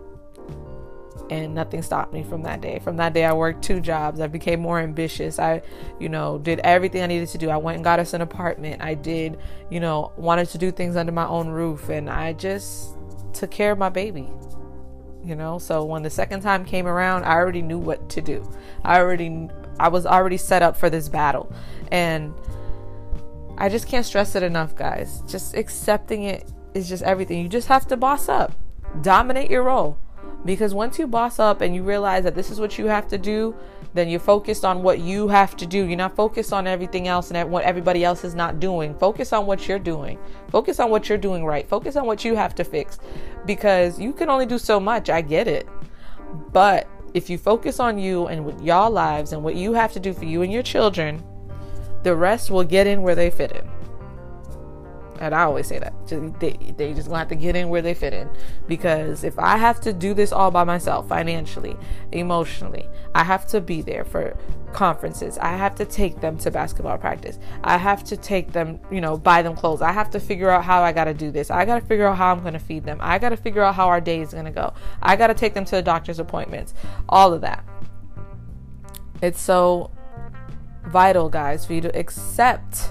And 1.32 1.54
nothing 1.54 1.82
stopped 1.82 2.12
me 2.12 2.22
from 2.22 2.42
that 2.42 2.60
day. 2.60 2.78
From 2.80 2.96
that 2.96 3.14
day, 3.14 3.24
I 3.24 3.32
worked 3.32 3.62
two 3.62 3.80
jobs. 3.80 4.20
I 4.20 4.26
became 4.26 4.60
more 4.60 4.78
ambitious. 4.78 5.38
I, 5.38 5.62
you 5.98 6.08
know, 6.08 6.38
did 6.38 6.60
everything 6.60 7.02
I 7.02 7.06
needed 7.06 7.28
to 7.28 7.38
do. 7.38 7.48
I 7.48 7.56
went 7.56 7.76
and 7.76 7.84
got 7.84 7.98
us 7.98 8.12
an 8.12 8.20
apartment. 8.20 8.82
I 8.82 8.94
did, 8.94 9.38
you 9.70 9.80
know, 9.80 10.12
wanted 10.16 10.48
to 10.50 10.58
do 10.58 10.70
things 10.70 10.96
under 10.96 11.12
my 11.12 11.26
own 11.26 11.48
roof. 11.48 11.88
And 11.88 12.10
I 12.10 12.32
just 12.32 12.96
took 13.32 13.50
care 13.50 13.72
of 13.72 13.78
my 13.78 13.88
baby 13.88 14.28
you 15.24 15.36
know 15.36 15.56
so 15.56 15.84
when 15.84 16.02
the 16.02 16.10
second 16.10 16.40
time 16.40 16.64
came 16.64 16.84
around 16.84 17.22
i 17.22 17.34
already 17.34 17.62
knew 17.62 17.78
what 17.78 18.10
to 18.10 18.20
do 18.20 18.44
i 18.82 18.98
already 18.98 19.48
i 19.78 19.88
was 19.88 20.04
already 20.04 20.36
set 20.36 20.62
up 20.62 20.76
for 20.76 20.90
this 20.90 21.08
battle 21.08 21.50
and 21.92 22.34
I 23.58 23.68
just 23.68 23.86
can't 23.86 24.04
stress 24.04 24.34
it 24.34 24.42
enough, 24.42 24.74
guys. 24.74 25.22
Just 25.28 25.54
accepting 25.54 26.24
it 26.24 26.50
is 26.74 26.88
just 26.88 27.02
everything. 27.02 27.42
You 27.42 27.48
just 27.48 27.68
have 27.68 27.86
to 27.88 27.96
boss 27.96 28.28
up, 28.28 28.52
dominate 29.02 29.50
your 29.50 29.62
role. 29.62 29.98
Because 30.44 30.74
once 30.74 30.98
you 30.98 31.06
boss 31.06 31.38
up 31.38 31.60
and 31.60 31.74
you 31.74 31.82
realize 31.82 32.24
that 32.24 32.34
this 32.34 32.50
is 32.50 32.58
what 32.58 32.76
you 32.78 32.86
have 32.86 33.06
to 33.08 33.18
do, 33.18 33.54
then 33.94 34.08
you're 34.08 34.18
focused 34.18 34.64
on 34.64 34.82
what 34.82 34.98
you 34.98 35.28
have 35.28 35.56
to 35.56 35.66
do. 35.66 35.84
You're 35.84 35.96
not 35.96 36.16
focused 36.16 36.52
on 36.52 36.66
everything 36.66 37.06
else 37.06 37.30
and 37.30 37.50
what 37.50 37.64
everybody 37.64 38.04
else 38.04 38.24
is 38.24 38.34
not 38.34 38.58
doing. 38.58 38.94
Focus 38.98 39.32
on 39.32 39.46
what 39.46 39.68
you're 39.68 39.78
doing. 39.78 40.18
Focus 40.50 40.80
on 40.80 40.90
what 40.90 41.08
you're 41.08 41.18
doing 41.18 41.44
right. 41.44 41.68
Focus 41.68 41.94
on 41.94 42.06
what 42.06 42.24
you 42.24 42.34
have 42.34 42.54
to 42.56 42.64
fix. 42.64 42.98
Because 43.46 44.00
you 44.00 44.12
can 44.12 44.28
only 44.30 44.46
do 44.46 44.58
so 44.58 44.80
much. 44.80 45.10
I 45.10 45.20
get 45.20 45.46
it. 45.46 45.68
But 46.52 46.88
if 47.14 47.28
you 47.28 47.38
focus 47.38 47.78
on 47.78 47.98
you 47.98 48.26
and 48.26 48.44
with 48.44 48.60
y'all 48.62 48.90
lives 48.90 49.32
and 49.32 49.44
what 49.44 49.54
you 49.54 49.74
have 49.74 49.92
to 49.92 50.00
do 50.00 50.12
for 50.12 50.24
you 50.24 50.42
and 50.42 50.52
your 50.52 50.62
children, 50.62 51.22
the 52.02 52.16
rest 52.16 52.50
will 52.50 52.64
get 52.64 52.86
in 52.86 53.02
where 53.02 53.14
they 53.14 53.30
fit 53.30 53.52
in. 53.52 53.81
And 55.22 55.36
I 55.36 55.44
always 55.44 55.68
say 55.68 55.78
that. 55.78 55.94
They, 56.40 56.74
they 56.76 56.92
just 56.92 57.06
gonna 57.06 57.20
have 57.20 57.28
to 57.28 57.36
get 57.36 57.54
in 57.54 57.68
where 57.68 57.80
they 57.80 57.94
fit 57.94 58.12
in. 58.12 58.28
Because 58.66 59.22
if 59.22 59.38
I 59.38 59.56
have 59.56 59.80
to 59.82 59.92
do 59.92 60.14
this 60.14 60.32
all 60.32 60.50
by 60.50 60.64
myself, 60.64 61.08
financially, 61.08 61.76
emotionally, 62.10 62.88
I 63.14 63.22
have 63.22 63.46
to 63.48 63.60
be 63.60 63.82
there 63.82 64.04
for 64.04 64.36
conferences. 64.72 65.38
I 65.38 65.52
have 65.56 65.76
to 65.76 65.84
take 65.84 66.20
them 66.20 66.38
to 66.38 66.50
basketball 66.50 66.98
practice. 66.98 67.38
I 67.62 67.76
have 67.76 68.02
to 68.04 68.16
take 68.16 68.50
them, 68.50 68.80
you 68.90 69.00
know, 69.00 69.16
buy 69.16 69.42
them 69.42 69.54
clothes. 69.54 69.80
I 69.80 69.92
have 69.92 70.10
to 70.10 70.18
figure 70.18 70.50
out 70.50 70.64
how 70.64 70.82
I 70.82 70.90
gotta 70.90 71.14
do 71.14 71.30
this. 71.30 71.52
I 71.52 71.64
gotta 71.66 71.86
figure 71.86 72.08
out 72.08 72.16
how 72.16 72.32
I'm 72.32 72.42
gonna 72.42 72.58
feed 72.58 72.82
them. 72.82 72.98
I 73.00 73.20
gotta 73.20 73.36
figure 73.36 73.62
out 73.62 73.76
how 73.76 73.86
our 73.86 74.00
day 74.00 74.22
is 74.22 74.34
gonna 74.34 74.50
go. 74.50 74.74
I 75.00 75.14
gotta 75.14 75.34
take 75.34 75.54
them 75.54 75.64
to 75.66 75.76
the 75.76 75.82
doctor's 75.82 76.18
appointments. 76.18 76.74
All 77.08 77.32
of 77.32 77.42
that. 77.42 77.64
It's 79.22 79.40
so 79.40 79.92
vital, 80.88 81.28
guys, 81.28 81.64
for 81.64 81.74
you 81.74 81.80
to 81.82 81.96
accept. 81.96 82.88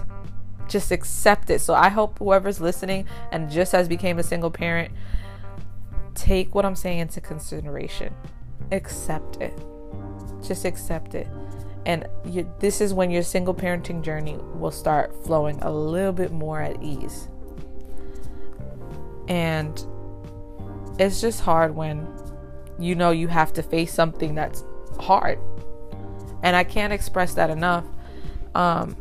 Just 0.72 0.90
accept 0.90 1.50
it. 1.50 1.60
So 1.60 1.74
I 1.74 1.90
hope 1.90 2.20
whoever's 2.20 2.62
listening 2.62 3.06
and 3.34 3.52
just 3.52 3.74
has 3.74 3.90
became 3.90 4.18
a 4.20 4.24
single 4.24 4.50
parent, 4.50 4.94
take 6.16 6.56
what 6.56 6.66
I'm 6.66 6.76
saying 6.76 7.00
into 7.00 7.20
consideration. 7.20 8.16
Accept 8.72 9.42
it. 9.42 9.54
Just 10.42 10.64
accept 10.64 11.14
it. 11.14 11.28
And 11.86 12.08
you, 12.24 12.50
this 12.60 12.80
is 12.80 12.94
when 12.94 13.12
your 13.12 13.24
single 13.24 13.54
parenting 13.54 14.02
journey 14.02 14.38
will 14.54 14.72
start 14.72 15.14
flowing 15.26 15.60
a 15.62 15.70
little 15.70 16.14
bit 16.14 16.32
more 16.32 16.62
at 16.62 16.82
ease. 16.82 17.28
And 19.28 19.86
it's 21.00 21.20
just 21.20 21.42
hard 21.42 21.76
when 21.76 22.08
you 22.80 22.96
know 22.96 23.12
you 23.12 23.28
have 23.28 23.52
to 23.54 23.64
face 23.64 23.94
something 23.94 24.36
that's 24.36 24.64
hard. 25.00 25.38
And 26.44 26.56
I 26.56 26.64
can't 26.64 26.94
express 26.94 27.34
that 27.34 27.50
enough. 27.50 27.86
Um, 28.56 28.96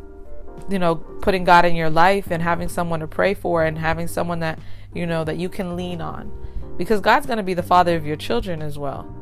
you 0.71 0.79
know, 0.79 0.95
putting 0.95 1.43
God 1.43 1.65
in 1.65 1.75
your 1.75 1.89
life 1.89 2.31
and 2.31 2.41
having 2.41 2.69
someone 2.69 2.99
to 3.01 3.07
pray 3.07 3.33
for 3.33 3.63
and 3.63 3.77
having 3.77 4.07
someone 4.07 4.39
that, 4.39 4.59
you 4.93 5.05
know, 5.05 5.23
that 5.23 5.37
you 5.37 5.49
can 5.49 5.75
lean 5.75 6.01
on. 6.01 6.31
Because 6.77 7.01
God's 7.01 7.25
going 7.25 7.37
to 7.37 7.43
be 7.43 7.53
the 7.53 7.63
father 7.63 7.95
of 7.95 8.05
your 8.05 8.15
children 8.15 8.61
as 8.61 8.77
well. 8.77 9.15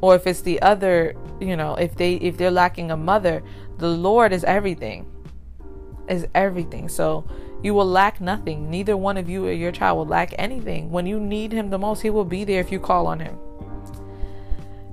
Or 0.00 0.16
if 0.16 0.26
it's 0.26 0.40
the 0.40 0.60
other, 0.62 1.14
you 1.40 1.56
know, 1.56 1.74
if 1.76 1.94
they 1.94 2.14
if 2.14 2.36
they're 2.36 2.50
lacking 2.50 2.90
a 2.90 2.96
mother, 2.96 3.42
the 3.78 3.88
Lord 3.88 4.32
is 4.32 4.42
everything. 4.44 5.06
Is 6.08 6.26
everything. 6.34 6.88
So 6.88 7.24
you 7.62 7.74
will 7.74 7.86
lack 7.86 8.20
nothing. 8.20 8.68
Neither 8.68 8.96
one 8.96 9.16
of 9.16 9.28
you 9.28 9.46
or 9.46 9.52
your 9.52 9.70
child 9.70 9.98
will 9.98 10.06
lack 10.06 10.34
anything. 10.38 10.90
When 10.90 11.06
you 11.06 11.20
need 11.20 11.52
him 11.52 11.70
the 11.70 11.78
most, 11.78 12.02
he 12.02 12.10
will 12.10 12.24
be 12.24 12.42
there 12.42 12.60
if 12.60 12.72
you 12.72 12.80
call 12.80 13.06
on 13.06 13.20
him. 13.20 13.38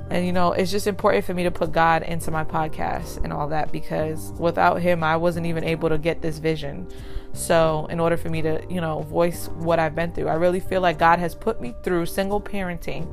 And 0.09 0.25
you 0.25 0.33
know, 0.33 0.53
it's 0.53 0.71
just 0.71 0.87
important 0.87 1.25
for 1.25 1.33
me 1.33 1.43
to 1.43 1.51
put 1.51 1.71
God 1.71 2.03
into 2.03 2.31
my 2.31 2.43
podcast 2.43 3.23
and 3.23 3.31
all 3.31 3.47
that 3.49 3.71
because 3.71 4.31
without 4.39 4.81
him, 4.81 5.03
I 5.03 5.17
wasn't 5.17 5.45
even 5.45 5.63
able 5.63 5.89
to 5.89 5.97
get 5.97 6.21
this 6.21 6.39
vision. 6.39 6.87
So, 7.33 7.85
in 7.91 7.99
order 7.99 8.17
for 8.17 8.29
me 8.29 8.41
to, 8.41 8.65
you 8.69 8.81
know, 8.81 9.03
voice 9.03 9.49
what 9.49 9.77
I've 9.77 9.93
been 9.93 10.11
through, 10.11 10.27
I 10.27 10.33
really 10.33 10.59
feel 10.59 10.81
like 10.81 10.97
God 10.97 11.19
has 11.19 11.35
put 11.35 11.61
me 11.61 11.75
through 11.83 12.07
single 12.07 12.41
parenting 12.41 13.07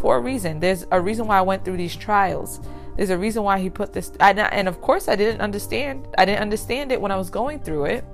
for 0.00 0.16
a 0.16 0.20
reason. 0.20 0.60
There's 0.60 0.86
a 0.92 1.00
reason 1.00 1.26
why 1.26 1.38
I 1.38 1.42
went 1.42 1.64
through 1.64 1.76
these 1.76 1.96
trials. 1.96 2.60
There's 2.96 3.10
a 3.10 3.18
reason 3.18 3.42
why 3.42 3.60
he 3.60 3.70
put 3.70 3.92
this 3.92 4.10
and 4.20 4.68
of 4.68 4.80
course 4.80 5.08
I 5.08 5.16
didn't 5.16 5.40
understand. 5.40 6.08
I 6.18 6.24
didn't 6.24 6.42
understand 6.42 6.90
it 6.90 7.00
when 7.00 7.12
I 7.12 7.16
was 7.16 7.30
going 7.30 7.60
through 7.60 7.86
it. 7.86 8.04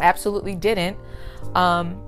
absolutely 0.00 0.54
didn't. 0.56 0.96
Um 1.54 2.02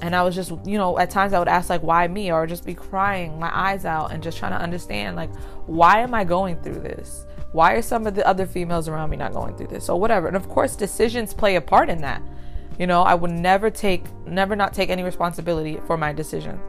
and 0.00 0.14
I 0.14 0.22
was 0.22 0.34
just, 0.34 0.52
you 0.64 0.78
know, 0.78 0.98
at 0.98 1.10
times 1.10 1.32
I 1.32 1.38
would 1.38 1.48
ask, 1.48 1.70
like, 1.70 1.82
why 1.82 2.06
me? 2.06 2.30
Or 2.30 2.46
just 2.46 2.64
be 2.64 2.74
crying 2.74 3.38
my 3.38 3.50
eyes 3.52 3.84
out 3.84 4.12
and 4.12 4.22
just 4.22 4.38
trying 4.38 4.52
to 4.52 4.58
understand, 4.58 5.16
like, 5.16 5.34
why 5.66 6.00
am 6.00 6.14
I 6.14 6.24
going 6.24 6.60
through 6.62 6.80
this? 6.80 7.26
Why 7.52 7.72
are 7.72 7.82
some 7.82 8.06
of 8.06 8.14
the 8.14 8.26
other 8.26 8.46
females 8.46 8.88
around 8.88 9.10
me 9.10 9.16
not 9.16 9.32
going 9.32 9.56
through 9.56 9.68
this? 9.68 9.88
Or 9.88 9.98
whatever. 9.98 10.28
And 10.28 10.36
of 10.36 10.48
course, 10.48 10.76
decisions 10.76 11.34
play 11.34 11.56
a 11.56 11.60
part 11.60 11.88
in 11.88 12.00
that. 12.02 12.22
You 12.78 12.86
know, 12.86 13.02
I 13.02 13.14
would 13.14 13.32
never 13.32 13.70
take, 13.70 14.04
never 14.24 14.54
not 14.54 14.72
take 14.72 14.88
any 14.88 15.02
responsibility 15.02 15.80
for 15.86 15.96
my 15.96 16.12
decisions. 16.12 16.60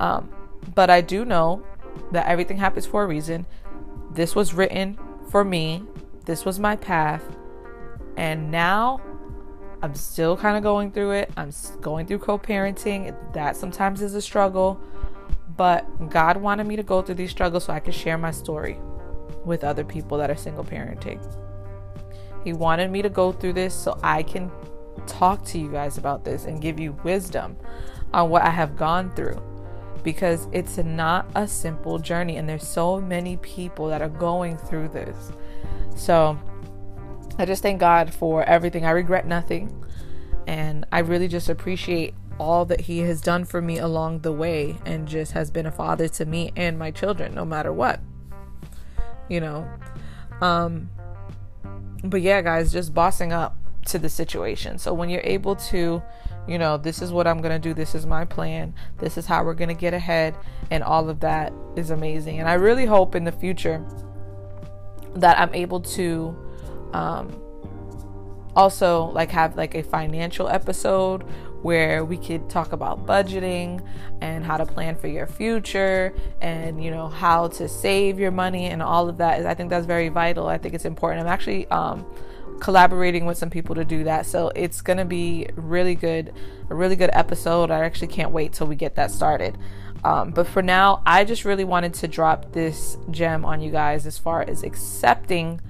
Um, 0.00 0.32
but 0.74 0.88
I 0.88 1.02
do 1.02 1.24
know 1.24 1.62
that 2.12 2.26
everything 2.26 2.56
happens 2.56 2.86
for 2.86 3.02
a 3.02 3.06
reason. 3.06 3.44
This 4.12 4.34
was 4.34 4.54
written 4.54 4.98
for 5.30 5.44
me, 5.44 5.82
this 6.24 6.44
was 6.44 6.58
my 6.58 6.76
path. 6.76 7.22
And 8.16 8.50
now 8.50 9.00
I'm 9.82 9.94
still 9.94 10.36
kind 10.36 10.56
of 10.56 10.62
going 10.62 10.90
through 10.90 11.12
it. 11.12 11.30
I'm 11.36 11.50
going 11.80 12.06
through 12.06 12.18
co 12.18 12.38
parenting. 12.38 13.14
That 13.32 13.56
sometimes 13.56 14.02
is 14.02 14.14
a 14.14 14.22
struggle. 14.22 14.80
But 15.56 16.10
God 16.10 16.36
wanted 16.36 16.66
me 16.66 16.76
to 16.76 16.82
go 16.82 17.02
through 17.02 17.14
these 17.16 17.30
struggles 17.30 17.64
so 17.64 17.72
I 17.72 17.80
could 17.80 17.94
share 17.94 18.18
my 18.18 18.30
story 18.30 18.78
with 19.44 19.64
other 19.64 19.84
people 19.84 20.18
that 20.18 20.30
are 20.30 20.36
single 20.36 20.64
parenting. 20.64 21.20
He 22.44 22.52
wanted 22.52 22.90
me 22.90 23.02
to 23.02 23.08
go 23.08 23.32
through 23.32 23.54
this 23.54 23.74
so 23.74 23.98
I 24.02 24.22
can 24.22 24.50
talk 25.06 25.44
to 25.46 25.58
you 25.58 25.70
guys 25.70 25.98
about 25.98 26.24
this 26.24 26.44
and 26.44 26.60
give 26.60 26.78
you 26.78 26.92
wisdom 27.04 27.56
on 28.12 28.30
what 28.30 28.42
I 28.42 28.50
have 28.50 28.76
gone 28.76 29.14
through 29.14 29.42
because 30.02 30.46
it's 30.52 30.78
not 30.78 31.28
a 31.34 31.48
simple 31.48 31.98
journey 31.98 32.36
and 32.36 32.48
there's 32.48 32.66
so 32.66 33.00
many 33.00 33.36
people 33.38 33.88
that 33.88 34.00
are 34.00 34.08
going 34.08 34.56
through 34.56 34.88
this. 34.88 35.32
So, 35.96 36.38
I 37.38 37.44
just 37.44 37.62
thank 37.62 37.80
God 37.80 38.12
for 38.12 38.42
everything. 38.44 38.86
I 38.86 38.90
regret 38.90 39.26
nothing. 39.26 39.84
And 40.46 40.86
I 40.92 41.00
really 41.00 41.28
just 41.28 41.48
appreciate 41.48 42.14
all 42.38 42.64
that 42.66 42.82
He 42.82 43.00
has 43.00 43.20
done 43.20 43.44
for 43.44 43.60
me 43.60 43.78
along 43.78 44.20
the 44.20 44.32
way 44.32 44.76
and 44.84 45.08
just 45.08 45.32
has 45.32 45.50
been 45.50 45.66
a 45.66 45.72
father 45.72 46.08
to 46.08 46.24
me 46.24 46.52
and 46.56 46.78
my 46.78 46.90
children, 46.90 47.34
no 47.34 47.44
matter 47.44 47.72
what. 47.72 48.00
You 49.28 49.40
know? 49.40 49.68
Um, 50.40 50.90
but 52.04 52.22
yeah, 52.22 52.40
guys, 52.42 52.72
just 52.72 52.94
bossing 52.94 53.32
up 53.32 53.56
to 53.86 53.98
the 53.98 54.08
situation. 54.08 54.78
So 54.78 54.92
when 54.94 55.08
you're 55.08 55.22
able 55.22 55.56
to, 55.56 56.02
you 56.46 56.58
know, 56.58 56.76
this 56.76 57.02
is 57.02 57.12
what 57.12 57.26
I'm 57.26 57.40
going 57.40 57.60
to 57.60 57.68
do, 57.68 57.74
this 57.74 57.94
is 57.94 58.06
my 58.06 58.24
plan, 58.24 58.74
this 58.98 59.16
is 59.16 59.26
how 59.26 59.44
we're 59.44 59.54
going 59.54 59.68
to 59.68 59.74
get 59.74 59.94
ahead, 59.94 60.36
and 60.70 60.82
all 60.82 61.08
of 61.08 61.20
that 61.20 61.52
is 61.76 61.90
amazing. 61.90 62.38
And 62.38 62.48
I 62.48 62.54
really 62.54 62.86
hope 62.86 63.14
in 63.14 63.24
the 63.24 63.32
future 63.32 63.84
that 65.14 65.38
I'm 65.38 65.54
able 65.54 65.80
to 65.80 66.36
um, 66.92 67.40
also 68.56 69.04
like 69.06 69.30
have 69.30 69.56
like 69.56 69.74
a 69.74 69.82
financial 69.82 70.48
episode 70.48 71.24
where 71.62 72.04
we 72.04 72.16
could 72.16 72.48
talk 72.48 72.72
about 72.72 73.06
budgeting 73.06 73.86
and 74.20 74.44
how 74.44 74.56
to 74.56 74.64
plan 74.64 74.94
for 74.94 75.08
your 75.08 75.26
future 75.26 76.14
and 76.40 76.82
you 76.82 76.90
know 76.90 77.08
how 77.08 77.48
to 77.48 77.68
save 77.68 78.18
your 78.18 78.30
money 78.30 78.66
and 78.66 78.82
all 78.82 79.08
of 79.08 79.18
that. 79.18 79.44
I 79.46 79.54
think 79.54 79.70
that's 79.70 79.86
very 79.86 80.08
vital. 80.08 80.46
I 80.46 80.58
think 80.58 80.74
it's 80.74 80.84
important. 80.84 81.22
I'm 81.22 81.32
actually 81.32 81.66
um, 81.68 82.06
collaborating 82.60 83.26
with 83.26 83.36
some 83.36 83.50
people 83.50 83.74
to 83.74 83.84
do 83.84 84.04
that. 84.04 84.26
So 84.26 84.50
it's 84.54 84.80
gonna 84.80 85.04
be 85.04 85.48
really 85.56 85.94
good 85.94 86.32
a 86.70 86.74
really 86.74 86.96
good 86.96 87.10
episode. 87.12 87.70
I 87.70 87.84
actually 87.84 88.08
can't 88.08 88.32
wait 88.32 88.52
till 88.52 88.66
we 88.66 88.76
get 88.76 88.94
that 88.96 89.10
started. 89.10 89.58
Um, 90.04 90.30
but 90.30 90.46
for 90.46 90.62
now 90.62 91.02
i 91.06 91.24
just 91.24 91.44
really 91.44 91.64
wanted 91.64 91.94
to 91.94 92.06
drop 92.06 92.52
this 92.52 92.96
gem 93.10 93.44
on 93.44 93.60
you 93.60 93.72
guys 93.72 94.06
as 94.06 94.18
far 94.18 94.42
as 94.42 94.62
accepting 94.62 95.60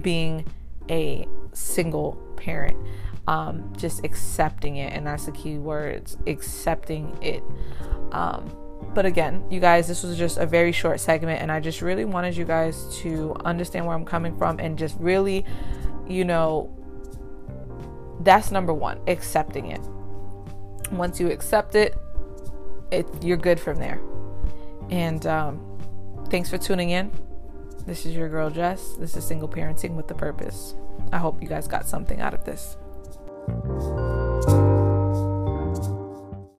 being 0.00 0.44
a 0.88 1.26
single 1.52 2.12
parent. 2.36 2.76
Um, 3.28 3.72
just 3.76 4.04
accepting 4.04 4.76
it, 4.76 4.92
and 4.92 5.06
that's 5.06 5.26
the 5.26 5.32
key 5.32 5.58
words 5.58 6.16
accepting 6.26 7.16
it. 7.22 7.42
Um, 8.12 8.50
but 8.94 9.06
again, 9.06 9.44
you 9.50 9.60
guys, 9.60 9.86
this 9.86 10.02
was 10.02 10.16
just 10.16 10.38
a 10.38 10.46
very 10.46 10.72
short 10.72 10.98
segment, 10.98 11.40
and 11.40 11.52
I 11.52 11.60
just 11.60 11.80
really 11.80 12.04
wanted 12.04 12.36
you 12.36 12.44
guys 12.44 12.96
to 13.02 13.36
understand 13.44 13.86
where 13.86 13.94
I'm 13.94 14.04
coming 14.04 14.36
from 14.36 14.58
and 14.58 14.76
just 14.76 14.96
really, 14.98 15.44
you 16.08 16.24
know, 16.24 16.76
that's 18.20 18.50
number 18.50 18.74
one 18.74 19.00
accepting 19.06 19.70
it. 19.70 19.80
Once 20.90 21.20
you 21.20 21.30
accept 21.30 21.74
it, 21.74 21.96
it 22.90 23.06
you're 23.22 23.36
good 23.36 23.60
from 23.60 23.78
there. 23.78 24.00
And 24.90 25.24
um, 25.26 25.78
thanks 26.30 26.50
for 26.50 26.58
tuning 26.58 26.90
in. 26.90 27.12
This 27.90 28.06
is 28.06 28.14
your 28.14 28.28
girl 28.28 28.50
Jess. 28.50 28.92
This 29.00 29.16
is 29.16 29.26
Single 29.26 29.48
Parenting 29.48 29.96
with 29.96 30.08
a 30.12 30.14
Purpose. 30.14 30.76
I 31.12 31.18
hope 31.18 31.42
you 31.42 31.48
guys 31.48 31.66
got 31.66 31.88
something 31.88 32.20
out 32.20 32.34
of 32.34 32.44
this. 32.44 32.76